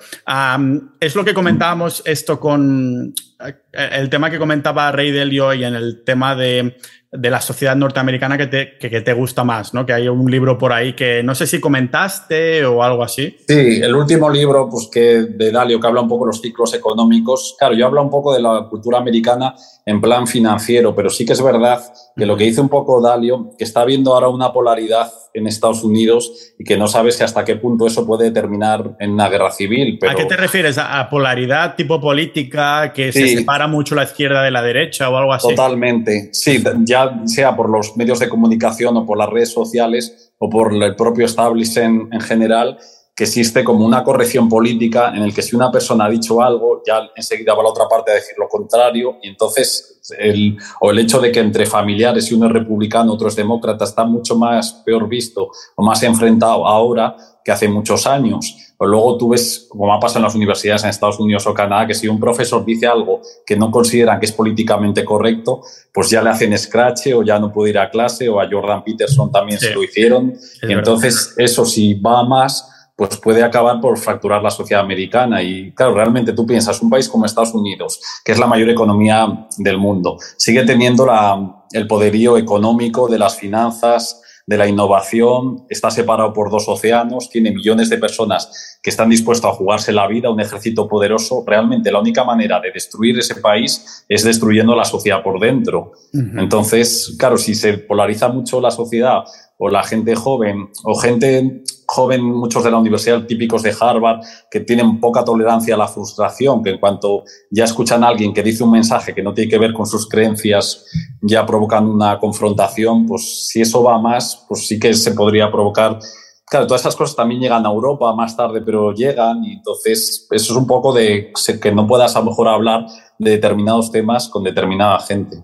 es 0.99 1.15
lo 1.15 1.25
que 1.25 1.33
comentábamos 1.33 2.03
esto 2.05 2.39
con 2.39 3.11
eh, 3.39 3.53
el 3.73 4.09
tema 4.09 4.29
que 4.29 4.37
comentaba 4.37 4.91
Rey 4.91 5.09
Delio 5.11 5.51
y 5.51 5.63
en 5.63 5.73
el 5.73 6.03
tema 6.03 6.35
de 6.35 6.77
de 7.11 7.29
la 7.29 7.39
sociedad 7.39 7.75
norteamericana 7.75 8.37
que 8.37 8.47
te, 8.47 8.77
que, 8.77 9.01
te, 9.01 9.13
gusta 9.13 9.43
más, 9.43 9.73
¿no? 9.73 9.85
Que 9.85 9.93
hay 9.93 10.07
un 10.09 10.29
libro 10.29 10.57
por 10.57 10.73
ahí 10.73 10.93
que 10.93 11.23
no 11.23 11.35
sé 11.35 11.47
si 11.47 11.59
comentaste 11.59 12.65
o 12.65 12.83
algo 12.83 13.03
así. 13.03 13.37
Sí, 13.47 13.79
el 13.81 13.95
último 13.95 14.29
libro 14.29 14.69
pues, 14.69 14.89
que, 14.91 15.23
de 15.23 15.51
Dalio 15.51 15.79
que 15.79 15.87
habla 15.87 16.01
un 16.01 16.09
poco 16.09 16.25
de 16.25 16.29
los 16.31 16.41
ciclos 16.41 16.73
económicos. 16.73 17.55
Claro, 17.57 17.75
yo 17.75 17.85
hablo 17.85 18.01
un 18.03 18.09
poco 18.09 18.33
de 18.33 18.41
la 18.41 18.67
cultura 18.69 18.97
americana 18.97 19.55
en 19.87 20.01
plan 20.01 20.27
financiero, 20.27 20.93
pero 20.93 21.09
sí 21.09 21.25
que 21.25 21.31
es 21.31 21.41
verdad 21.41 21.81
que 22.13 22.25
lo 22.25 22.35
que 22.35 22.43
dice 22.43 22.59
un 22.59 22.67
poco 22.67 23.01
Dalio, 23.01 23.55
que 23.57 23.63
está 23.63 23.85
viendo 23.85 24.13
ahora 24.13 24.27
una 24.27 24.51
polaridad 24.51 25.09
en 25.33 25.47
Estados 25.47 25.81
Unidos 25.81 26.53
y 26.59 26.65
que 26.65 26.75
no 26.75 26.89
sabe 26.89 27.13
si 27.13 27.23
hasta 27.23 27.45
qué 27.45 27.55
punto 27.55 27.87
eso 27.87 28.05
puede 28.05 28.31
terminar 28.31 28.97
en 28.99 29.11
una 29.11 29.29
guerra 29.29 29.49
civil. 29.49 29.97
¿A 30.05 30.13
qué 30.13 30.25
te 30.25 30.35
refieres? 30.35 30.77
¿A 30.77 31.07
polaridad 31.09 31.75
tipo 31.77 32.01
política 32.01 32.91
que 32.91 33.13
se 33.13 33.29
separa 33.29 33.67
mucho 33.67 33.95
la 33.95 34.03
izquierda 34.03 34.43
de 34.43 34.51
la 34.51 34.61
derecha 34.61 35.09
o 35.09 35.15
algo 35.15 35.31
así? 35.31 35.47
Totalmente, 35.47 36.31
sí, 36.33 36.61
ya 36.83 37.21
sea 37.23 37.55
por 37.55 37.69
los 37.69 37.95
medios 37.95 38.19
de 38.19 38.27
comunicación 38.27 38.97
o 38.97 39.05
por 39.05 39.17
las 39.17 39.29
redes 39.29 39.53
sociales 39.53 40.33
o 40.37 40.49
por 40.49 40.73
el 40.73 40.97
propio 40.97 41.25
establishment 41.25 42.13
en 42.13 42.19
general, 42.19 42.77
que 43.17 43.23
existe 43.23 43.63
como 43.63 43.83
una 43.83 44.03
corrección 44.03 44.47
política 44.47 45.11
en 45.15 45.23
el 45.23 45.33
que 45.33 45.41
si 45.41 45.55
una 45.55 45.71
persona 45.71 46.05
ha 46.05 46.09
dicho 46.09 46.39
algo, 46.39 46.83
ya 46.85 47.01
enseguida 47.15 47.55
va 47.55 47.63
la 47.63 47.69
otra 47.69 47.89
parte 47.89 48.11
a 48.11 48.13
decir 48.13 48.35
lo 48.37 48.47
contrario 48.47 49.17
y 49.23 49.29
entonces 49.29 49.99
el, 50.19 50.55
o 50.81 50.91
el 50.91 50.99
hecho 50.99 51.19
de 51.19 51.31
que 51.31 51.39
entre 51.39 51.65
familiares, 51.65 52.25
si 52.25 52.35
uno 52.35 52.45
es 52.45 52.53
republicano, 52.53 53.13
otro 53.13 53.27
es 53.27 53.35
demócrata, 53.35 53.85
está 53.85 54.05
mucho 54.05 54.35
más 54.35 54.83
peor 54.85 55.09
visto 55.09 55.49
o 55.75 55.83
más 55.83 56.03
enfrentado 56.03 56.67
ahora 56.67 57.15
que 57.43 57.51
hace 57.51 57.67
muchos 57.67 58.05
años. 58.05 58.55
O 58.77 58.85
luego 58.85 59.17
tú 59.17 59.29
ves, 59.29 59.65
como 59.67 59.91
ha 59.91 59.99
pasado 59.99 60.19
en 60.19 60.25
las 60.25 60.35
universidades 60.35 60.83
en 60.83 60.91
Estados 60.91 61.19
Unidos 61.19 61.47
o 61.47 61.55
Canadá, 61.55 61.87
que 61.87 61.95
si 61.95 62.07
un 62.07 62.19
profesor 62.19 62.63
dice 62.63 62.85
algo 62.85 63.21
que 63.43 63.55
no 63.55 63.71
consideran 63.71 64.19
que 64.19 64.27
es 64.27 64.31
políticamente 64.31 65.03
correcto, 65.03 65.61
pues 65.91 66.11
ya 66.11 66.21
le 66.21 66.29
hacen 66.29 66.55
scratch 66.55 67.07
o 67.15 67.23
ya 67.23 67.39
no 67.39 67.51
puede 67.51 67.71
ir 67.71 67.79
a 67.79 67.89
clase 67.89 68.29
o 68.29 68.39
a 68.39 68.47
Jordan 68.47 68.83
Peterson 68.83 69.31
también 69.31 69.59
se 69.59 69.73
lo 69.73 69.83
hicieron. 69.83 70.35
y 70.61 70.71
entonces 70.71 71.33
eso 71.35 71.65
si 71.65 71.95
va 71.95 72.23
más 72.23 72.75
pues 72.97 73.15
puede 73.17 73.43
acabar 73.43 73.79
por 73.79 73.97
fracturar 73.99 74.41
la 74.41 74.49
sociedad 74.49 74.83
americana. 74.83 75.43
Y 75.43 75.71
claro, 75.71 75.93
realmente 75.93 76.33
tú 76.33 76.47
piensas, 76.47 76.81
un 76.81 76.89
país 76.89 77.07
como 77.07 77.25
Estados 77.25 77.53
Unidos, 77.53 78.01
que 78.25 78.31
es 78.31 78.39
la 78.39 78.47
mayor 78.47 78.69
economía 78.69 79.47
del 79.57 79.77
mundo, 79.77 80.17
sigue 80.35 80.65
teniendo 80.65 81.05
la, 81.05 81.63
el 81.71 81.87
poderío 81.87 82.37
económico 82.37 83.07
de 83.07 83.19
las 83.19 83.37
finanzas, 83.37 84.21
de 84.47 84.57
la 84.57 84.65
innovación, 84.65 85.65
está 85.69 85.91
separado 85.91 86.31
por 86.33 86.49
dos 86.49 86.69
océanos, 86.69 87.29
tiene 87.29 87.51
millones 87.51 87.89
de 87.89 87.97
personas 87.97 88.79
que 88.81 88.89
están 88.89 89.09
dispuestos 89.09 89.51
a 89.51 89.53
jugarse 89.53 89.91
la 89.91 90.07
vida, 90.07 90.29
un 90.29 90.39
ejército 90.39 90.87
poderoso. 90.87 91.43
Realmente 91.45 91.91
la 91.91 91.99
única 91.99 92.23
manera 92.23 92.61
de 92.61 92.71
destruir 92.71 93.19
ese 93.19 93.35
país 93.35 94.05
es 94.07 94.23
destruyendo 94.23 94.73
la 94.73 94.85
sociedad 94.85 95.21
por 95.21 95.41
dentro. 95.41 95.91
Entonces, 96.13 97.15
claro, 97.19 97.37
si 97.37 97.55
se 97.55 97.77
polariza 97.77 98.29
mucho 98.29 98.61
la 98.61 98.71
sociedad 98.71 99.25
o 99.57 99.69
la 99.69 99.83
gente 99.83 100.15
joven 100.15 100.69
o 100.83 100.95
gente 100.95 101.63
joven, 101.87 102.23
muchos 102.23 102.63
de 102.63 102.71
la 102.71 102.77
universidad 102.77 103.25
típicos 103.25 103.63
de 103.63 103.73
Harvard, 103.79 104.19
que 104.51 104.59
tienen 104.59 104.99
poca 104.99 105.23
tolerancia 105.23 105.75
a 105.75 105.77
la 105.77 105.87
frustración, 105.87 106.61
que 106.61 106.71
en 106.71 106.79
cuanto 106.79 107.23
ya 107.49 107.63
escuchan 107.63 108.03
a 108.03 108.09
alguien 108.09 108.33
que 108.33 108.43
dice 108.43 108.63
un 108.63 108.71
mensaje 108.71 109.15
que 109.15 109.23
no 109.23 109.33
tiene 109.33 109.49
que 109.49 109.57
ver 109.57 109.73
con 109.73 109.85
sus 109.85 110.07
creencias, 110.07 110.85
ya 111.21 111.45
provocan 111.45 111.87
una 111.87 112.19
confrontación, 112.19 113.05
pues 113.05 113.47
si 113.47 113.61
eso 113.61 113.81
va 113.83 113.97
más, 113.99 114.45
pues 114.49 114.67
sí 114.67 114.77
que 114.77 114.93
se 114.93 115.11
podría 115.11 115.49
provocar. 115.49 115.97
Claro, 116.45 116.67
todas 116.67 116.81
esas 116.81 116.95
cosas 116.95 117.15
también 117.15 117.41
llegan 117.41 117.65
a 117.65 117.69
Europa 117.69 118.13
más 118.13 118.35
tarde, 118.35 118.61
pero 118.61 118.91
llegan 118.91 119.43
y 119.43 119.53
entonces 119.53 120.27
eso 120.29 120.53
es 120.53 120.57
un 120.57 120.67
poco 120.67 120.93
de 120.93 121.31
que 121.61 121.71
no 121.71 121.87
puedas 121.87 122.15
a 122.15 122.19
lo 122.19 122.25
mejor 122.25 122.49
hablar 122.49 122.85
de 123.17 123.31
determinados 123.31 123.91
temas 123.91 124.27
con 124.27 124.43
determinada 124.43 124.99
gente. 124.99 125.37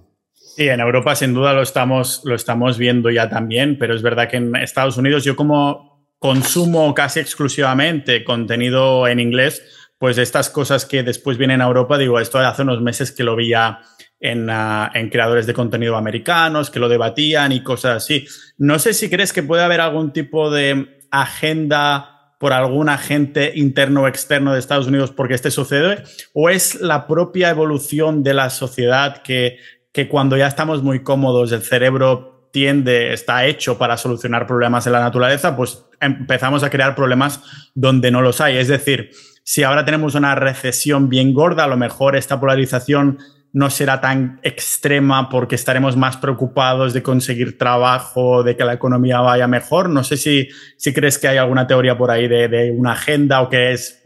Sí, 0.55 0.69
en 0.69 0.79
Europa 0.79 1.15
sin 1.15 1.33
duda 1.33 1.53
lo 1.53 1.63
estamos, 1.63 2.21
lo 2.25 2.35
estamos 2.35 2.77
viendo 2.77 3.09
ya 3.09 3.27
también, 3.27 3.75
pero 3.79 3.95
es 3.95 4.03
verdad 4.03 4.29
que 4.29 4.37
en 4.37 4.55
Estados 4.55 4.97
Unidos 4.97 5.23
yo 5.23 5.35
como 5.35 6.07
consumo 6.19 6.93
casi 6.93 7.19
exclusivamente 7.19 8.23
contenido 8.23 9.07
en 9.07 9.19
inglés, 9.19 9.63
pues 9.97 10.19
estas 10.19 10.51
cosas 10.51 10.85
que 10.85 11.01
después 11.01 11.39
vienen 11.39 11.61
a 11.61 11.65
Europa, 11.65 11.97
digo, 11.97 12.19
esto 12.19 12.37
hace 12.37 12.61
unos 12.61 12.81
meses 12.81 13.11
que 13.11 13.23
lo 13.23 13.35
vi 13.35 13.49
ya 13.49 13.79
en, 14.19 14.47
ah, 14.51 14.91
en, 14.93 15.09
creadores 15.09 15.47
de 15.47 15.55
contenido 15.55 15.97
americanos, 15.97 16.69
que 16.69 16.79
lo 16.79 16.87
debatían 16.87 17.51
y 17.51 17.63
cosas 17.63 18.03
así. 18.03 18.27
No 18.57 18.77
sé 18.77 18.93
si 18.93 19.09
crees 19.09 19.33
que 19.33 19.41
puede 19.41 19.63
haber 19.63 19.81
algún 19.81 20.13
tipo 20.13 20.51
de 20.51 21.01
agenda 21.09 22.35
por 22.39 22.53
algún 22.53 22.89
agente 22.89 23.53
interno 23.55 24.03
o 24.03 24.07
externo 24.07 24.53
de 24.53 24.59
Estados 24.59 24.85
Unidos 24.85 25.11
porque 25.11 25.33
este 25.33 25.49
sucede, 25.49 26.03
o 26.33 26.49
es 26.49 26.79
la 26.79 27.07
propia 27.07 27.49
evolución 27.49 28.21
de 28.21 28.33
la 28.33 28.51
sociedad 28.51 29.23
que, 29.23 29.57
que 29.93 30.09
cuando 30.09 30.35
ya 30.35 30.47
estamos 30.47 30.83
muy 30.83 31.03
cómodos, 31.03 31.51
el 31.51 31.61
cerebro 31.61 32.49
tiende, 32.51 33.13
está 33.13 33.45
hecho 33.45 33.77
para 33.77 33.95
solucionar 33.95 34.45
problemas 34.45 34.85
en 34.85 34.93
la 34.93 34.99
naturaleza, 34.99 35.55
pues 35.55 35.85
empezamos 36.01 36.63
a 36.63 36.69
crear 36.69 36.95
problemas 36.95 37.41
donde 37.73 38.11
no 38.11 38.21
los 38.21 38.41
hay. 38.41 38.57
Es 38.57 38.67
decir, 38.67 39.11
si 39.43 39.63
ahora 39.63 39.85
tenemos 39.85 40.15
una 40.15 40.35
recesión 40.35 41.09
bien 41.09 41.33
gorda, 41.33 41.63
a 41.63 41.67
lo 41.67 41.77
mejor 41.77 42.15
esta 42.15 42.39
polarización 42.39 43.19
no 43.53 43.69
será 43.69 44.01
tan 44.01 44.39
extrema 44.41 45.29
porque 45.29 45.55
estaremos 45.55 45.95
más 45.95 46.17
preocupados 46.17 46.91
de 46.93 47.03
conseguir 47.03 47.57
trabajo, 47.57 48.43
de 48.43 48.55
que 48.57 48.65
la 48.65 48.73
economía 48.73 49.19
vaya 49.21 49.47
mejor. 49.47 49.89
No 49.89 50.03
sé 50.03 50.17
si, 50.17 50.49
si 50.75 50.91
crees 50.91 51.19
que 51.19 51.27
hay 51.27 51.37
alguna 51.37 51.67
teoría 51.67 51.95
por 51.95 52.09
ahí 52.09 52.27
de, 52.27 52.73
una 52.75 52.93
agenda 52.93 53.41
o 53.41 53.49
que 53.49 53.71
es 53.73 54.01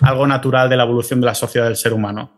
algo 0.00 0.26
natural 0.26 0.70
de 0.70 0.78
la 0.78 0.84
evolución 0.84 1.20
de 1.20 1.26
la 1.26 1.34
sociedad 1.34 1.66
del 1.66 1.76
ser 1.76 1.92
humano. 1.92 2.35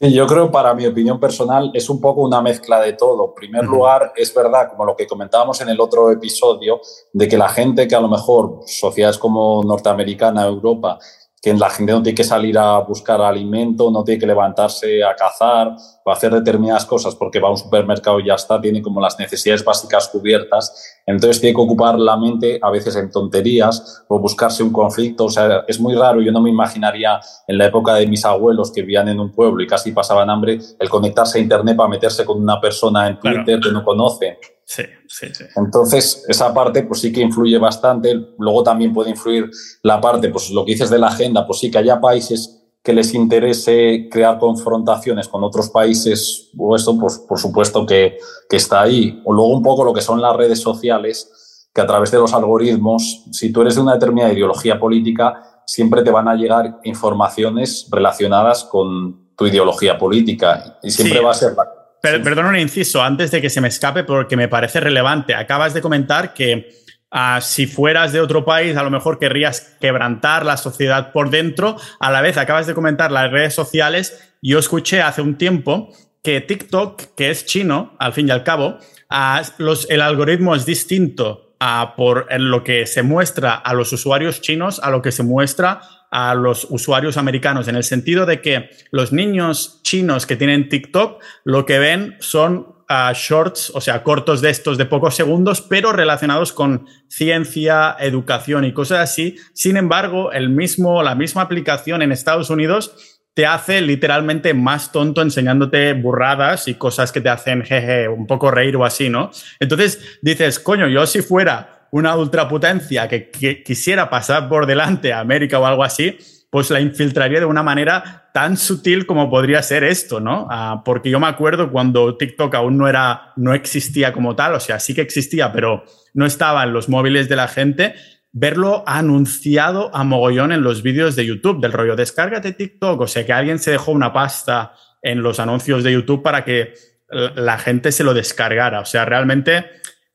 Yo 0.00 0.28
creo, 0.28 0.52
para 0.52 0.74
mi 0.74 0.86
opinión 0.86 1.18
personal, 1.18 1.72
es 1.74 1.90
un 1.90 2.00
poco 2.00 2.22
una 2.22 2.40
mezcla 2.40 2.80
de 2.80 2.92
todo. 2.92 3.26
En 3.26 3.34
primer 3.34 3.64
lugar, 3.64 4.12
es 4.14 4.32
verdad, 4.32 4.70
como 4.70 4.84
lo 4.84 4.94
que 4.94 5.08
comentábamos 5.08 5.60
en 5.60 5.70
el 5.70 5.80
otro 5.80 6.12
episodio, 6.12 6.80
de 7.12 7.26
que 7.26 7.36
la 7.36 7.48
gente 7.48 7.88
que 7.88 7.96
a 7.96 8.00
lo 8.00 8.08
mejor, 8.08 8.60
sociedades 8.64 9.18
como 9.18 9.60
norteamericana, 9.64 10.46
Europa, 10.46 11.00
que 11.40 11.54
la 11.54 11.70
gente 11.70 11.92
no 11.92 12.02
tiene 12.02 12.16
que 12.16 12.24
salir 12.24 12.58
a 12.58 12.78
buscar 12.78 13.20
alimento, 13.20 13.90
no 13.90 14.02
tiene 14.02 14.18
que 14.18 14.26
levantarse 14.26 15.04
a 15.04 15.14
cazar 15.14 15.74
o 16.04 16.10
hacer 16.10 16.32
determinadas 16.32 16.84
cosas 16.84 17.14
porque 17.14 17.38
va 17.38 17.48
a 17.48 17.52
un 17.52 17.58
supermercado 17.58 18.18
y 18.18 18.26
ya 18.26 18.34
está, 18.34 18.60
tiene 18.60 18.82
como 18.82 19.00
las 19.00 19.18
necesidades 19.18 19.64
básicas 19.64 20.08
cubiertas. 20.08 21.00
Entonces 21.06 21.40
tiene 21.40 21.54
que 21.54 21.60
ocupar 21.60 21.98
la 21.98 22.16
mente 22.16 22.58
a 22.60 22.70
veces 22.70 22.96
en 22.96 23.10
tonterías 23.10 24.04
o 24.08 24.18
buscarse 24.18 24.62
un 24.62 24.72
conflicto. 24.72 25.26
O 25.26 25.30
sea, 25.30 25.64
es 25.68 25.78
muy 25.78 25.94
raro. 25.94 26.20
Yo 26.20 26.32
no 26.32 26.40
me 26.40 26.50
imaginaría 26.50 27.20
en 27.46 27.56
la 27.56 27.66
época 27.66 27.94
de 27.94 28.06
mis 28.06 28.24
abuelos 28.24 28.72
que 28.72 28.82
vivían 28.82 29.08
en 29.08 29.20
un 29.20 29.30
pueblo 29.30 29.62
y 29.62 29.66
casi 29.66 29.92
pasaban 29.92 30.28
hambre 30.30 30.58
el 30.78 30.88
conectarse 30.88 31.38
a 31.38 31.40
Internet 31.40 31.76
para 31.76 31.88
meterse 31.88 32.24
con 32.24 32.40
una 32.42 32.60
persona 32.60 33.06
en 33.06 33.20
Twitter 33.20 33.60
que 33.60 33.70
no 33.70 33.84
conoce. 33.84 34.38
Sí, 34.68 34.82
sí, 35.06 35.28
sí. 35.32 35.44
Entonces, 35.56 36.26
esa 36.28 36.52
parte 36.52 36.82
pues 36.82 37.00
sí 37.00 37.10
que 37.10 37.22
influye 37.22 37.56
bastante. 37.56 38.14
Luego 38.38 38.62
también 38.62 38.92
puede 38.92 39.08
influir 39.08 39.50
la 39.82 39.98
parte, 39.98 40.28
pues 40.28 40.50
lo 40.50 40.62
que 40.66 40.72
dices 40.72 40.90
de 40.90 40.98
la 40.98 41.06
agenda, 41.06 41.46
pues 41.46 41.60
sí 41.60 41.70
que 41.70 41.78
haya 41.78 41.98
países 41.98 42.54
que 42.82 42.92
les 42.92 43.14
interese 43.14 44.08
crear 44.10 44.38
confrontaciones 44.38 45.26
con 45.26 45.42
otros 45.42 45.70
países, 45.70 46.50
o 46.56 46.76
esto, 46.76 46.98
pues 46.98 47.18
por 47.18 47.38
supuesto 47.38 47.86
que, 47.86 48.18
que 48.46 48.56
está 48.56 48.82
ahí. 48.82 49.22
O 49.24 49.32
luego 49.32 49.56
un 49.56 49.62
poco 49.62 49.84
lo 49.84 49.94
que 49.94 50.02
son 50.02 50.20
las 50.20 50.36
redes 50.36 50.60
sociales, 50.60 51.70
que 51.72 51.80
a 51.80 51.86
través 51.86 52.10
de 52.10 52.18
los 52.18 52.34
algoritmos, 52.34 53.24
si 53.32 53.50
tú 53.50 53.62
eres 53.62 53.76
de 53.76 53.80
una 53.80 53.94
determinada 53.94 54.34
ideología 54.34 54.78
política, 54.78 55.62
siempre 55.64 56.02
te 56.02 56.10
van 56.10 56.28
a 56.28 56.34
llegar 56.34 56.78
informaciones 56.84 57.88
relacionadas 57.90 58.64
con 58.64 59.30
tu 59.34 59.46
ideología 59.46 59.96
política 59.96 60.78
y 60.82 60.90
siempre 60.90 61.20
va 61.20 61.30
a 61.30 61.34
ser 61.34 61.54
la 61.54 61.77
Perdón 62.00 62.46
un 62.46 62.56
inciso, 62.56 63.02
antes 63.02 63.30
de 63.30 63.40
que 63.42 63.50
se 63.50 63.60
me 63.60 63.68
escape, 63.68 64.04
porque 64.04 64.36
me 64.36 64.48
parece 64.48 64.80
relevante. 64.80 65.34
Acabas 65.34 65.74
de 65.74 65.80
comentar 65.80 66.32
que 66.32 66.70
ah, 67.10 67.40
si 67.42 67.66
fueras 67.66 68.12
de 68.12 68.20
otro 68.20 68.44
país, 68.44 68.76
a 68.76 68.82
lo 68.82 68.90
mejor 68.90 69.18
querrías 69.18 69.76
quebrantar 69.80 70.46
la 70.46 70.56
sociedad 70.56 71.12
por 71.12 71.30
dentro. 71.30 71.76
A 71.98 72.12
la 72.12 72.20
vez, 72.20 72.36
acabas 72.36 72.66
de 72.66 72.74
comentar 72.74 73.10
las 73.10 73.30
redes 73.30 73.54
sociales. 73.54 74.32
Yo 74.42 74.58
escuché 74.58 75.02
hace 75.02 75.22
un 75.22 75.36
tiempo 75.36 75.92
que 76.22 76.40
TikTok, 76.40 77.14
que 77.16 77.30
es 77.30 77.46
chino, 77.46 77.94
al 77.98 78.12
fin 78.12 78.28
y 78.28 78.30
al 78.30 78.44
cabo, 78.44 78.78
ah, 79.08 79.42
el 79.88 80.00
algoritmo 80.00 80.54
es 80.54 80.66
distinto 80.66 81.54
ah, 81.60 81.94
por 81.96 82.26
lo 82.38 82.62
que 82.62 82.86
se 82.86 83.02
muestra 83.02 83.54
a 83.54 83.74
los 83.74 83.92
usuarios 83.92 84.40
chinos 84.40 84.80
a 84.82 84.90
lo 84.90 85.02
que 85.02 85.12
se 85.12 85.22
muestra 85.22 85.80
a 86.10 86.34
los 86.34 86.66
usuarios 86.70 87.16
americanos, 87.16 87.68
en 87.68 87.76
el 87.76 87.84
sentido 87.84 88.26
de 88.26 88.40
que 88.40 88.70
los 88.90 89.12
niños 89.12 89.80
chinos 89.82 90.26
que 90.26 90.36
tienen 90.36 90.68
TikTok 90.68 91.22
lo 91.44 91.66
que 91.66 91.78
ven 91.78 92.16
son 92.20 92.76
ah, 92.88 93.12
shorts, 93.14 93.70
o 93.74 93.80
sea, 93.80 94.02
cortos 94.02 94.40
de 94.40 94.50
estos 94.50 94.78
de 94.78 94.86
pocos 94.86 95.14
segundos, 95.14 95.60
pero 95.60 95.92
relacionados 95.92 96.52
con 96.52 96.86
ciencia, 97.08 97.96
educación 98.00 98.64
y 98.64 98.72
cosas 98.72 99.00
así. 99.00 99.36
Sin 99.52 99.76
embargo, 99.76 100.32
el 100.32 100.48
mismo, 100.48 101.02
la 101.02 101.14
misma 101.14 101.42
aplicación 101.42 102.02
en 102.02 102.12
Estados 102.12 102.50
Unidos 102.50 103.18
te 103.34 103.46
hace 103.46 103.80
literalmente 103.82 104.52
más 104.52 104.90
tonto 104.90 105.22
enseñándote 105.22 105.92
burradas 105.92 106.66
y 106.66 106.74
cosas 106.74 107.12
que 107.12 107.20
te 107.20 107.28
hacen 107.28 107.62
jeje, 107.62 108.08
un 108.08 108.26
poco 108.26 108.50
reír 108.50 108.74
o 108.74 108.84
así, 108.84 109.08
¿no? 109.10 109.30
Entonces 109.60 110.18
dices, 110.22 110.58
coño, 110.58 110.88
yo 110.88 111.06
si 111.06 111.22
fuera 111.22 111.77
una 111.90 112.16
ultrapotencia 112.16 113.08
que, 113.08 113.30
quisiera 113.64 114.10
pasar 114.10 114.48
por 114.48 114.66
delante 114.66 115.12
a 115.12 115.20
América 115.20 115.58
o 115.58 115.66
algo 115.66 115.84
así, 115.84 116.18
pues 116.50 116.70
la 116.70 116.80
infiltraría 116.80 117.40
de 117.40 117.46
una 117.46 117.62
manera 117.62 118.30
tan 118.32 118.56
sutil 118.56 119.06
como 119.06 119.28
podría 119.28 119.62
ser 119.62 119.84
esto, 119.84 120.20
¿no? 120.20 120.46
Ah, 120.50 120.82
porque 120.84 121.10
yo 121.10 121.20
me 121.20 121.26
acuerdo 121.26 121.70
cuando 121.70 122.16
TikTok 122.16 122.54
aún 122.54 122.78
no 122.78 122.88
era, 122.88 123.32
no 123.36 123.52
existía 123.52 124.12
como 124.12 124.34
tal, 124.34 124.54
o 124.54 124.60
sea, 124.60 124.78
sí 124.80 124.94
que 124.94 125.02
existía, 125.02 125.52
pero 125.52 125.84
no 126.14 126.24
estaba 126.24 126.64
en 126.64 126.72
los 126.72 126.88
móviles 126.88 127.28
de 127.28 127.36
la 127.36 127.48
gente, 127.48 127.94
verlo 128.32 128.82
anunciado 128.86 129.94
a 129.94 130.04
mogollón 130.04 130.52
en 130.52 130.62
los 130.62 130.82
vídeos 130.82 131.16
de 131.16 131.26
YouTube, 131.26 131.60
del 131.60 131.72
rollo, 131.72 131.96
descárgate 131.96 132.52
TikTok, 132.52 133.00
o 133.00 133.06
sea, 133.06 133.26
que 133.26 133.32
alguien 133.32 133.58
se 133.58 133.72
dejó 133.72 133.92
una 133.92 134.12
pasta 134.12 134.72
en 135.02 135.22
los 135.22 135.40
anuncios 135.40 135.84
de 135.84 135.92
YouTube 135.92 136.22
para 136.22 136.44
que 136.44 136.74
la 137.10 137.58
gente 137.58 137.92
se 137.92 138.04
lo 138.04 138.14
descargara, 138.14 138.80
o 138.80 138.84
sea, 138.84 139.04
realmente... 139.04 139.66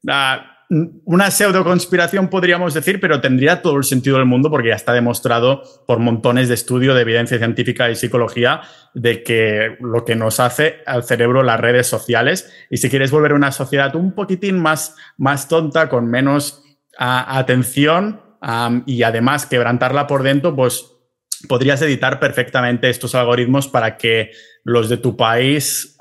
Ah, 0.07 0.53
una 1.05 1.30
pseudo 1.32 1.63
conspiración 1.63 2.30
podríamos 2.30 2.74
decir, 2.74 2.99
pero 2.99 3.21
tendría 3.21 3.61
todo 3.61 3.78
el 3.78 3.84
sentido 3.84 4.17
del 4.17 4.26
mundo 4.26 4.49
porque 4.49 4.69
ya 4.69 4.76
está 4.76 4.93
demostrado 4.93 5.63
por 5.86 5.99
montones 5.99 6.47
de 6.47 6.55
estudio 6.55 6.93
de 6.93 7.01
evidencia 7.01 7.38
científica 7.38 7.89
y 7.91 7.95
psicología 7.95 8.61
de 8.93 9.24
que 9.24 9.78
lo 9.80 10.05
que 10.05 10.15
nos 10.15 10.39
hace 10.39 10.78
al 10.86 11.03
cerebro 11.03 11.43
las 11.43 11.59
redes 11.59 11.88
sociales. 11.88 12.51
Y 12.69 12.78
si 12.78 12.89
quieres 12.89 13.11
volver 13.11 13.32
a 13.32 13.36
una 13.36 13.51
sociedad 13.51 13.95
un 13.95 14.13
poquitín 14.13 14.59
más, 14.59 14.95
más 15.17 15.47
tonta, 15.47 15.89
con 15.89 16.07
menos 16.07 16.63
atención 16.97 18.21
y 18.86 19.03
además 19.03 19.45
quebrantarla 19.45 20.07
por 20.07 20.24
dentro, 20.24 20.55
pues 20.55 20.86
podrías 21.47 21.82
editar 21.82 22.19
perfectamente 22.19 22.89
estos 22.89 23.15
algoritmos 23.15 23.67
para 23.67 23.97
que 23.97 24.32
los 24.64 24.88
de 24.88 24.97
tu 24.97 25.18
país 25.18 25.97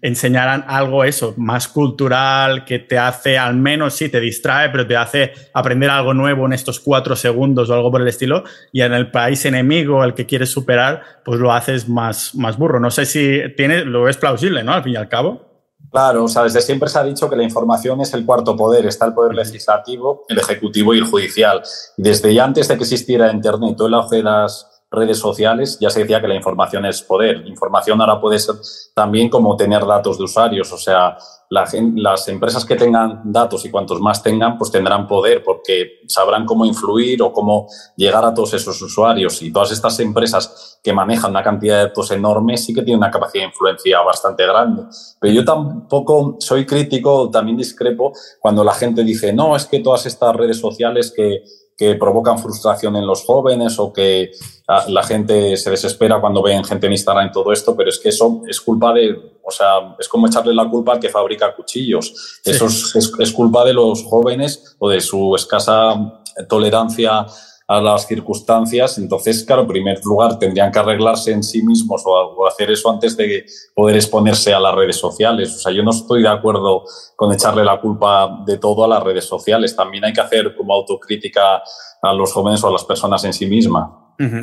enseñaran 0.00 0.64
algo 0.68 1.04
eso, 1.04 1.34
más 1.36 1.68
cultural, 1.68 2.64
que 2.64 2.78
te 2.78 2.98
hace, 2.98 3.38
al 3.38 3.54
menos 3.54 3.94
sí, 3.94 4.08
te 4.08 4.20
distrae, 4.20 4.70
pero 4.70 4.86
te 4.86 4.96
hace 4.96 5.32
aprender 5.52 5.90
algo 5.90 6.14
nuevo 6.14 6.46
en 6.46 6.52
estos 6.52 6.78
cuatro 6.78 7.16
segundos 7.16 7.70
o 7.70 7.74
algo 7.74 7.90
por 7.90 8.00
el 8.00 8.08
estilo. 8.08 8.44
Y 8.72 8.82
en 8.82 8.92
el 8.92 9.10
país 9.10 9.44
enemigo, 9.44 10.04
el 10.04 10.14
que 10.14 10.26
quieres 10.26 10.50
superar, 10.50 11.02
pues 11.24 11.40
lo 11.40 11.52
haces 11.52 11.88
más, 11.88 12.34
más 12.34 12.56
burro. 12.56 12.78
No 12.78 12.90
sé 12.90 13.04
si 13.04 13.40
tiene, 13.56 13.84
lo 13.84 14.08
es 14.08 14.16
plausible, 14.16 14.62
¿no? 14.62 14.72
Al 14.72 14.84
fin 14.84 14.92
y 14.92 14.96
al 14.96 15.08
cabo. 15.08 15.52
Claro, 15.90 16.24
o 16.24 16.28
sea, 16.28 16.44
desde 16.44 16.62
siempre 16.62 16.88
se 16.88 16.98
ha 16.98 17.04
dicho 17.04 17.28
que 17.28 17.36
la 17.36 17.42
información 17.42 18.00
es 18.00 18.14
el 18.14 18.24
cuarto 18.24 18.56
poder. 18.56 18.86
Está 18.86 19.06
el 19.06 19.12
poder 19.12 19.34
legislativo, 19.34 20.24
el 20.28 20.38
ejecutivo 20.38 20.94
y 20.94 20.98
el 20.98 21.04
judicial. 21.04 21.62
Desde 21.96 22.32
ya 22.32 22.44
antes 22.44 22.68
de 22.68 22.76
que 22.76 22.84
existiera 22.84 23.30
Internet, 23.30 23.74
todo 23.76 23.88
el 23.88 23.94
auge 23.94 24.16
de 24.16 24.22
las 24.22 24.71
redes 24.92 25.18
sociales, 25.18 25.78
ya 25.80 25.90
se 25.90 26.00
decía 26.00 26.20
que 26.20 26.28
la 26.28 26.34
información 26.34 26.84
es 26.84 27.02
poder. 27.02 27.46
Información 27.46 28.00
ahora 28.00 28.20
puede 28.20 28.38
ser 28.38 28.56
también 28.94 29.28
como 29.28 29.56
tener 29.56 29.84
datos 29.86 30.18
de 30.18 30.24
usuarios, 30.24 30.70
o 30.72 30.78
sea, 30.78 31.16
las 31.48 32.28
empresas 32.28 32.64
que 32.64 32.76
tengan 32.76 33.20
datos 33.24 33.66
y 33.66 33.70
cuantos 33.70 34.00
más 34.00 34.22
tengan, 34.22 34.56
pues 34.56 34.70
tendrán 34.70 35.06
poder 35.06 35.42
porque 35.44 36.00
sabrán 36.06 36.46
cómo 36.46 36.64
influir 36.64 37.22
o 37.22 37.30
cómo 37.30 37.66
llegar 37.94 38.24
a 38.24 38.32
todos 38.32 38.54
esos 38.54 38.80
usuarios. 38.80 39.42
Y 39.42 39.52
todas 39.52 39.70
estas 39.70 40.00
empresas 40.00 40.80
que 40.82 40.94
manejan 40.94 41.30
una 41.30 41.42
cantidad 41.42 41.76
de 41.76 41.82
datos 41.88 42.10
enorme 42.10 42.56
sí 42.56 42.72
que 42.72 42.80
tienen 42.80 43.00
una 43.00 43.10
capacidad 43.10 43.42
de 43.42 43.48
influencia 43.48 44.00
bastante 44.00 44.46
grande. 44.46 44.84
Pero 45.20 45.34
yo 45.34 45.44
tampoco 45.44 46.36
soy 46.38 46.64
crítico, 46.64 47.28
también 47.30 47.58
discrepo 47.58 48.14
cuando 48.40 48.64
la 48.64 48.72
gente 48.72 49.04
dice, 49.04 49.34
no, 49.34 49.54
es 49.54 49.66
que 49.66 49.80
todas 49.80 50.06
estas 50.06 50.34
redes 50.34 50.58
sociales 50.58 51.12
que 51.14 51.42
que 51.82 51.96
provocan 51.96 52.38
frustración 52.38 52.94
en 52.94 53.04
los 53.04 53.24
jóvenes 53.24 53.76
o 53.80 53.92
que 53.92 54.30
ah, 54.68 54.84
la 54.86 55.02
gente 55.02 55.56
se 55.56 55.68
desespera 55.68 56.20
cuando 56.20 56.40
ven 56.40 56.62
gente 56.62 56.86
en 56.86 56.92
Instagram 56.92 57.26
y 57.26 57.32
todo 57.32 57.52
esto, 57.52 57.74
pero 57.76 57.90
es 57.90 57.98
que 57.98 58.10
eso 58.10 58.42
es 58.48 58.60
culpa 58.60 58.92
de, 58.92 59.40
o 59.42 59.50
sea, 59.50 59.96
es 59.98 60.06
como 60.06 60.28
echarle 60.28 60.54
la 60.54 60.70
culpa 60.70 60.92
al 60.92 61.00
que 61.00 61.08
fabrica 61.08 61.52
cuchillos. 61.56 62.40
Eso 62.44 62.66
es, 62.66 63.32
culpa 63.32 63.64
de 63.64 63.72
los 63.72 64.04
jóvenes 64.04 64.76
o 64.78 64.88
de 64.88 65.00
su 65.00 65.34
escasa 65.34 66.22
tolerancia 66.48 67.26
a 67.72 67.80
las 67.80 68.06
circunstancias. 68.06 68.98
Entonces, 68.98 69.44
claro, 69.44 69.62
en 69.62 69.68
primer 69.68 70.00
lugar, 70.04 70.38
tendrían 70.38 70.70
que 70.70 70.78
arreglarse 70.78 71.32
en 71.32 71.42
sí 71.42 71.62
mismos 71.62 72.02
o, 72.04 72.46
hacer 72.46 72.70
eso 72.70 72.90
antes 72.90 73.16
de 73.16 73.44
poder 73.74 73.96
exponerse 73.96 74.52
a 74.52 74.60
las 74.60 74.74
redes 74.74 74.96
sociales. 74.96 75.54
O 75.54 75.58
sea, 75.58 75.72
yo 75.72 75.82
no 75.82 75.90
estoy 75.90 76.22
de 76.22 76.28
acuerdo 76.28 76.84
con 77.16 77.32
echarle 77.32 77.64
la 77.64 77.80
culpa 77.80 78.42
de 78.46 78.58
todo 78.58 78.84
a 78.84 78.88
las 78.88 79.02
redes 79.02 79.24
sociales. 79.24 79.74
También 79.74 80.04
hay 80.04 80.12
que 80.12 80.20
hacer 80.20 80.54
como 80.54 80.74
autocrítica 80.74 81.62
a 82.02 82.12
los 82.12 82.32
jóvenes 82.32 82.62
o 82.64 82.68
a 82.68 82.72
las 82.72 82.84
personas 82.84 83.24
en 83.24 83.32
sí 83.32 83.46
mismas. 83.46 83.88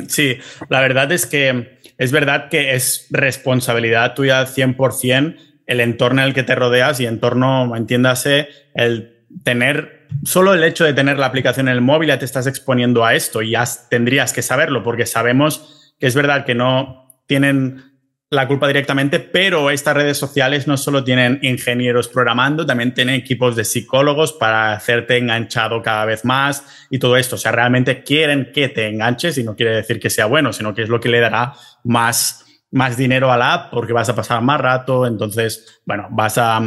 Sí, 0.08 0.36
la 0.68 0.80
verdad 0.80 1.10
es 1.10 1.24
que 1.24 1.80
es 1.96 2.12
verdad 2.12 2.50
que 2.50 2.74
es 2.74 3.06
responsabilidad 3.10 4.14
tuya 4.14 4.44
100% 4.44 5.36
el 5.70 5.78
entorno 5.78 6.20
en 6.20 6.26
el 6.26 6.34
que 6.34 6.42
te 6.42 6.56
rodeas 6.56 6.98
y 6.98 7.06
entorno, 7.06 7.76
entiéndase, 7.76 8.48
el 8.74 9.24
tener, 9.44 9.99
solo 10.24 10.54
el 10.54 10.64
hecho 10.64 10.84
de 10.84 10.92
tener 10.92 11.18
la 11.18 11.26
aplicación 11.26 11.68
en 11.68 11.74
el 11.74 11.80
móvil 11.80 12.08
ya 12.08 12.18
te 12.18 12.24
estás 12.24 12.46
exponiendo 12.46 13.04
a 13.04 13.14
esto 13.14 13.42
y 13.42 13.50
ya 13.52 13.64
tendrías 13.88 14.32
que 14.32 14.42
saberlo 14.42 14.82
porque 14.82 15.06
sabemos 15.06 15.94
que 15.98 16.06
es 16.06 16.14
verdad 16.14 16.44
que 16.44 16.54
no 16.54 17.08
tienen 17.26 17.90
la 18.30 18.46
culpa 18.46 18.68
directamente, 18.68 19.18
pero 19.18 19.70
estas 19.70 19.96
redes 19.96 20.16
sociales 20.16 20.68
no 20.68 20.76
solo 20.76 21.02
tienen 21.02 21.40
ingenieros 21.42 22.06
programando, 22.06 22.64
también 22.64 22.94
tienen 22.94 23.16
equipos 23.16 23.56
de 23.56 23.64
psicólogos 23.64 24.32
para 24.32 24.72
hacerte 24.72 25.18
enganchado 25.18 25.82
cada 25.82 26.04
vez 26.04 26.24
más 26.24 26.86
y 26.90 27.00
todo 27.00 27.16
esto. 27.16 27.34
O 27.34 27.38
sea, 27.38 27.50
realmente 27.50 28.04
quieren 28.04 28.52
que 28.54 28.68
te 28.68 28.86
enganches 28.86 29.36
y 29.36 29.42
no 29.42 29.56
quiere 29.56 29.74
decir 29.74 29.98
que 29.98 30.10
sea 30.10 30.26
bueno, 30.26 30.52
sino 30.52 30.72
que 30.74 30.82
es 30.82 30.88
lo 30.88 31.00
que 31.00 31.08
le 31.08 31.18
dará 31.18 31.54
más, 31.82 32.46
más 32.70 32.96
dinero 32.96 33.32
a 33.32 33.36
la 33.36 33.52
app 33.52 33.70
porque 33.72 33.92
vas 33.92 34.08
a 34.08 34.14
pasar 34.14 34.40
más 34.42 34.60
rato, 34.60 35.08
entonces, 35.08 35.80
bueno, 35.84 36.06
vas 36.12 36.38
a, 36.38 36.60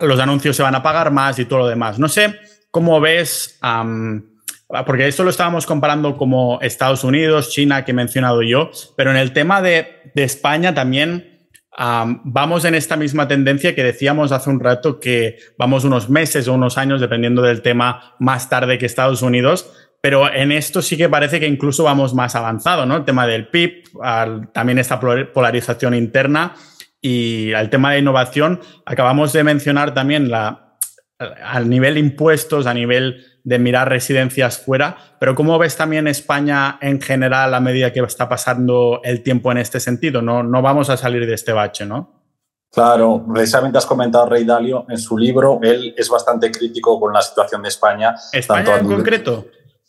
los 0.00 0.20
anuncios 0.20 0.56
se 0.56 0.62
van 0.62 0.74
a 0.74 0.82
pagar 0.82 1.10
más 1.10 1.38
y 1.38 1.44
todo 1.44 1.60
lo 1.60 1.68
demás. 1.68 1.98
No 1.98 2.08
sé 2.08 2.38
cómo 2.70 3.00
ves... 3.00 3.58
Ah, 3.62 3.84
porque 4.86 5.08
esto 5.08 5.24
lo 5.24 5.30
estábamos 5.30 5.66
comparando 5.66 6.16
como 6.16 6.60
Estados 6.60 7.02
Unidos, 7.02 7.50
China, 7.50 7.84
que 7.84 7.90
he 7.90 7.94
mencionado 7.94 8.42
yo, 8.42 8.70
pero 8.96 9.10
en 9.10 9.16
el 9.16 9.32
tema 9.32 9.60
de, 9.62 10.12
España 10.14 10.74
también 10.74 11.48
vamos 11.76 12.64
en 12.64 12.74
esta 12.74 12.96
misma 12.96 13.26
tendencia 13.26 13.74
que 13.74 13.82
decíamos 13.82 14.32
hace 14.32 14.50
un 14.50 14.60
rato 14.60 15.00
que 15.00 15.38
vamos 15.56 15.84
unos 15.84 16.10
meses 16.10 16.46
o 16.46 16.54
unos 16.54 16.78
años, 16.78 17.00
dependiendo 17.00 17.42
del 17.42 17.62
tema, 17.62 18.14
más 18.18 18.48
tarde 18.48 18.78
que 18.78 18.86
Estados 18.86 19.22
Unidos, 19.22 19.72
pero 20.00 20.32
en 20.32 20.52
esto 20.52 20.82
sí 20.82 20.96
que 20.96 21.08
parece 21.08 21.40
que 21.40 21.46
incluso 21.46 21.84
vamos 21.84 22.14
más 22.14 22.34
avanzado, 22.34 22.86
¿no? 22.86 22.96
El 22.96 23.04
tema 23.04 23.26
del 23.26 23.48
PIB, 23.48 23.84
también 24.52 24.78
esta 24.78 25.00
polarización 25.00 25.94
interna 25.94 26.54
y 27.00 27.52
el 27.52 27.70
tema 27.70 27.92
de 27.92 28.00
innovación. 28.00 28.60
Acabamos 28.84 29.32
de 29.32 29.44
mencionar 29.44 29.94
también 29.94 30.30
la, 30.30 30.76
al 31.18 31.68
nivel 31.68 31.98
impuestos, 31.98 32.66
a 32.66 32.74
nivel 32.74 33.24
de 33.44 33.58
mirar 33.58 33.88
residencias 33.88 34.58
fuera, 34.58 34.96
pero 35.18 35.34
¿cómo 35.34 35.58
ves 35.58 35.76
también 35.76 36.06
España 36.06 36.78
en 36.80 37.00
general 37.00 37.54
a 37.54 37.60
medida 37.60 37.92
que 37.92 38.00
está 38.00 38.28
pasando 38.28 39.00
el 39.02 39.22
tiempo 39.22 39.50
en 39.50 39.58
este 39.58 39.80
sentido? 39.80 40.22
No, 40.22 40.42
no 40.42 40.62
vamos 40.62 40.90
a 40.90 40.96
salir 40.96 41.26
de 41.26 41.34
este 41.34 41.52
bache, 41.52 41.86
¿no? 41.86 42.20
Claro, 42.72 43.24
precisamente 43.32 43.78
has 43.78 43.86
comentado 43.86 44.26
Rey 44.26 44.44
Dalio 44.44 44.86
en 44.88 44.98
su 44.98 45.18
libro, 45.18 45.58
él 45.62 45.92
es 45.96 46.08
bastante 46.08 46.52
crítico 46.52 47.00
con 47.00 47.12
la 47.12 47.20
situación 47.20 47.62
de 47.62 47.68
España. 47.68 48.14
¿España 48.32 48.78
en 48.78 48.86
concreto? 48.86 49.46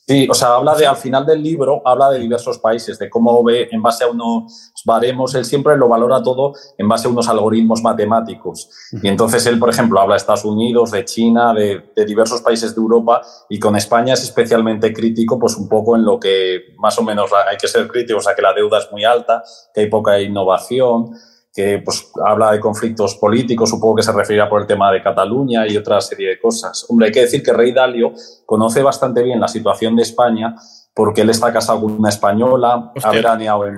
Sí, 0.07 0.27
o 0.29 0.33
sea, 0.33 0.55
habla 0.55 0.75
de, 0.75 0.87
al 0.87 0.97
final 0.97 1.25
del 1.25 1.43
libro, 1.43 1.81
habla 1.85 2.09
de 2.09 2.19
diversos 2.19 2.57
países, 2.57 2.97
de 2.97 3.09
cómo 3.09 3.43
ve 3.43 3.69
en 3.71 3.81
base 3.81 4.03
a 4.03 4.09
unos 4.09 4.71
baremos, 4.83 5.35
él 5.35 5.45
siempre 5.45 5.77
lo 5.77 5.87
valora 5.87 6.23
todo 6.23 6.53
en 6.77 6.89
base 6.89 7.07
a 7.07 7.11
unos 7.11 7.29
algoritmos 7.29 7.83
matemáticos. 7.83 8.69
Y 8.91 9.07
entonces 9.07 9.45
él, 9.45 9.59
por 9.59 9.69
ejemplo, 9.69 10.01
habla 10.01 10.15
de 10.15 10.17
Estados 10.17 10.43
Unidos, 10.43 10.91
de 10.91 11.05
China, 11.05 11.53
de, 11.53 11.91
de, 11.95 12.05
diversos 12.05 12.41
países 12.41 12.73
de 12.75 12.81
Europa, 12.81 13.21
y 13.47 13.59
con 13.59 13.75
España 13.75 14.15
es 14.15 14.23
especialmente 14.23 14.91
crítico, 14.91 15.37
pues 15.37 15.55
un 15.55 15.69
poco 15.69 15.95
en 15.95 16.03
lo 16.03 16.19
que 16.19 16.73
más 16.79 16.97
o 16.97 17.03
menos 17.03 17.29
hay 17.49 17.57
que 17.57 17.67
ser 17.67 17.87
críticos, 17.87 18.25
o 18.25 18.27
sea, 18.27 18.35
que 18.35 18.41
la 18.41 18.53
deuda 18.53 18.79
es 18.79 18.91
muy 18.91 19.05
alta, 19.05 19.43
que 19.73 19.81
hay 19.81 19.89
poca 19.89 20.19
innovación, 20.19 21.13
que 21.53 21.81
pues, 21.83 22.11
habla 22.25 22.51
de 22.51 22.59
conflictos 22.59 23.15
políticos, 23.15 23.69
supongo 23.69 23.95
que 23.95 24.03
se 24.03 24.11
referirá 24.11 24.49
por 24.49 24.61
el 24.61 24.67
tema 24.67 24.91
de 24.91 25.01
Cataluña 25.01 25.67
y 25.67 25.75
otra 25.75 25.99
serie 25.99 26.29
de 26.29 26.39
cosas. 26.39 26.85
Hombre, 26.89 27.07
hay 27.07 27.11
que 27.11 27.21
decir 27.21 27.43
que 27.43 27.51
Rey 27.51 27.73
Dalio 27.73 28.13
conoce 28.45 28.81
bastante 28.81 29.21
bien 29.21 29.39
la 29.39 29.47
situación 29.47 29.95
de 29.95 30.03
España 30.03 30.55
porque 30.93 31.21
él 31.21 31.29
está 31.29 31.51
casado 31.51 31.81
con 31.81 31.93
una 31.93 32.09
española, 32.09 32.91
ha 33.01 33.11
veraneado 33.11 33.65
en, 33.65 33.77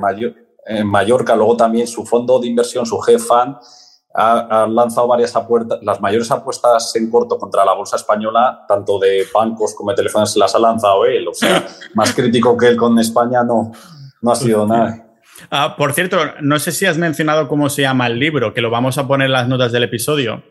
en, 0.66 0.88
Mallorca, 0.88 1.36
luego 1.36 1.58
también 1.58 1.88
su 1.88 2.06
fondo 2.06 2.40
de 2.40 2.48
inversión, 2.48 2.86
su 2.86 2.98
GFAN, 2.98 3.58
ha, 4.16 4.64
ha, 4.64 4.68
lanzado 4.68 5.08
varias 5.08 5.36
apuestas, 5.36 5.80
las 5.82 6.00
mayores 6.00 6.30
apuestas 6.30 6.96
en 6.96 7.10
corto 7.10 7.38
contra 7.40 7.66
la 7.66 7.74
bolsa 7.74 7.96
española, 7.96 8.66
tanto 8.68 9.00
de 9.00 9.26
bancos 9.34 9.74
como 9.74 9.90
de 9.92 9.96
teléfonos, 9.96 10.36
las 10.38 10.54
ha 10.54 10.60
lanzado 10.60 11.06
él. 11.06 11.28
O 11.28 11.34
sea, 11.34 11.66
más 11.96 12.14
crítico 12.14 12.56
que 12.56 12.68
él 12.68 12.78
con 12.78 12.98
España 13.00 13.44
no, 13.44 13.72
no 14.22 14.32
ha 14.32 14.36
sido 14.36 14.68
nada. 14.68 15.03
Ah, 15.50 15.76
por 15.78 15.94
cierto, 15.94 16.20
no 16.42 16.60
sé 16.60 16.72
si 16.72 16.86
has 16.86 16.98
mencionado 16.98 17.48
cómo 17.48 17.70
se 17.70 17.84
llama 17.84 18.08
el 18.08 18.20
libro, 18.20 18.54
que 18.54 18.62
lo 18.62 18.70
vamos 18.70 18.98
a 18.98 19.08
poner 19.08 19.28
en 19.28 19.34
las 19.34 19.48
notas 19.48 19.72
del 19.72 19.84
episodio. 19.84 20.44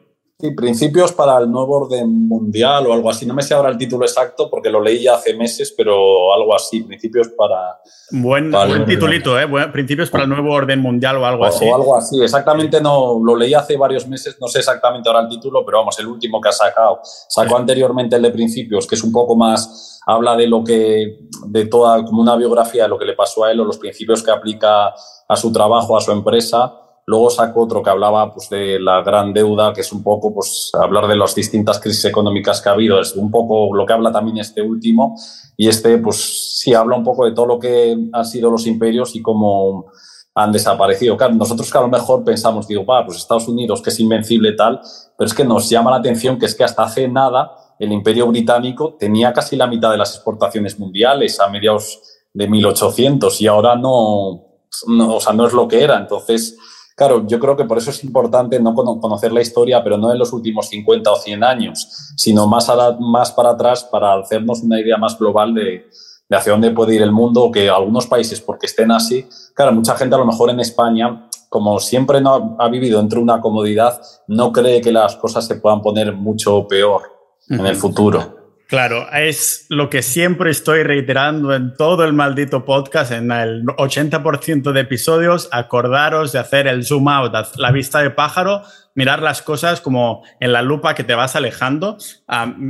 Sí, 0.42 0.50
principios 0.50 1.12
para 1.12 1.38
el 1.38 1.48
nuevo 1.48 1.76
orden 1.76 2.26
mundial 2.26 2.84
o 2.88 2.92
algo 2.92 3.08
así. 3.08 3.24
No 3.24 3.32
me 3.32 3.42
sé 3.42 3.54
ahora 3.54 3.68
el 3.68 3.78
título 3.78 4.04
exacto 4.04 4.50
porque 4.50 4.70
lo 4.70 4.82
leí 4.82 5.04
ya 5.04 5.14
hace 5.14 5.34
meses, 5.34 5.72
pero 5.76 6.34
algo 6.34 6.52
así. 6.52 6.82
Principios 6.82 7.28
para. 7.28 7.78
Buen, 8.10 8.50
buen 8.50 8.84
titulito, 8.84 9.38
¿eh? 9.38 9.46
principios 9.72 10.10
para 10.10 10.24
el 10.24 10.30
nuevo 10.30 10.52
orden 10.52 10.80
mundial 10.80 11.18
o 11.18 11.26
algo 11.26 11.44
así. 11.44 11.64
O 11.64 11.76
algo 11.76 11.96
así. 11.96 12.20
Exactamente 12.20 12.80
no. 12.80 13.20
Lo 13.24 13.36
leí 13.36 13.54
hace 13.54 13.76
varios 13.76 14.08
meses, 14.08 14.36
no 14.40 14.48
sé 14.48 14.58
exactamente 14.58 15.08
ahora 15.08 15.20
el 15.20 15.28
título, 15.28 15.64
pero 15.64 15.78
vamos, 15.78 15.96
el 16.00 16.08
último 16.08 16.40
que 16.40 16.48
ha 16.48 16.52
sacado. 16.52 16.98
Sacó 17.04 17.56
anteriormente 17.56 18.16
el 18.16 18.22
de 18.22 18.32
principios, 18.32 18.88
que 18.88 18.96
es 18.96 19.04
un 19.04 19.12
poco 19.12 19.36
más. 19.36 20.00
Habla 20.08 20.34
de 20.34 20.48
lo 20.48 20.64
que. 20.64 21.20
de 21.46 21.66
toda. 21.66 22.04
como 22.04 22.20
una 22.20 22.34
biografía 22.34 22.82
de 22.82 22.88
lo 22.88 22.98
que 22.98 23.04
le 23.04 23.14
pasó 23.14 23.44
a 23.44 23.52
él 23.52 23.60
o 23.60 23.64
los 23.64 23.78
principios 23.78 24.24
que 24.24 24.32
aplica 24.32 24.92
a 25.28 25.36
su 25.36 25.52
trabajo, 25.52 25.96
a 25.96 26.00
su 26.00 26.10
empresa 26.10 26.80
Luego 27.06 27.30
sacó 27.30 27.62
otro 27.62 27.82
que 27.82 27.90
hablaba 27.90 28.32
pues, 28.32 28.48
de 28.48 28.78
la 28.78 29.02
gran 29.02 29.32
deuda, 29.32 29.72
que 29.72 29.80
es 29.80 29.92
un 29.92 30.02
poco 30.02 30.32
pues, 30.32 30.70
hablar 30.74 31.08
de 31.08 31.16
las 31.16 31.34
distintas 31.34 31.80
crisis 31.80 32.04
económicas 32.04 32.60
que 32.60 32.68
ha 32.68 32.72
habido. 32.72 33.00
Es 33.00 33.14
un 33.14 33.30
poco 33.30 33.74
lo 33.74 33.84
que 33.84 33.92
habla 33.92 34.12
también 34.12 34.38
este 34.38 34.62
último. 34.62 35.16
Y 35.56 35.68
este, 35.68 35.98
pues 35.98 36.60
sí, 36.60 36.74
habla 36.74 36.96
un 36.96 37.04
poco 37.04 37.24
de 37.24 37.32
todo 37.32 37.46
lo 37.46 37.58
que 37.58 37.96
han 38.12 38.24
sido 38.24 38.50
los 38.50 38.66
imperios 38.66 39.16
y 39.16 39.22
cómo 39.22 39.86
han 40.34 40.52
desaparecido. 40.52 41.16
Claro, 41.16 41.34
nosotros 41.34 41.70
que 41.70 41.78
a 41.78 41.82
lo 41.82 41.88
mejor 41.88 42.24
pensamos, 42.24 42.66
digo, 42.66 42.86
va, 42.86 43.04
pues 43.04 43.18
Estados 43.18 43.48
Unidos, 43.48 43.82
que 43.82 43.90
es 43.90 44.00
invencible 44.00 44.52
tal, 44.52 44.80
pero 45.16 45.26
es 45.26 45.34
que 45.34 45.44
nos 45.44 45.68
llama 45.68 45.90
la 45.90 45.98
atención 45.98 46.38
que 46.38 46.46
es 46.46 46.54
que 46.54 46.64
hasta 46.64 46.84
hace 46.84 47.08
nada 47.08 47.52
el 47.78 47.92
imperio 47.92 48.28
británico 48.28 48.96
tenía 48.98 49.32
casi 49.32 49.56
la 49.56 49.66
mitad 49.66 49.90
de 49.90 49.98
las 49.98 50.14
exportaciones 50.14 50.78
mundiales 50.78 51.40
a 51.40 51.48
mediados 51.48 52.00
de 52.32 52.48
1800 52.48 53.40
y 53.40 53.46
ahora 53.46 53.76
no, 53.76 54.46
no 54.86 55.16
o 55.16 55.20
sea, 55.20 55.32
no 55.32 55.46
es 55.46 55.52
lo 55.52 55.68
que 55.68 55.82
era. 55.82 55.98
Entonces, 55.98 56.56
Claro, 56.96 57.26
yo 57.26 57.38
creo 57.40 57.56
que 57.56 57.64
por 57.64 57.78
eso 57.78 57.90
es 57.90 58.04
importante 58.04 58.60
no 58.60 58.74
conocer 58.74 59.32
la 59.32 59.40
historia, 59.40 59.82
pero 59.82 59.96
no 59.96 60.12
en 60.12 60.18
los 60.18 60.32
últimos 60.32 60.68
50 60.68 61.10
o 61.10 61.16
100 61.16 61.44
años, 61.44 62.12
sino 62.16 62.46
más, 62.46 62.70
más 63.00 63.32
para 63.32 63.50
atrás 63.50 63.84
para 63.84 64.14
hacernos 64.14 64.62
una 64.62 64.80
idea 64.80 64.96
más 64.96 65.18
global 65.18 65.54
de, 65.54 65.86
de 66.28 66.36
hacia 66.36 66.52
dónde 66.52 66.70
puede 66.70 66.94
ir 66.94 67.02
el 67.02 67.12
mundo, 67.12 67.50
que 67.52 67.68
algunos 67.68 68.06
países, 68.06 68.40
porque 68.40 68.66
estén 68.66 68.90
así, 68.90 69.26
claro, 69.54 69.72
mucha 69.72 69.96
gente 69.96 70.14
a 70.14 70.18
lo 70.18 70.26
mejor 70.26 70.50
en 70.50 70.60
España, 70.60 71.28
como 71.48 71.78
siempre 71.80 72.20
no 72.20 72.56
ha, 72.58 72.68
vivido 72.68 73.00
entre 73.00 73.18
una 73.18 73.40
comodidad, 73.40 74.00
no 74.28 74.52
cree 74.52 74.80
que 74.80 74.92
las 74.92 75.16
cosas 75.16 75.46
se 75.46 75.56
puedan 75.56 75.82
poner 75.82 76.14
mucho 76.14 76.66
peor 76.66 77.02
en 77.50 77.66
el 77.66 77.76
futuro. 77.76 78.41
Claro, 78.72 79.06
es 79.12 79.66
lo 79.68 79.90
que 79.90 80.00
siempre 80.00 80.50
estoy 80.50 80.82
reiterando 80.82 81.54
en 81.54 81.76
todo 81.76 82.04
el 82.04 82.14
maldito 82.14 82.64
podcast, 82.64 83.12
en 83.12 83.30
el 83.30 83.66
80% 83.66 84.72
de 84.72 84.80
episodios, 84.80 85.50
acordaros 85.52 86.32
de 86.32 86.38
hacer 86.38 86.66
el 86.66 86.82
zoom 86.82 87.06
out, 87.08 87.34
la 87.58 87.70
vista 87.70 87.98
de 87.98 88.08
pájaro, 88.08 88.62
mirar 88.94 89.20
las 89.20 89.42
cosas 89.42 89.82
como 89.82 90.22
en 90.40 90.52
la 90.52 90.62
lupa 90.62 90.94
que 90.94 91.04
te 91.04 91.14
vas 91.14 91.36
alejando. 91.36 91.98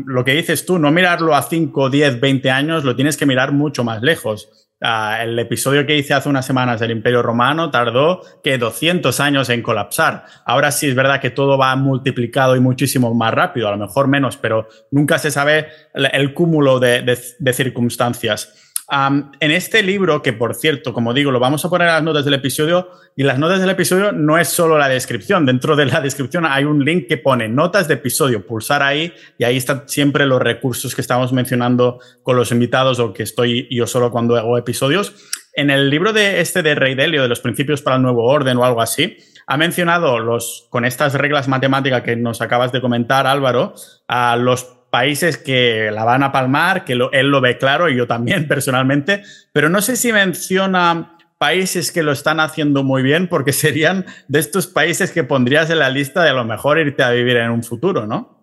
lo 0.06 0.24
que 0.24 0.34
dices 0.34 0.66
tú, 0.66 0.80
no 0.80 0.90
mirarlo 0.90 1.36
a 1.36 1.42
5, 1.42 1.88
10, 1.88 2.18
20 2.18 2.50
años, 2.50 2.82
lo 2.82 2.96
tienes 2.96 3.16
que 3.16 3.24
mirar 3.24 3.52
mucho 3.52 3.84
más 3.84 4.02
lejos. 4.02 4.61
Ah, 4.82 5.22
el 5.22 5.38
episodio 5.38 5.86
que 5.86 5.96
hice 5.96 6.14
hace 6.14 6.28
unas 6.28 6.44
semanas 6.44 6.80
del 6.80 6.90
Imperio 6.90 7.22
Romano 7.22 7.70
tardó 7.70 8.22
que 8.42 8.58
200 8.58 9.20
años 9.20 9.48
en 9.48 9.62
colapsar. 9.62 10.24
Ahora 10.44 10.72
sí 10.72 10.88
es 10.88 10.94
verdad 10.94 11.20
que 11.20 11.30
todo 11.30 11.56
va 11.56 11.74
multiplicado 11.76 12.56
y 12.56 12.60
muchísimo 12.60 13.14
más 13.14 13.32
rápido, 13.32 13.68
a 13.68 13.72
lo 13.72 13.78
mejor 13.78 14.08
menos, 14.08 14.36
pero 14.36 14.68
nunca 14.90 15.18
se 15.18 15.30
sabe 15.30 15.68
el, 15.94 16.34
cúmulo 16.34 16.80
de 16.80 17.52
circunstancias 17.52 18.71
en 18.92 19.50
este 19.50 19.82
libro, 19.82 20.20
que 20.20 20.34
por 20.34 20.54
cierto, 20.54 20.92
como 20.92 21.14
digo, 21.14 21.30
lo 21.30 21.40
vamos 21.40 21.64
a 21.64 21.70
poner 21.70 21.88
en 21.88 21.94
las 21.94 22.02
notas 22.02 22.26
del 22.26 22.34
episodio, 22.34 22.90
y 23.16 23.22
las 23.22 23.38
notas 23.38 23.60
del 23.60 23.70
episodio 23.70 24.12
no 24.12 24.36
es 24.36 24.48
solo 24.48 24.76
la 24.76 24.88
descripción, 24.88 25.46
dentro 25.46 25.76
de 25.76 25.86
la 25.86 26.02
descripción 26.02 26.44
hay 26.44 26.64
un 26.64 26.84
link 26.84 27.06
que 27.08 27.16
pone 27.16 27.48
notas 27.48 27.88
de 27.88 27.94
episodio, 27.94 28.46
pulsar 28.46 28.82
ahí, 28.82 29.14
y 29.38 29.44
ahí 29.44 29.56
están 29.56 29.88
siempre 29.88 30.26
los 30.26 30.42
recursos 30.42 30.94
que 30.94 31.00
estamos 31.00 31.32
mencionando 31.32 32.00
con 32.22 32.36
los 32.36 32.52
invitados 32.52 32.98
o 32.98 33.14
que 33.14 33.22
estoy 33.22 33.66
yo 33.70 33.86
solo 33.86 34.10
cuando 34.10 34.36
hago 34.36 34.58
episodios. 34.58 35.14
En 35.54 35.70
el 35.70 35.88
libro 35.88 36.12
de 36.12 36.40
este 36.40 36.62
de 36.62 36.74
Rey 36.74 36.94
Delio, 36.94 37.22
de 37.22 37.28
los 37.28 37.40
principios 37.40 37.80
para 37.80 37.96
el 37.96 38.02
nuevo 38.02 38.24
orden 38.24 38.58
o 38.58 38.64
algo 38.64 38.82
así, 38.82 39.16
ha 39.46 39.56
mencionado 39.56 40.18
los, 40.18 40.66
con 40.68 40.84
estas 40.84 41.14
reglas 41.14 41.48
matemáticas 41.48 42.02
que 42.02 42.14
nos 42.16 42.42
acabas 42.42 42.72
de 42.72 42.80
comentar, 42.80 43.26
Álvaro, 43.26 43.74
a 44.06 44.36
los 44.36 44.81
países 44.92 45.38
que 45.38 45.90
la 45.90 46.04
van 46.04 46.22
a 46.22 46.32
palmar, 46.32 46.84
que 46.84 46.92
él 46.92 47.26
lo 47.28 47.40
ve 47.40 47.56
claro 47.56 47.88
y 47.88 47.96
yo 47.96 48.06
también 48.06 48.46
personalmente, 48.48 49.22
pero 49.50 49.70
no 49.70 49.80
sé 49.80 49.96
si 49.96 50.12
menciona 50.12 51.16
países 51.38 51.90
que 51.90 52.02
lo 52.02 52.12
están 52.12 52.40
haciendo 52.40 52.84
muy 52.84 53.02
bien 53.02 53.26
porque 53.26 53.54
serían 53.54 54.04
de 54.28 54.38
estos 54.38 54.66
países 54.66 55.10
que 55.10 55.24
pondrías 55.24 55.70
en 55.70 55.78
la 55.78 55.88
lista 55.88 56.22
de 56.22 56.28
a 56.28 56.34
lo 56.34 56.44
mejor 56.44 56.78
irte 56.78 57.02
a 57.02 57.10
vivir 57.10 57.38
en 57.38 57.50
un 57.50 57.62
futuro, 57.64 58.06
¿no? 58.06 58.42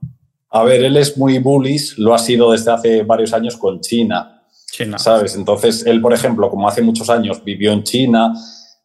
A 0.50 0.64
ver, 0.64 0.84
él 0.84 0.98
es 0.98 1.16
muy 1.16 1.38
bullish, 1.38 2.00
lo 2.00 2.16
ha 2.16 2.18
sido 2.18 2.52
desde 2.52 2.72
hace 2.72 3.04
varios 3.04 3.32
años 3.32 3.56
con 3.56 3.80
China. 3.80 4.42
China. 4.72 4.98
¿Sabes? 4.98 5.36
Entonces, 5.36 5.86
él, 5.86 6.02
por 6.02 6.14
ejemplo, 6.14 6.50
como 6.50 6.68
hace 6.68 6.82
muchos 6.82 7.12
años 7.12 7.44
vivió 7.44 7.72
en 7.72 7.84
China, 7.84 8.34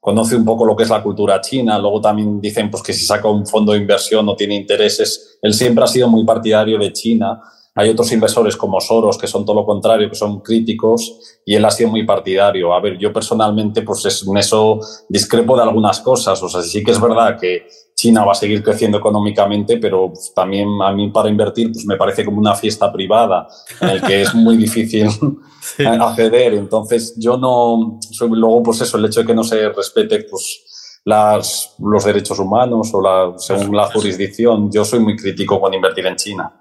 conoce 0.05 0.37
un 0.37 0.45
poco 0.45 0.67
lo 0.67 0.77
que 0.77 0.83
es 0.83 0.91
la 0.91 1.03
cultura 1.03 1.41
china, 1.41 1.79
luego 1.79 1.99
también 1.99 2.39
dicen 2.39 2.71
pues, 2.71 2.83
que 2.83 2.93
si 2.93 3.07
saca 3.07 3.27
un 3.27 3.47
fondo 3.47 3.73
de 3.73 3.79
inversión 3.79 4.27
no 4.27 4.37
tiene 4.37 4.55
intereses. 4.55 5.39
Él 5.41 5.55
siempre 5.55 5.83
ha 5.83 5.87
sido 5.87 6.11
muy 6.11 6.27
partidario 6.27 6.79
de 6.79 6.93
China. 6.93 7.41
Hay 7.75 7.89
otros 7.89 8.13
inversores 8.13 8.55
como 8.55 8.83
Soros 8.83 9.17
que 9.17 9.27
son 9.27 9.47
todo 9.47 9.57
lo 9.57 9.65
contrario, 9.65 10.11
que 10.11 10.15
son 10.15 10.41
críticos, 10.41 11.39
y 11.47 11.55
él 11.55 11.65
ha 11.65 11.71
sido 11.71 11.89
muy 11.89 12.05
partidario. 12.05 12.75
A 12.75 12.81
ver, 12.81 12.99
yo 12.99 13.15
personalmente, 13.15 13.81
pues 13.81 14.23
en 14.29 14.37
eso 14.37 14.79
discrepo 15.09 15.57
de 15.57 15.63
algunas 15.63 16.01
cosas. 16.01 16.43
O 16.43 16.51
sea, 16.51 16.61
sí 16.61 16.85
que 16.85 16.91
es 16.91 17.01
verdad 17.01 17.39
que 17.41 17.67
China 17.95 18.25
va 18.25 18.33
a 18.33 18.35
seguir 18.35 18.63
creciendo 18.63 18.99
económicamente, 18.99 19.79
pero 19.79 20.13
también 20.35 20.69
a 20.83 20.93
mí 20.93 21.11
para 21.11 21.29
invertir 21.29 21.73
pues 21.73 21.87
me 21.87 21.97
parece 21.97 22.25
como 22.25 22.39
una 22.39 22.55
fiesta 22.55 22.93
privada 22.93 23.47
en 23.81 23.89
el 23.89 24.03
que 24.03 24.23
es 24.23 24.35
muy 24.35 24.57
difícil 24.57 25.09
acceder. 26.01 26.55
Entonces 26.55 27.15
yo 27.17 27.37
no, 27.37 27.99
luego 28.21 28.63
pues 28.63 28.81
eso, 28.81 28.99
el 28.99 29.07
hecho 29.07 29.21
de 29.21 29.27
que 29.27 29.35
no 29.35 29.45
se 29.45 29.69
respete 29.71 30.27
pues 30.31 31.01
las, 31.05 31.75
los 31.79 32.05
derechos 32.05 32.39
humanos 32.39 32.91
o 32.93 33.01
la, 33.01 33.39
según 33.39 33.77
la 33.77 33.87
jurisdicción, 33.87 34.71
yo 34.73 34.85
soy 34.85 35.01
muy 35.01 35.17
crítico 35.17 35.61
con 35.61 35.73
invertir 35.73 36.07
en 36.07 36.17
China. 36.17 36.53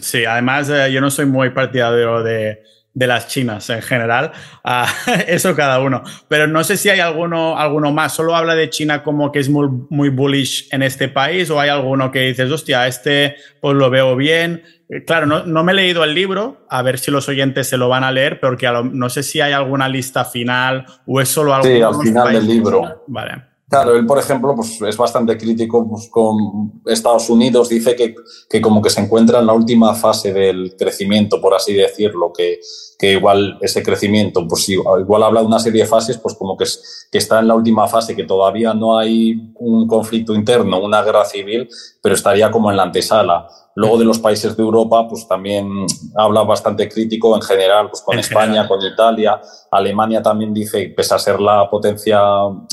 Sí, 0.00 0.24
además 0.24 0.68
eh, 0.68 0.90
yo 0.92 1.00
no 1.00 1.10
soy 1.10 1.26
muy 1.26 1.50
partidario 1.50 2.24
de 2.24 2.60
de 2.92 3.06
las 3.06 3.28
chinas 3.28 3.70
en 3.70 3.82
general. 3.82 4.32
eso 5.26 5.54
cada 5.54 5.80
uno. 5.80 6.02
Pero 6.28 6.46
no 6.46 6.64
sé 6.64 6.76
si 6.76 6.88
hay 6.88 7.00
alguno, 7.00 7.58
alguno 7.58 7.92
más. 7.92 8.14
¿Solo 8.14 8.34
habla 8.34 8.54
de 8.54 8.70
China 8.70 9.02
como 9.02 9.32
que 9.32 9.38
es 9.38 9.48
muy, 9.48 9.68
muy 9.90 10.08
bullish 10.08 10.68
en 10.72 10.82
este 10.82 11.08
país 11.08 11.50
o 11.50 11.60
hay 11.60 11.68
alguno 11.68 12.10
que 12.10 12.20
dices, 12.20 12.50
hostia, 12.50 12.86
este 12.86 13.36
pues 13.60 13.76
lo 13.76 13.90
veo 13.90 14.16
bien? 14.16 14.62
Eh, 14.88 15.04
claro, 15.04 15.26
no, 15.26 15.44
no, 15.44 15.62
me 15.62 15.72
he 15.72 15.74
leído 15.74 16.02
el 16.02 16.14
libro, 16.14 16.66
a 16.68 16.82
ver 16.82 16.98
si 16.98 17.10
los 17.10 17.28
oyentes 17.28 17.68
se 17.68 17.76
lo 17.76 17.88
van 17.88 18.02
a 18.02 18.10
leer, 18.10 18.40
porque 18.40 18.68
no 18.92 19.08
sé 19.08 19.22
si 19.22 19.40
hay 19.40 19.52
alguna 19.52 19.88
lista 19.88 20.24
final 20.24 20.84
o 21.06 21.20
es 21.20 21.28
solo 21.28 21.54
algo. 21.54 21.68
Sí, 21.68 21.80
al 21.80 21.94
final 21.94 22.32
del 22.32 22.46
libro. 22.46 23.04
Vale. 23.06 23.49
Claro, 23.70 23.94
él, 23.94 24.04
por 24.04 24.18
ejemplo, 24.18 24.52
pues, 24.56 24.82
es 24.82 24.96
bastante 24.96 25.38
crítico 25.38 25.88
pues, 25.88 26.08
con 26.08 26.82
Estados 26.86 27.30
Unidos. 27.30 27.68
Dice 27.68 27.94
que, 27.94 28.16
que, 28.48 28.60
como 28.60 28.82
que 28.82 28.90
se 28.90 29.00
encuentra 29.00 29.38
en 29.38 29.46
la 29.46 29.52
última 29.52 29.94
fase 29.94 30.32
del 30.32 30.74
crecimiento, 30.76 31.40
por 31.40 31.54
así 31.54 31.74
decirlo, 31.74 32.32
que, 32.36 32.58
que 32.98 33.12
igual 33.12 33.58
ese 33.60 33.84
crecimiento, 33.84 34.48
pues 34.48 34.68
igual 34.68 35.22
habla 35.22 35.42
de 35.42 35.46
una 35.46 35.60
serie 35.60 35.82
de 35.82 35.88
fases, 35.88 36.18
pues 36.18 36.34
como 36.34 36.56
que, 36.56 36.64
es, 36.64 37.08
que 37.12 37.18
está 37.18 37.38
en 37.38 37.46
la 37.46 37.54
última 37.54 37.86
fase, 37.86 38.16
que 38.16 38.24
todavía 38.24 38.74
no 38.74 38.98
hay 38.98 39.52
un 39.54 39.86
conflicto 39.86 40.34
interno, 40.34 40.82
una 40.82 41.04
guerra 41.04 41.24
civil, 41.24 41.68
pero 42.02 42.16
estaría 42.16 42.50
como 42.50 42.72
en 42.72 42.76
la 42.76 42.82
antesala. 42.82 43.46
Luego 43.76 43.98
de 43.98 44.04
los 44.04 44.18
países 44.18 44.56
de 44.56 44.62
Europa, 44.62 45.06
pues 45.08 45.28
también 45.28 45.86
habla 46.16 46.42
bastante 46.42 46.88
crítico 46.88 47.34
en 47.36 47.42
general, 47.42 47.88
pues 47.88 48.02
con 48.02 48.18
España, 48.18 48.66
con 48.66 48.84
Italia. 48.84 49.40
Alemania 49.70 50.20
también 50.20 50.52
dice, 50.52 50.92
pese 50.94 51.14
a 51.14 51.18
ser 51.18 51.40
la 51.40 51.70
potencia 51.70 52.20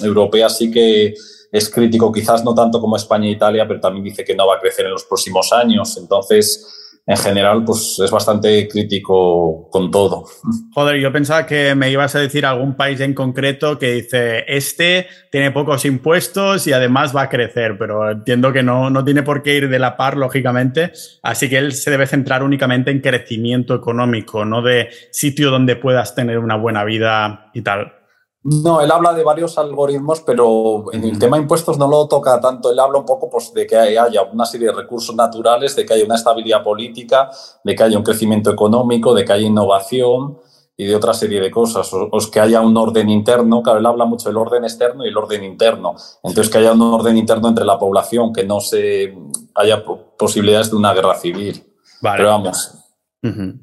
europea, 0.03 0.49
sí 0.49 0.71
que 0.71 1.13
es 1.51 1.69
crítico, 1.69 2.11
quizás 2.11 2.43
no 2.43 2.53
tanto 2.53 2.81
como 2.81 2.95
España 2.95 3.27
e 3.27 3.31
Italia, 3.31 3.67
pero 3.67 3.79
también 3.79 4.03
dice 4.03 4.23
que 4.23 4.35
no 4.35 4.47
va 4.47 4.55
a 4.55 4.59
crecer 4.59 4.85
en 4.85 4.91
los 4.91 5.05
próximos 5.05 5.53
años. 5.53 5.97
Entonces, 5.97 6.86
en 7.07 7.17
general, 7.17 7.63
pues 7.63 7.99
es 8.03 8.11
bastante 8.11 8.67
crítico 8.67 9.69
con 9.71 9.89
todo. 9.89 10.25
Joder, 10.73 10.99
yo 10.99 11.09
pensaba 11.09 11.45
que 11.45 11.73
me 11.73 11.89
ibas 11.89 12.13
a 12.15 12.19
decir 12.19 12.45
algún 12.45 12.75
país 12.75 12.99
en 12.99 13.13
concreto 13.13 13.79
que 13.79 13.93
dice, 13.93 14.43
este 14.45 15.07
tiene 15.31 15.51
pocos 15.51 15.85
impuestos 15.85 16.67
y 16.67 16.73
además 16.73 17.15
va 17.15 17.23
a 17.23 17.29
crecer, 17.29 17.77
pero 17.77 18.11
entiendo 18.11 18.51
que 18.51 18.61
no, 18.61 18.89
no 18.89 19.05
tiene 19.05 19.23
por 19.23 19.41
qué 19.41 19.55
ir 19.55 19.69
de 19.69 19.79
la 19.79 19.95
par, 19.95 20.17
lógicamente, 20.17 20.91
así 21.23 21.47
que 21.47 21.57
él 21.57 21.71
se 21.71 21.91
debe 21.91 22.07
centrar 22.07 22.43
únicamente 22.43 22.91
en 22.91 22.99
crecimiento 22.99 23.73
económico, 23.73 24.43
no 24.43 24.61
de 24.61 24.89
sitio 25.11 25.49
donde 25.49 25.77
puedas 25.77 26.13
tener 26.13 26.39
una 26.39 26.57
buena 26.57 26.83
vida 26.83 27.51
y 27.53 27.61
tal. 27.61 27.96
No, 28.43 28.79
él 28.81 28.91
habla 28.91 29.13
de 29.13 29.23
varios 29.23 29.57
algoritmos, 29.57 30.21
pero 30.21 30.85
en 30.93 31.03
el 31.03 31.19
tema 31.19 31.37
de 31.37 31.43
impuestos 31.43 31.77
no 31.77 31.87
lo 31.87 32.07
toca 32.07 32.39
tanto. 32.39 32.71
Él 32.71 32.79
habla 32.79 32.99
un 32.99 33.05
poco 33.05 33.29
pues, 33.29 33.53
de 33.53 33.67
que 33.67 33.75
haya 33.75 34.23
una 34.23 34.45
serie 34.45 34.67
de 34.67 34.73
recursos 34.73 35.15
naturales, 35.15 35.75
de 35.75 35.85
que 35.85 35.93
haya 35.93 36.05
una 36.05 36.15
estabilidad 36.15 36.63
política, 36.63 37.29
de 37.63 37.75
que 37.75 37.83
haya 37.83 37.97
un 37.97 38.03
crecimiento 38.03 38.49
económico, 38.51 39.13
de 39.13 39.25
que 39.25 39.33
haya 39.33 39.47
innovación 39.47 40.37
y 40.77 40.85
de 40.85 40.95
otra 40.95 41.13
serie 41.13 41.41
de 41.41 41.49
cosas, 41.49 41.91
o, 41.91 42.09
que 42.31 42.39
haya 42.39 42.61
un 42.61 42.77
orden 42.77 43.09
interno. 43.09 43.63
Claro, 43.63 43.79
él 43.79 43.85
habla 43.85 44.05
mucho 44.05 44.29
del 44.29 44.37
orden 44.37 44.63
externo 44.63 45.03
y 45.03 45.09
el 45.09 45.17
orden 45.17 45.43
interno. 45.43 45.95
Entonces, 46.23 46.49
que 46.49 46.59
haya 46.59 46.73
un 46.73 46.81
orden 46.83 47.17
interno 47.17 47.49
entre 47.49 47.65
la 47.65 47.79
población, 47.79 48.31
que 48.31 48.45
no 48.45 48.61
se 48.61 49.17
haya 49.55 49.83
posibilidades 50.17 50.69
de 50.69 50.77
una 50.77 50.93
guerra 50.93 51.15
civil. 51.15 51.63
Vale. 52.01 52.17
Pero 52.17 52.29
vamos. 52.29 52.73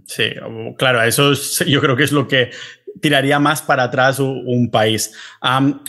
Sí, 0.07 0.25
claro, 0.77 1.03
eso 1.03 1.33
yo 1.67 1.81
creo 1.81 1.97
que 1.97 2.05
es 2.05 2.13
lo 2.13 2.29
que 2.29 2.51
tiraría 3.05 3.39
más 3.39 3.61
para 3.61 3.83
atrás 3.83 4.19
un, 4.19 4.71
país. 4.71 5.13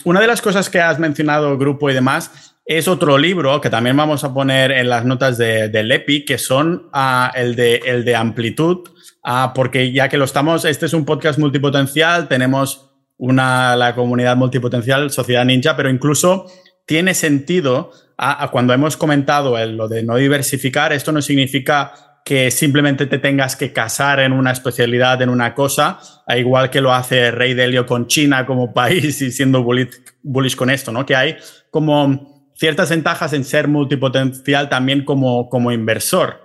una 0.04 0.20
de 0.20 0.28
las 0.28 0.42
cosas 0.42 0.70
que 0.70 0.82
has 0.82 1.00
mencionado, 1.00 1.58
grupo 1.58 1.90
y 1.90 1.94
demás, 1.94 2.54
es 2.66 2.90
otro 2.90 3.18
libro 3.18 3.62
que 3.62 3.70
también 3.70 3.96
vamos 3.96 4.26
a 4.26 4.34
poner 4.34 4.72
en 4.72 4.90
las 4.90 5.06
notas 5.06 5.38
de, 5.38 5.70
del 5.70 5.90
EPI, 5.94 6.26
que 6.26 6.38
son 6.38 6.90
ah, 6.92 7.32
el, 7.34 7.56
de, 7.56 7.76
el 7.86 8.04
de 8.04 8.18
amplitud, 8.18 8.90
ah, 9.24 9.54
porque 9.56 9.94
ya 9.94 10.10
que 10.10 10.18
lo 10.18 10.26
estamos, 10.26 10.66
este 10.66 10.88
es 10.88 10.94
un 10.94 11.06
podcast 11.06 11.40
multipotencial, 11.40 12.28
tenemos 12.28 12.92
una, 13.16 13.78
la 13.78 13.96
comunidad 13.96 14.36
multipotencial, 14.36 15.10
Sociedad 15.10 15.46
Ninja, 15.46 15.78
pero 15.78 15.90
incluso 15.90 16.48
tiene 16.86 17.14
sentido 17.14 17.92
ah, 18.18 18.50
cuando 18.52 18.74
hemos 18.74 18.98
comentado 18.98 19.56
lo 19.68 19.88
de 19.88 20.04
no 20.04 20.18
diversificar, 20.18 20.92
esto 20.92 21.14
no 21.14 21.22
significa 21.22 21.94
que 22.26 22.50
simplemente 22.50 23.06
te 23.06 23.20
tengas 23.20 23.56
que 23.56 23.72
casar 23.72 24.20
en 24.20 24.34
una 24.34 24.52
especialidad, 24.52 25.22
en 25.22 25.30
una 25.30 25.54
cosa, 25.54 26.00
igual 26.36 26.72
que 26.72 26.82
lo 26.82 26.92
hace 26.92 27.30
Rey 27.30 27.54
Delio 27.54 27.86
con 27.86 28.08
China 28.08 28.48
como 28.48 28.74
país 28.74 29.22
y 29.22 29.32
siendo 29.32 29.64
bullish, 29.64 30.56
con 30.56 30.72
esto, 30.72 30.92
¿no? 30.92 31.06
Que 31.06 31.16
hay 31.16 31.36
como 31.70 32.52
ciertas 32.56 32.90
ventajas 32.90 33.32
en 33.34 33.44
ser 33.44 33.68
multipotencial 33.68 34.70
también 34.70 35.06
como, 35.06 35.50
como 35.50 35.72
inversor. 35.72 36.42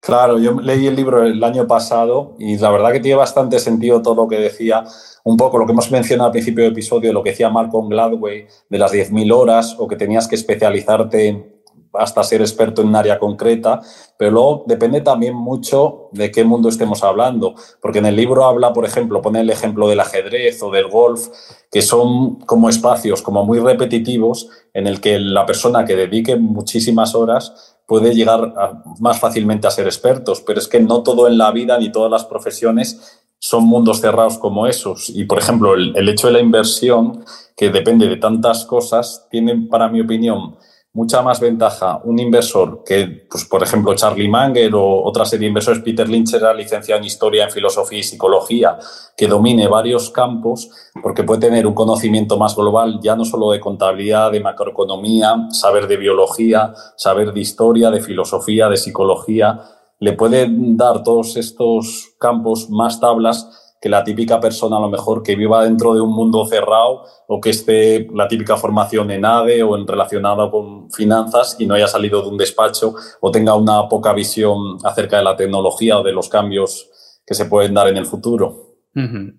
Claro, 0.00 0.40
yo 0.40 0.60
leí 0.60 0.88
el 0.88 0.96
libro 0.96 1.22
el 1.22 1.44
año 1.44 1.64
pasado 1.68 2.34
y 2.40 2.58
la 2.58 2.70
verdad 2.72 2.90
que 2.90 2.98
tiene 2.98 3.16
bastante 3.16 3.60
sentido 3.60 4.02
todo 4.02 4.24
lo 4.24 4.28
que 4.28 4.40
decía, 4.40 4.82
un 5.22 5.36
poco 5.36 5.58
lo 5.58 5.66
que 5.66 5.70
hemos 5.70 5.92
mencionado 5.92 6.26
al 6.26 6.32
principio 6.32 6.64
del 6.64 6.72
episodio, 6.72 7.12
lo 7.12 7.22
que 7.22 7.30
decía 7.30 7.50
Malcolm 7.50 7.88
Gladwell 7.88 8.48
de 8.68 8.78
las 8.78 8.92
10.000 8.92 9.32
horas 9.32 9.76
o 9.78 9.86
que 9.86 9.94
tenías 9.94 10.26
que 10.26 10.34
especializarte 10.34 11.51
hasta 11.94 12.22
ser 12.22 12.40
experto 12.40 12.82
en 12.82 12.88
un 12.88 12.96
área 12.96 13.18
concreta, 13.18 13.80
pero 14.16 14.30
luego 14.30 14.64
depende 14.66 15.00
también 15.00 15.34
mucho 15.34 16.08
de 16.12 16.30
qué 16.30 16.44
mundo 16.44 16.68
estemos 16.68 17.02
hablando, 17.02 17.54
porque 17.80 17.98
en 17.98 18.06
el 18.06 18.16
libro 18.16 18.44
habla, 18.44 18.72
por 18.72 18.84
ejemplo, 18.84 19.20
pone 19.20 19.40
el 19.40 19.50
ejemplo 19.50 19.88
del 19.88 20.00
ajedrez 20.00 20.62
o 20.62 20.70
del 20.70 20.88
golf, 20.88 21.28
que 21.70 21.82
son 21.82 22.36
como 22.40 22.68
espacios 22.68 23.22
como 23.22 23.44
muy 23.44 23.58
repetitivos 23.58 24.48
en 24.74 24.86
el 24.86 25.00
que 25.00 25.18
la 25.18 25.46
persona 25.46 25.84
que 25.84 25.96
dedique 25.96 26.36
muchísimas 26.36 27.14
horas 27.14 27.76
puede 27.86 28.14
llegar 28.14 28.54
más 29.00 29.18
fácilmente 29.18 29.66
a 29.66 29.70
ser 29.70 29.86
expertos, 29.86 30.40
pero 30.40 30.58
es 30.58 30.68
que 30.68 30.80
no 30.80 31.02
todo 31.02 31.26
en 31.28 31.36
la 31.36 31.50
vida 31.50 31.78
ni 31.78 31.92
todas 31.92 32.10
las 32.10 32.24
profesiones 32.24 33.20
son 33.38 33.64
mundos 33.64 34.00
cerrados 34.00 34.38
como 34.38 34.68
esos. 34.68 35.10
Y, 35.10 35.24
por 35.24 35.38
ejemplo, 35.38 35.74
el, 35.74 35.94
el 35.96 36.08
hecho 36.08 36.28
de 36.28 36.34
la 36.34 36.40
inversión, 36.40 37.24
que 37.56 37.70
depende 37.70 38.08
de 38.08 38.16
tantas 38.16 38.64
cosas, 38.64 39.26
tiene, 39.30 39.66
para 39.68 39.88
mi 39.88 40.00
opinión, 40.00 40.56
mucha 40.94 41.22
más 41.22 41.40
ventaja 41.40 42.00
un 42.04 42.18
inversor 42.18 42.82
que, 42.84 43.26
pues, 43.30 43.46
por 43.46 43.62
ejemplo, 43.62 43.94
Charlie 43.94 44.28
Manger 44.28 44.74
o 44.74 45.02
otra 45.04 45.24
serie 45.24 45.46
de 45.46 45.48
inversores, 45.48 45.82
Peter 45.82 46.06
Lynch 46.08 46.34
era 46.34 46.52
licenciado 46.52 46.98
en 46.98 47.06
Historia, 47.06 47.44
en 47.44 47.50
Filosofía 47.50 47.98
y 47.98 48.02
Psicología, 48.02 48.78
que 49.16 49.26
domine 49.26 49.68
varios 49.68 50.10
campos 50.10 50.70
porque 51.02 51.24
puede 51.24 51.40
tener 51.40 51.66
un 51.66 51.74
conocimiento 51.74 52.36
más 52.36 52.54
global, 52.54 53.00
ya 53.02 53.16
no 53.16 53.24
solo 53.24 53.52
de 53.52 53.60
contabilidad, 53.60 54.32
de 54.32 54.40
macroeconomía, 54.40 55.48
saber 55.50 55.86
de 55.86 55.96
biología, 55.96 56.74
saber 56.96 57.32
de 57.32 57.40
historia, 57.40 57.90
de 57.90 58.00
filosofía, 58.00 58.68
de 58.68 58.76
psicología. 58.76 59.60
Le 59.98 60.12
puede 60.12 60.46
dar 60.50 61.02
todos 61.02 61.36
estos 61.36 62.16
campos 62.18 62.68
más 62.68 63.00
tablas 63.00 63.61
que 63.82 63.88
la 63.88 64.04
típica 64.04 64.38
persona 64.38 64.76
a 64.76 64.80
lo 64.80 64.88
mejor 64.88 65.24
que 65.24 65.34
viva 65.34 65.64
dentro 65.64 65.92
de 65.92 66.00
un 66.00 66.14
mundo 66.14 66.46
cerrado 66.46 67.04
o 67.26 67.40
que 67.40 67.50
esté 67.50 68.06
la 68.14 68.28
típica 68.28 68.56
formación 68.56 69.10
en 69.10 69.24
ADE 69.24 69.64
o 69.64 69.76
en 69.76 69.88
relacionada 69.88 70.48
con 70.48 70.88
finanzas 70.92 71.56
y 71.58 71.66
no 71.66 71.74
haya 71.74 71.88
salido 71.88 72.22
de 72.22 72.28
un 72.28 72.38
despacho 72.38 72.94
o 73.20 73.30
tenga 73.32 73.56
una 73.56 73.88
poca 73.88 74.12
visión 74.12 74.78
acerca 74.84 75.18
de 75.18 75.24
la 75.24 75.34
tecnología 75.34 75.98
o 75.98 76.04
de 76.04 76.12
los 76.12 76.28
cambios 76.28 76.90
que 77.26 77.34
se 77.34 77.46
pueden 77.46 77.74
dar 77.74 77.88
en 77.88 77.96
el 77.96 78.06
futuro. 78.06 78.76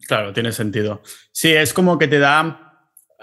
Claro, 0.07 0.33
tiene 0.33 0.51
sentido. 0.51 1.01
Sí, 1.31 1.53
es 1.53 1.73
como 1.73 1.97
que 1.97 2.09
te 2.09 2.19
da 2.19 2.59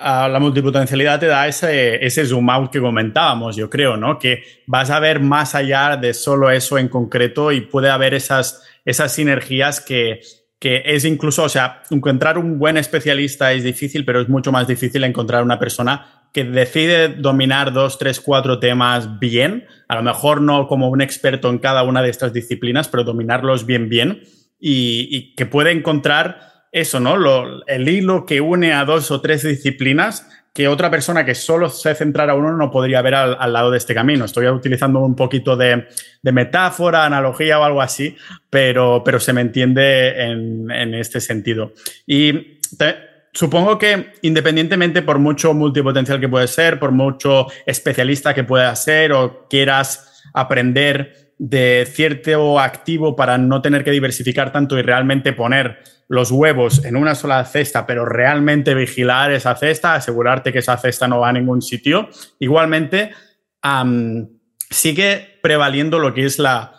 la 0.02 0.38
multipotencialidad 0.40 1.20
te 1.20 1.26
da 1.26 1.46
ese, 1.46 2.02
ese 2.02 2.24
zoom 2.24 2.48
out 2.48 2.70
que 2.70 2.80
comentábamos, 2.80 3.56
yo 3.56 3.68
creo, 3.68 3.98
¿no? 3.98 4.18
Que 4.18 4.42
vas 4.66 4.88
a 4.88 4.98
ver 4.98 5.20
más 5.20 5.54
allá 5.54 5.98
de 5.98 6.14
solo 6.14 6.50
eso 6.50 6.78
en 6.78 6.88
concreto 6.88 7.52
y 7.52 7.60
puede 7.60 7.90
haber 7.90 8.14
esas, 8.14 8.62
esas 8.86 9.12
sinergias 9.12 9.82
que, 9.82 10.22
que 10.60 10.82
es 10.84 11.06
incluso, 11.06 11.42
o 11.42 11.48
sea, 11.48 11.82
encontrar 11.90 12.36
un 12.36 12.58
buen 12.58 12.76
especialista 12.76 13.52
es 13.52 13.64
difícil, 13.64 14.04
pero 14.04 14.20
es 14.20 14.28
mucho 14.28 14.52
más 14.52 14.68
difícil 14.68 15.02
encontrar 15.04 15.42
una 15.42 15.58
persona 15.58 16.20
que 16.34 16.44
decide 16.44 17.08
dominar 17.08 17.72
dos, 17.72 17.98
tres, 17.98 18.20
cuatro 18.20 18.60
temas 18.60 19.18
bien, 19.18 19.66
a 19.88 19.96
lo 19.96 20.02
mejor 20.02 20.42
no 20.42 20.68
como 20.68 20.90
un 20.90 21.00
experto 21.00 21.48
en 21.48 21.58
cada 21.58 21.82
una 21.82 22.02
de 22.02 22.10
estas 22.10 22.34
disciplinas, 22.34 22.88
pero 22.88 23.04
dominarlos 23.04 23.64
bien, 23.64 23.88
bien, 23.88 24.22
y, 24.60 25.34
que 25.34 25.46
puede 25.46 25.72
encontrar 25.72 26.66
eso, 26.72 27.00
¿no? 27.00 27.16
Lo, 27.16 27.66
el 27.66 27.88
hilo 27.88 28.26
que 28.26 28.42
une 28.42 28.74
a 28.74 28.84
dos 28.84 29.10
o 29.10 29.22
tres 29.22 29.42
disciplinas 29.42 30.28
que 30.52 30.66
otra 30.66 30.90
persona 30.90 31.24
que 31.24 31.34
solo 31.34 31.68
se 31.68 31.94
centrara 31.94 32.34
uno 32.34 32.52
no 32.56 32.70
podría 32.70 33.02
ver 33.02 33.14
al, 33.14 33.52
lado 33.52 33.70
de 33.70 33.78
este 33.78 33.94
camino. 33.94 34.24
Estoy 34.24 34.48
utilizando 34.48 35.00
un 35.00 35.14
poquito 35.14 35.56
de, 35.56 35.86
metáfora, 36.22 37.04
analogía 37.04 37.60
o 37.60 37.64
algo 37.64 37.80
así, 37.80 38.16
pero, 38.48 39.02
pero 39.04 39.20
se 39.20 39.32
me 39.32 39.42
entiende 39.42 40.22
en, 40.22 40.94
este 40.94 41.20
sentido. 41.20 41.72
Y 42.04 42.58
supongo 43.32 43.78
que 43.78 44.12
independientemente 44.22 45.02
por 45.02 45.18
mucho 45.18 45.54
multipotencial 45.54 46.18
que 46.18 46.28
puedes 46.28 46.50
ser, 46.50 46.80
por 46.80 46.90
mucho 46.90 47.46
especialista 47.64 48.34
que 48.34 48.44
puedas 48.44 48.82
ser 48.82 49.12
o 49.12 49.46
quieras 49.48 50.22
aprender 50.34 51.29
de 51.42 51.88
cierto 51.90 52.60
activo 52.60 53.16
para 53.16 53.38
no 53.38 53.62
tener 53.62 53.82
que 53.82 53.90
diversificar 53.90 54.52
tanto 54.52 54.78
y 54.78 54.82
realmente 54.82 55.32
poner 55.32 55.78
los 56.06 56.30
huevos 56.30 56.84
en 56.84 56.96
una 56.96 57.14
sola 57.14 57.42
cesta, 57.46 57.86
pero 57.86 58.04
realmente 58.04 58.74
vigilar 58.74 59.32
esa 59.32 59.56
cesta, 59.56 59.94
asegurarte 59.94 60.52
que 60.52 60.58
esa 60.58 60.76
cesta 60.76 61.08
no 61.08 61.20
va 61.20 61.30
a 61.30 61.32
ningún 61.32 61.62
sitio. 61.62 62.10
Igualmente, 62.40 63.12
sigue 64.68 65.38
prevaliendo 65.42 65.98
lo 65.98 66.12
que 66.12 66.26
es 66.26 66.38
la, 66.38 66.74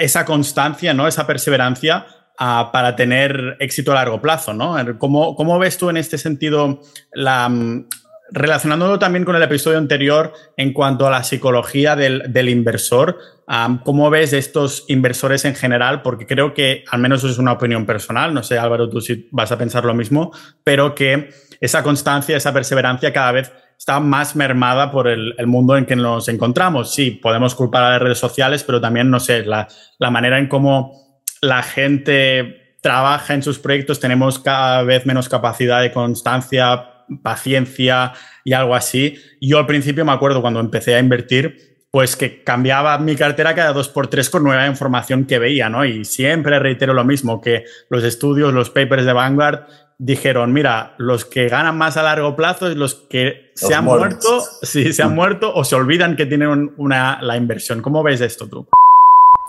esa 0.00 0.24
constancia, 0.24 0.92
¿no? 0.92 1.06
esa 1.06 1.24
perseverancia 1.24 2.04
ah, 2.36 2.70
para 2.72 2.96
tener 2.96 3.58
éxito 3.60 3.92
a 3.92 3.94
largo 3.94 4.20
plazo. 4.20 4.52
¿no? 4.52 4.74
¿Cómo, 4.98 5.36
¿Cómo, 5.36 5.56
ves 5.60 5.78
tú 5.78 5.88
en 5.88 5.98
este 5.98 6.18
sentido 6.18 6.80
la, 7.12 7.48
relacionándolo 8.32 8.98
también 8.98 9.24
con 9.24 9.36
el 9.36 9.42
episodio 9.42 9.78
anterior 9.78 10.32
en 10.56 10.72
cuanto 10.72 11.06
a 11.06 11.10
la 11.10 11.24
psicología 11.24 11.96
del, 11.96 12.48
inversor, 12.48 13.18
¿cómo 13.84 14.10
ves 14.10 14.32
estos 14.32 14.84
inversores 14.88 15.44
en 15.44 15.54
general? 15.54 16.02
Porque 16.02 16.26
creo 16.26 16.54
que, 16.54 16.84
al 16.90 17.00
menos 17.00 17.24
es 17.24 17.38
una 17.38 17.52
opinión 17.52 17.86
personal, 17.86 18.32
no 18.34 18.42
sé 18.42 18.58
Álvaro, 18.58 18.88
tú 18.88 19.00
si 19.00 19.28
vas 19.30 19.52
a 19.52 19.58
pensar 19.58 19.84
lo 19.84 19.94
mismo, 19.94 20.32
pero 20.64 20.94
que 20.94 21.30
esa 21.60 21.82
constancia, 21.82 22.36
esa 22.36 22.52
perseverancia 22.52 23.12
cada 23.12 23.32
vez 23.32 23.52
está 23.78 24.00
más 24.00 24.36
mermada 24.36 24.90
por 24.90 25.08
el, 25.08 25.34
mundo 25.46 25.76
en 25.76 25.86
que 25.86 25.96
nos 25.96 26.28
encontramos. 26.28 26.94
Sí, 26.94 27.12
podemos 27.12 27.54
culpar 27.54 27.82
a 27.84 27.90
las 27.90 28.02
redes 28.02 28.18
sociales, 28.18 28.62
pero 28.62 28.80
también, 28.80 29.10
no 29.10 29.20
sé, 29.20 29.44
la 29.44 29.66
manera 30.10 30.38
en 30.38 30.48
cómo 30.48 31.10
la 31.40 31.62
gente 31.62 32.76
trabaja 32.80 33.34
en 33.34 33.42
sus 33.42 33.58
proyectos, 33.58 34.00
tenemos 34.00 34.38
cada 34.38 34.82
vez 34.82 35.06
menos 35.06 35.28
capacidad 35.28 35.82
de 35.82 35.92
constancia, 35.92 36.99
paciencia 37.22 38.12
y 38.44 38.52
algo 38.52 38.74
así. 38.74 39.16
Yo 39.40 39.58
al 39.58 39.66
principio 39.66 40.04
me 40.04 40.12
acuerdo 40.12 40.40
cuando 40.40 40.60
empecé 40.60 40.94
a 40.94 41.00
invertir, 41.00 41.70
pues 41.90 42.16
que 42.16 42.42
cambiaba 42.44 42.96
mi 42.98 43.16
cartera 43.16 43.54
cada 43.54 43.72
dos 43.72 43.88
por 43.88 44.06
tres 44.06 44.30
con 44.30 44.44
nueva 44.44 44.66
información 44.66 45.24
que 45.24 45.38
veía, 45.38 45.68
¿no? 45.68 45.84
Y 45.84 46.04
siempre 46.04 46.58
reitero 46.58 46.94
lo 46.94 47.04
mismo, 47.04 47.40
que 47.40 47.64
los 47.88 48.04
estudios, 48.04 48.54
los 48.54 48.70
papers 48.70 49.04
de 49.04 49.12
Vanguard 49.12 49.66
dijeron, 49.98 50.52
mira, 50.52 50.94
los 50.96 51.24
que 51.26 51.48
ganan 51.48 51.76
más 51.76 51.96
a 51.96 52.02
largo 52.02 52.34
plazo 52.34 52.70
es 52.70 52.76
los 52.76 52.94
que 52.94 53.52
se 53.54 53.74
han 53.74 53.84
muerto, 53.84 54.42
si 54.62 54.92
se 54.92 55.02
han 55.02 55.14
muerto 55.14 55.52
o 55.54 55.62
se 55.62 55.74
olvidan 55.74 56.16
que 56.16 56.26
tienen 56.26 56.72
una, 56.78 57.20
la 57.20 57.36
inversión. 57.36 57.82
¿Cómo 57.82 58.02
ves 58.02 58.20
esto 58.22 58.48
tú? 58.48 58.66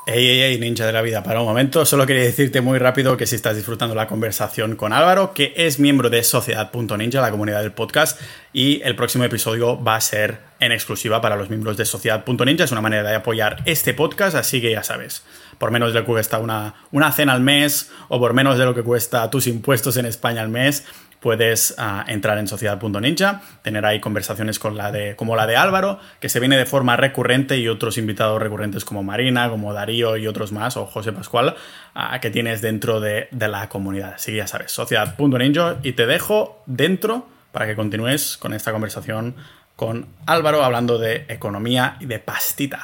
Ey, 0.08 0.28
ey, 0.28 0.42
ey, 0.42 0.60
ninja 0.60 0.88
de 0.88 0.92
la 0.92 1.04
vida, 1.04 1.22
para 1.22 1.42
un 1.42 1.46
momento, 1.46 1.86
solo 1.86 2.08
quería 2.08 2.24
decirte 2.24 2.60
muy 2.60 2.80
rápido 2.80 3.18
que 3.18 3.28
si 3.28 3.36
estás 3.36 3.56
disfrutando 3.56 3.94
la 3.94 4.08
conversación 4.08 4.76
con 4.76 4.94
Álvaro, 4.94 5.32
que 5.32 5.54
es 5.56 5.80
miembro 5.80 6.10
de 6.10 6.24
Sociedad.ninja, 6.24 7.22
la 7.22 7.30
comunidad 7.30 7.62
del 7.62 7.72
podcast, 7.72 8.20
y 8.52 8.82
el 8.82 8.96
próximo 8.96 9.26
episodio 9.26 9.82
va 9.82 9.98
a 9.98 10.02
ser 10.02 10.40
en 10.60 10.72
exclusiva 10.72 11.22
para 11.22 11.36
los 11.36 11.52
miembros 11.52 11.78
de 11.78 11.86
Sociedad.ninja, 11.86 12.64
es 12.64 12.72
una 12.72 12.82
manera 12.82 13.08
de 13.08 13.16
apoyar 13.16 13.62
este 13.66 13.94
podcast, 13.94 14.36
así 14.36 14.60
que 14.60 14.72
ya 14.72 14.82
sabes, 14.82 15.24
por 15.60 15.70
menos 15.70 15.94
de 15.94 16.00
lo 16.00 16.06
que 16.08 16.14
cuesta 16.14 16.40
una, 16.40 16.74
una 16.92 17.12
cena 17.12 17.34
al 17.34 17.42
mes 17.42 17.92
o 18.10 18.20
por 18.20 18.34
menos 18.34 18.58
de 18.58 18.66
lo 18.66 18.74
que 18.74 18.82
cuesta 18.82 19.30
tus 19.30 19.46
impuestos 19.46 19.98
en 19.98 20.08
España 20.08 20.42
al 20.42 20.50
mes, 20.50 20.84
puedes 21.22 21.76
ah, 21.78 22.04
entrar 22.08 22.38
en 22.40 22.48
sociedad.ninja, 22.48 23.42
tener 23.62 23.86
ahí 23.86 24.02
conversaciones 24.02 24.60
con 24.60 24.76
la 24.76 24.92
de, 24.92 25.16
como 25.16 25.36
la 25.36 25.48
de 25.48 25.56
Álvaro, 25.56 26.00
que 26.20 26.28
se 26.28 26.40
viene 26.40 26.58
de 26.58 26.66
forma 26.66 26.98
recurrente 26.98 27.58
y 27.58 27.68
otros 27.68 27.98
invitados 27.98 28.42
recurrentes 28.42 28.84
como 28.84 29.04
Marina, 29.04 29.50
como 29.50 29.72
Darío 29.74 30.18
y 30.18 30.28
otros 30.28 30.52
más, 30.52 30.76
o 30.78 30.86
José 30.88 31.14
Pascual, 31.14 31.56
ah, 31.94 32.20
que 32.20 32.32
tienes 32.32 32.62
dentro 32.62 33.00
de, 33.00 33.28
de, 33.32 33.48
la 33.48 33.70
comunidad. 33.70 34.16
Así 34.16 34.32
que 34.32 34.38
ya 34.38 34.48
sabes, 34.48 34.72
sociedad.ninja 34.72 35.78
y 35.84 35.94
te 35.94 36.08
dejo 36.08 36.64
dentro 36.66 37.28
para 37.52 37.68
que 37.68 37.76
continúes 37.76 38.38
con 38.38 38.54
esta 38.54 38.72
conversación 38.72 39.36
con 39.76 40.08
Álvaro 40.26 40.64
hablando 40.64 40.98
de 40.98 41.26
economía 41.28 41.98
y 42.00 42.06
de 42.06 42.20
pastita. 42.20 42.82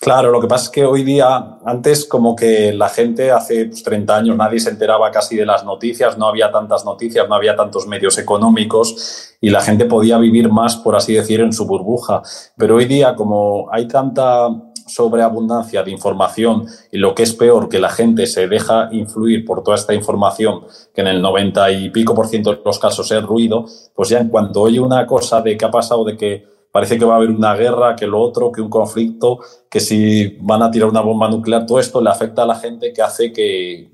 Claro, 0.00 0.30
lo 0.30 0.40
que 0.40 0.46
pasa 0.46 0.64
es 0.64 0.70
que 0.70 0.84
hoy 0.86 1.04
día, 1.04 1.58
antes 1.62 2.06
como 2.06 2.34
que 2.34 2.72
la 2.72 2.88
gente 2.88 3.30
hace 3.30 3.66
30 3.66 4.06
pues, 4.06 4.18
años 4.18 4.34
nadie 4.34 4.58
se 4.58 4.70
enteraba 4.70 5.10
casi 5.10 5.36
de 5.36 5.44
las 5.44 5.62
noticias, 5.62 6.16
no 6.16 6.26
había 6.26 6.50
tantas 6.50 6.86
noticias, 6.86 7.28
no 7.28 7.34
había 7.34 7.54
tantos 7.54 7.86
medios 7.86 8.16
económicos 8.16 9.34
y 9.42 9.50
la 9.50 9.60
gente 9.60 9.84
podía 9.84 10.16
vivir 10.16 10.48
más, 10.48 10.76
por 10.76 10.96
así 10.96 11.12
decir, 11.12 11.40
en 11.40 11.52
su 11.52 11.66
burbuja. 11.66 12.22
Pero 12.56 12.76
hoy 12.76 12.86
día 12.86 13.14
como 13.14 13.68
hay 13.70 13.86
tanta 13.88 14.48
sobreabundancia 14.86 15.82
de 15.82 15.90
información 15.90 16.64
y 16.90 16.96
lo 16.96 17.14
que 17.14 17.22
es 17.22 17.34
peor, 17.34 17.68
que 17.68 17.78
la 17.78 17.90
gente 17.90 18.26
se 18.26 18.48
deja 18.48 18.88
influir 18.92 19.44
por 19.44 19.62
toda 19.62 19.76
esta 19.76 19.92
información, 19.92 20.62
que 20.94 21.02
en 21.02 21.08
el 21.08 21.20
90 21.20 21.72
y 21.72 21.90
pico 21.90 22.14
por 22.14 22.26
ciento 22.26 22.54
de 22.54 22.62
los 22.64 22.78
casos 22.78 23.10
es 23.10 23.22
ruido, 23.22 23.66
pues 23.94 24.08
ya 24.08 24.18
en 24.18 24.30
cuanto 24.30 24.62
oye 24.62 24.80
una 24.80 25.06
cosa 25.06 25.42
de 25.42 25.58
que 25.58 25.64
ha 25.66 25.70
pasado, 25.70 26.04
de 26.06 26.16
que 26.16 26.59
parece 26.72 26.98
que 26.98 27.04
va 27.04 27.14
a 27.14 27.16
haber 27.16 27.30
una 27.30 27.54
guerra, 27.54 27.96
que 27.96 28.06
lo 28.06 28.20
otro, 28.20 28.52
que 28.52 28.60
un 28.60 28.70
conflicto, 28.70 29.40
que 29.68 29.80
si 29.80 30.38
van 30.40 30.62
a 30.62 30.70
tirar 30.70 30.88
una 30.88 31.00
bomba 31.00 31.28
nuclear, 31.28 31.66
todo 31.66 31.80
esto 31.80 32.00
le 32.00 32.10
afecta 32.10 32.42
a 32.42 32.46
la 32.46 32.56
gente 32.56 32.92
que 32.92 33.02
hace 33.02 33.32
que, 33.32 33.90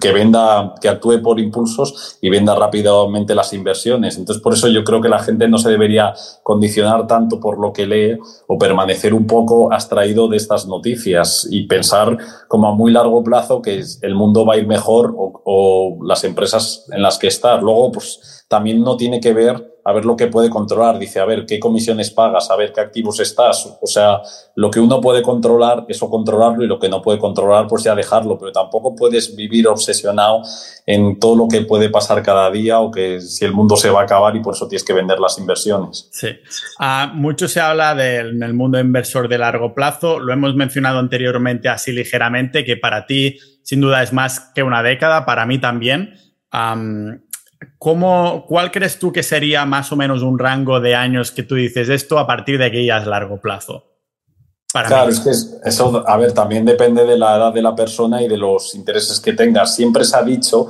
que, 0.00 0.12
venda, 0.12 0.74
que 0.80 0.88
actúe 0.88 1.22
por 1.22 1.38
impulsos 1.38 2.18
y 2.20 2.28
venda 2.30 2.54
rápidamente 2.54 3.34
las 3.34 3.52
inversiones. 3.52 4.18
Entonces, 4.18 4.42
por 4.42 4.54
eso 4.54 4.68
yo 4.68 4.82
creo 4.82 5.00
que 5.00 5.08
la 5.08 5.20
gente 5.20 5.48
no 5.48 5.58
se 5.58 5.70
debería 5.70 6.14
condicionar 6.42 7.06
tanto 7.06 7.38
por 7.38 7.60
lo 7.60 7.72
que 7.72 7.86
lee 7.86 8.18
o 8.48 8.58
permanecer 8.58 9.14
un 9.14 9.26
poco 9.26 9.72
abstraído 9.72 10.28
de 10.28 10.36
estas 10.36 10.66
noticias 10.66 11.46
y 11.50 11.66
pensar 11.66 12.18
como 12.48 12.68
a 12.68 12.74
muy 12.74 12.90
largo 12.90 13.22
plazo 13.22 13.62
que 13.62 13.82
el 14.02 14.14
mundo 14.14 14.44
va 14.44 14.54
a 14.54 14.58
ir 14.58 14.66
mejor 14.66 15.14
o, 15.16 15.42
o 15.44 16.04
las 16.04 16.24
empresas 16.24 16.86
en 16.90 17.02
las 17.02 17.18
que 17.18 17.28
estar. 17.28 17.62
Luego, 17.62 17.92
pues 17.92 18.44
también 18.48 18.82
no 18.82 18.96
tiene 18.96 19.20
que 19.20 19.32
ver 19.32 19.71
a 19.84 19.92
ver 19.92 20.04
lo 20.04 20.16
que 20.16 20.28
puede 20.28 20.50
controlar. 20.50 20.98
Dice, 20.98 21.20
a 21.20 21.24
ver 21.24 21.46
qué 21.46 21.58
comisiones 21.58 22.10
pagas, 22.10 22.50
a 22.50 22.56
ver 22.56 22.72
qué 22.72 22.80
activos 22.80 23.20
estás. 23.20 23.78
O 23.80 23.86
sea, 23.86 24.20
lo 24.56 24.70
que 24.70 24.80
uno 24.80 25.00
puede 25.00 25.22
controlar, 25.22 25.84
eso 25.88 26.08
controlarlo 26.08 26.64
y 26.64 26.66
lo 26.66 26.78
que 26.78 26.88
no 26.88 27.02
puede 27.02 27.18
controlar, 27.18 27.66
pues 27.66 27.84
ya 27.84 27.94
dejarlo. 27.94 28.38
Pero 28.38 28.52
tampoco 28.52 28.94
puedes 28.94 29.34
vivir 29.34 29.66
obsesionado 29.68 30.42
en 30.86 31.18
todo 31.18 31.36
lo 31.36 31.48
que 31.48 31.62
puede 31.62 31.88
pasar 31.90 32.22
cada 32.22 32.50
día 32.50 32.80
o 32.80 32.90
que 32.90 33.20
si 33.20 33.44
el 33.44 33.52
mundo 33.52 33.76
se 33.76 33.90
va 33.90 34.00
a 34.00 34.04
acabar 34.04 34.34
y 34.36 34.40
por 34.40 34.54
eso 34.54 34.68
tienes 34.68 34.84
que 34.84 34.92
vender 34.92 35.18
las 35.18 35.38
inversiones. 35.38 36.08
Sí. 36.12 36.28
Ah, 36.78 37.10
mucho 37.14 37.48
se 37.48 37.60
habla 37.60 37.94
del 37.94 38.54
mundo 38.54 38.78
inversor 38.78 39.28
de 39.28 39.38
largo 39.38 39.74
plazo. 39.74 40.18
Lo 40.18 40.32
hemos 40.32 40.54
mencionado 40.54 40.98
anteriormente 40.98 41.68
así 41.68 41.92
ligeramente, 41.92 42.64
que 42.64 42.76
para 42.76 43.06
ti 43.06 43.38
sin 43.62 43.80
duda 43.80 44.02
es 44.02 44.12
más 44.12 44.52
que 44.54 44.62
una 44.62 44.82
década, 44.82 45.24
para 45.24 45.46
mí 45.46 45.58
también. 45.58 46.14
¿Cómo, 47.78 48.44
¿Cuál 48.46 48.70
crees 48.70 48.98
tú 48.98 49.12
que 49.12 49.22
sería 49.22 49.64
más 49.66 49.92
o 49.92 49.96
menos 49.96 50.22
un 50.22 50.38
rango 50.38 50.80
de 50.80 50.94
años 50.94 51.30
que 51.30 51.42
tú 51.42 51.54
dices 51.54 51.88
esto 51.88 52.18
a 52.18 52.26
partir 52.26 52.58
de 52.58 52.70
que 52.70 52.84
ya 52.84 52.98
es 52.98 53.06
largo 53.06 53.40
plazo? 53.40 53.88
claro, 54.72 55.10
es 55.10 55.20
que 55.20 55.30
eso, 55.68 56.02
a 56.06 56.16
ver, 56.16 56.32
también 56.32 56.64
depende 56.64 57.04
de 57.04 57.18
la 57.18 57.36
edad 57.36 57.52
de 57.52 57.60
la 57.60 57.74
persona 57.74 58.22
y 58.22 58.28
de 58.28 58.38
los 58.38 58.74
intereses 58.74 59.20
que 59.20 59.34
tengas. 59.34 59.74
Siempre 59.74 60.04
se 60.04 60.16
ha 60.16 60.22
dicho 60.22 60.66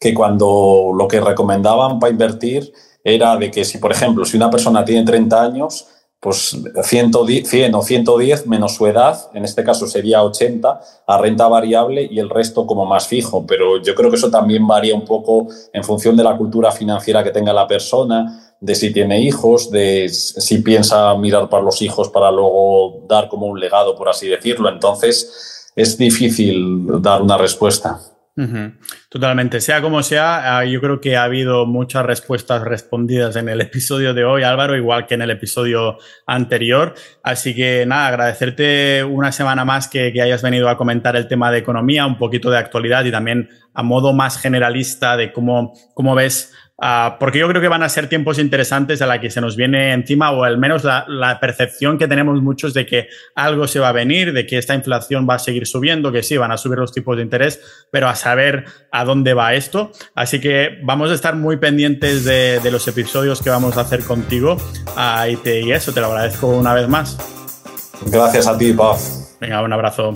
que 0.00 0.14
cuando 0.14 0.92
lo 0.96 1.06
que 1.06 1.20
recomendaban 1.20 1.98
para 1.98 2.10
invertir 2.10 2.72
era 3.04 3.36
de 3.36 3.50
que 3.50 3.64
si, 3.64 3.78
por 3.78 3.92
ejemplo, 3.92 4.24
si 4.24 4.36
una 4.36 4.50
persona 4.50 4.84
tiene 4.84 5.04
30 5.04 5.42
años, 5.42 5.86
pues 6.22 6.56
110, 6.84 7.48
100 7.48 7.74
o 7.74 7.82
110 7.82 8.46
menos 8.46 8.76
su 8.76 8.86
edad, 8.86 9.28
en 9.34 9.44
este 9.44 9.64
caso 9.64 9.88
sería 9.88 10.22
80, 10.22 10.80
a 11.04 11.18
renta 11.18 11.48
variable 11.48 12.06
y 12.08 12.20
el 12.20 12.30
resto 12.30 12.64
como 12.64 12.86
más 12.86 13.08
fijo. 13.08 13.44
Pero 13.44 13.82
yo 13.82 13.96
creo 13.96 14.08
que 14.08 14.14
eso 14.14 14.30
también 14.30 14.64
varía 14.64 14.94
un 14.94 15.04
poco 15.04 15.48
en 15.72 15.82
función 15.82 16.16
de 16.16 16.22
la 16.22 16.36
cultura 16.36 16.70
financiera 16.70 17.24
que 17.24 17.32
tenga 17.32 17.52
la 17.52 17.66
persona, 17.66 18.54
de 18.60 18.74
si 18.76 18.92
tiene 18.92 19.20
hijos, 19.20 19.68
de 19.72 20.08
si 20.08 20.58
piensa 20.58 21.12
mirar 21.16 21.48
para 21.48 21.64
los 21.64 21.82
hijos 21.82 22.08
para 22.08 22.30
luego 22.30 23.00
dar 23.08 23.28
como 23.28 23.46
un 23.46 23.58
legado, 23.58 23.96
por 23.96 24.08
así 24.08 24.28
decirlo. 24.28 24.68
Entonces 24.68 25.72
es 25.74 25.98
difícil 25.98 27.02
dar 27.02 27.20
una 27.20 27.36
respuesta. 27.36 27.98
Totalmente. 29.10 29.60
Sea 29.60 29.82
como 29.82 30.02
sea, 30.02 30.58
ah, 30.58 30.64
yo 30.64 30.80
creo 30.80 31.00
que 31.00 31.16
ha 31.16 31.24
habido 31.24 31.66
muchas 31.66 32.06
respuestas 32.06 32.62
respondidas 32.62 33.36
en 33.36 33.48
el 33.50 33.60
episodio 33.60 34.14
de 34.14 34.24
hoy, 34.24 34.42
Álvaro, 34.42 34.74
igual 34.74 35.06
que 35.06 35.14
en 35.14 35.22
el 35.22 35.30
episodio 35.30 35.98
anterior. 36.26 36.94
Así 37.22 37.54
que 37.54 37.84
nada, 37.86 38.08
agradecerte 38.08 39.04
una 39.04 39.32
semana 39.32 39.66
más 39.66 39.86
que, 39.86 40.12
que 40.12 40.22
hayas 40.22 40.42
venido 40.42 40.70
a 40.70 40.78
comentar 40.78 41.14
el 41.14 41.28
tema 41.28 41.50
de 41.50 41.58
economía, 41.58 42.06
un 42.06 42.16
poquito 42.16 42.50
de 42.50 42.58
actualidad 42.58 43.04
y 43.04 43.10
también 43.10 43.50
a 43.74 43.82
modo 43.82 44.12
más 44.12 44.38
generalista 44.38 45.16
de 45.16 45.32
cómo, 45.32 45.74
cómo 45.94 46.14
ves 46.14 46.52
Ah, 46.80 47.16
porque 47.20 47.38
yo 47.38 47.48
creo 47.48 47.60
que 47.60 47.68
van 47.68 47.82
a 47.82 47.88
ser 47.88 48.08
tiempos 48.08 48.38
interesantes 48.38 49.02
a 49.02 49.06
la 49.06 49.20
que 49.20 49.30
se 49.30 49.40
nos 49.40 49.56
viene 49.56 49.92
encima, 49.92 50.32
o 50.32 50.42
al 50.42 50.58
menos 50.58 50.84
la, 50.84 51.38
percepción 51.40 51.98
que 51.98 52.08
tenemos 52.08 52.42
muchos 52.42 52.74
de 52.74 52.86
que 52.86 53.08
algo 53.34 53.68
se 53.68 53.78
va 53.78 53.90
a 53.90 53.92
venir, 53.92 54.32
de 54.32 54.46
que 54.46 54.58
esta 54.58 54.74
inflación 54.74 55.26
va 55.28 55.34
a 55.34 55.38
seguir 55.38 55.66
subiendo, 55.66 56.10
que 56.12 56.22
sí, 56.22 56.36
van 56.36 56.50
a 56.50 56.56
subir 56.56 56.78
los 56.78 56.92
tipos 56.92 57.16
de 57.16 57.22
interés, 57.22 57.60
pero 57.90 58.08
a 58.08 58.14
saber 58.14 58.64
a 58.90 59.04
dónde 59.04 59.34
va 59.34 59.54
esto. 59.54 59.92
Así 60.14 60.40
que 60.40 60.80
vamos 60.82 61.10
a 61.10 61.14
estar 61.14 61.36
muy 61.36 61.56
pendientes 61.56 62.24
de, 62.24 62.60
los 62.72 62.88
episodios 62.88 63.42
que 63.42 63.50
vamos 63.50 63.76
a 63.76 63.82
hacer 63.82 64.02
contigo. 64.02 64.56
Ah, 64.96 65.28
y, 65.28 65.38
y 65.48 65.72
eso, 65.72 65.92
te 65.92 66.00
lo 66.00 66.06
agradezco 66.06 66.48
una 66.48 66.74
vez 66.74 66.88
más. 66.88 67.18
Gracias 68.06 68.46
a 68.46 68.56
ti, 68.58 68.72
Paz. 68.72 69.36
Venga, 69.40 69.62
un 69.62 69.72
abrazo. 69.72 70.12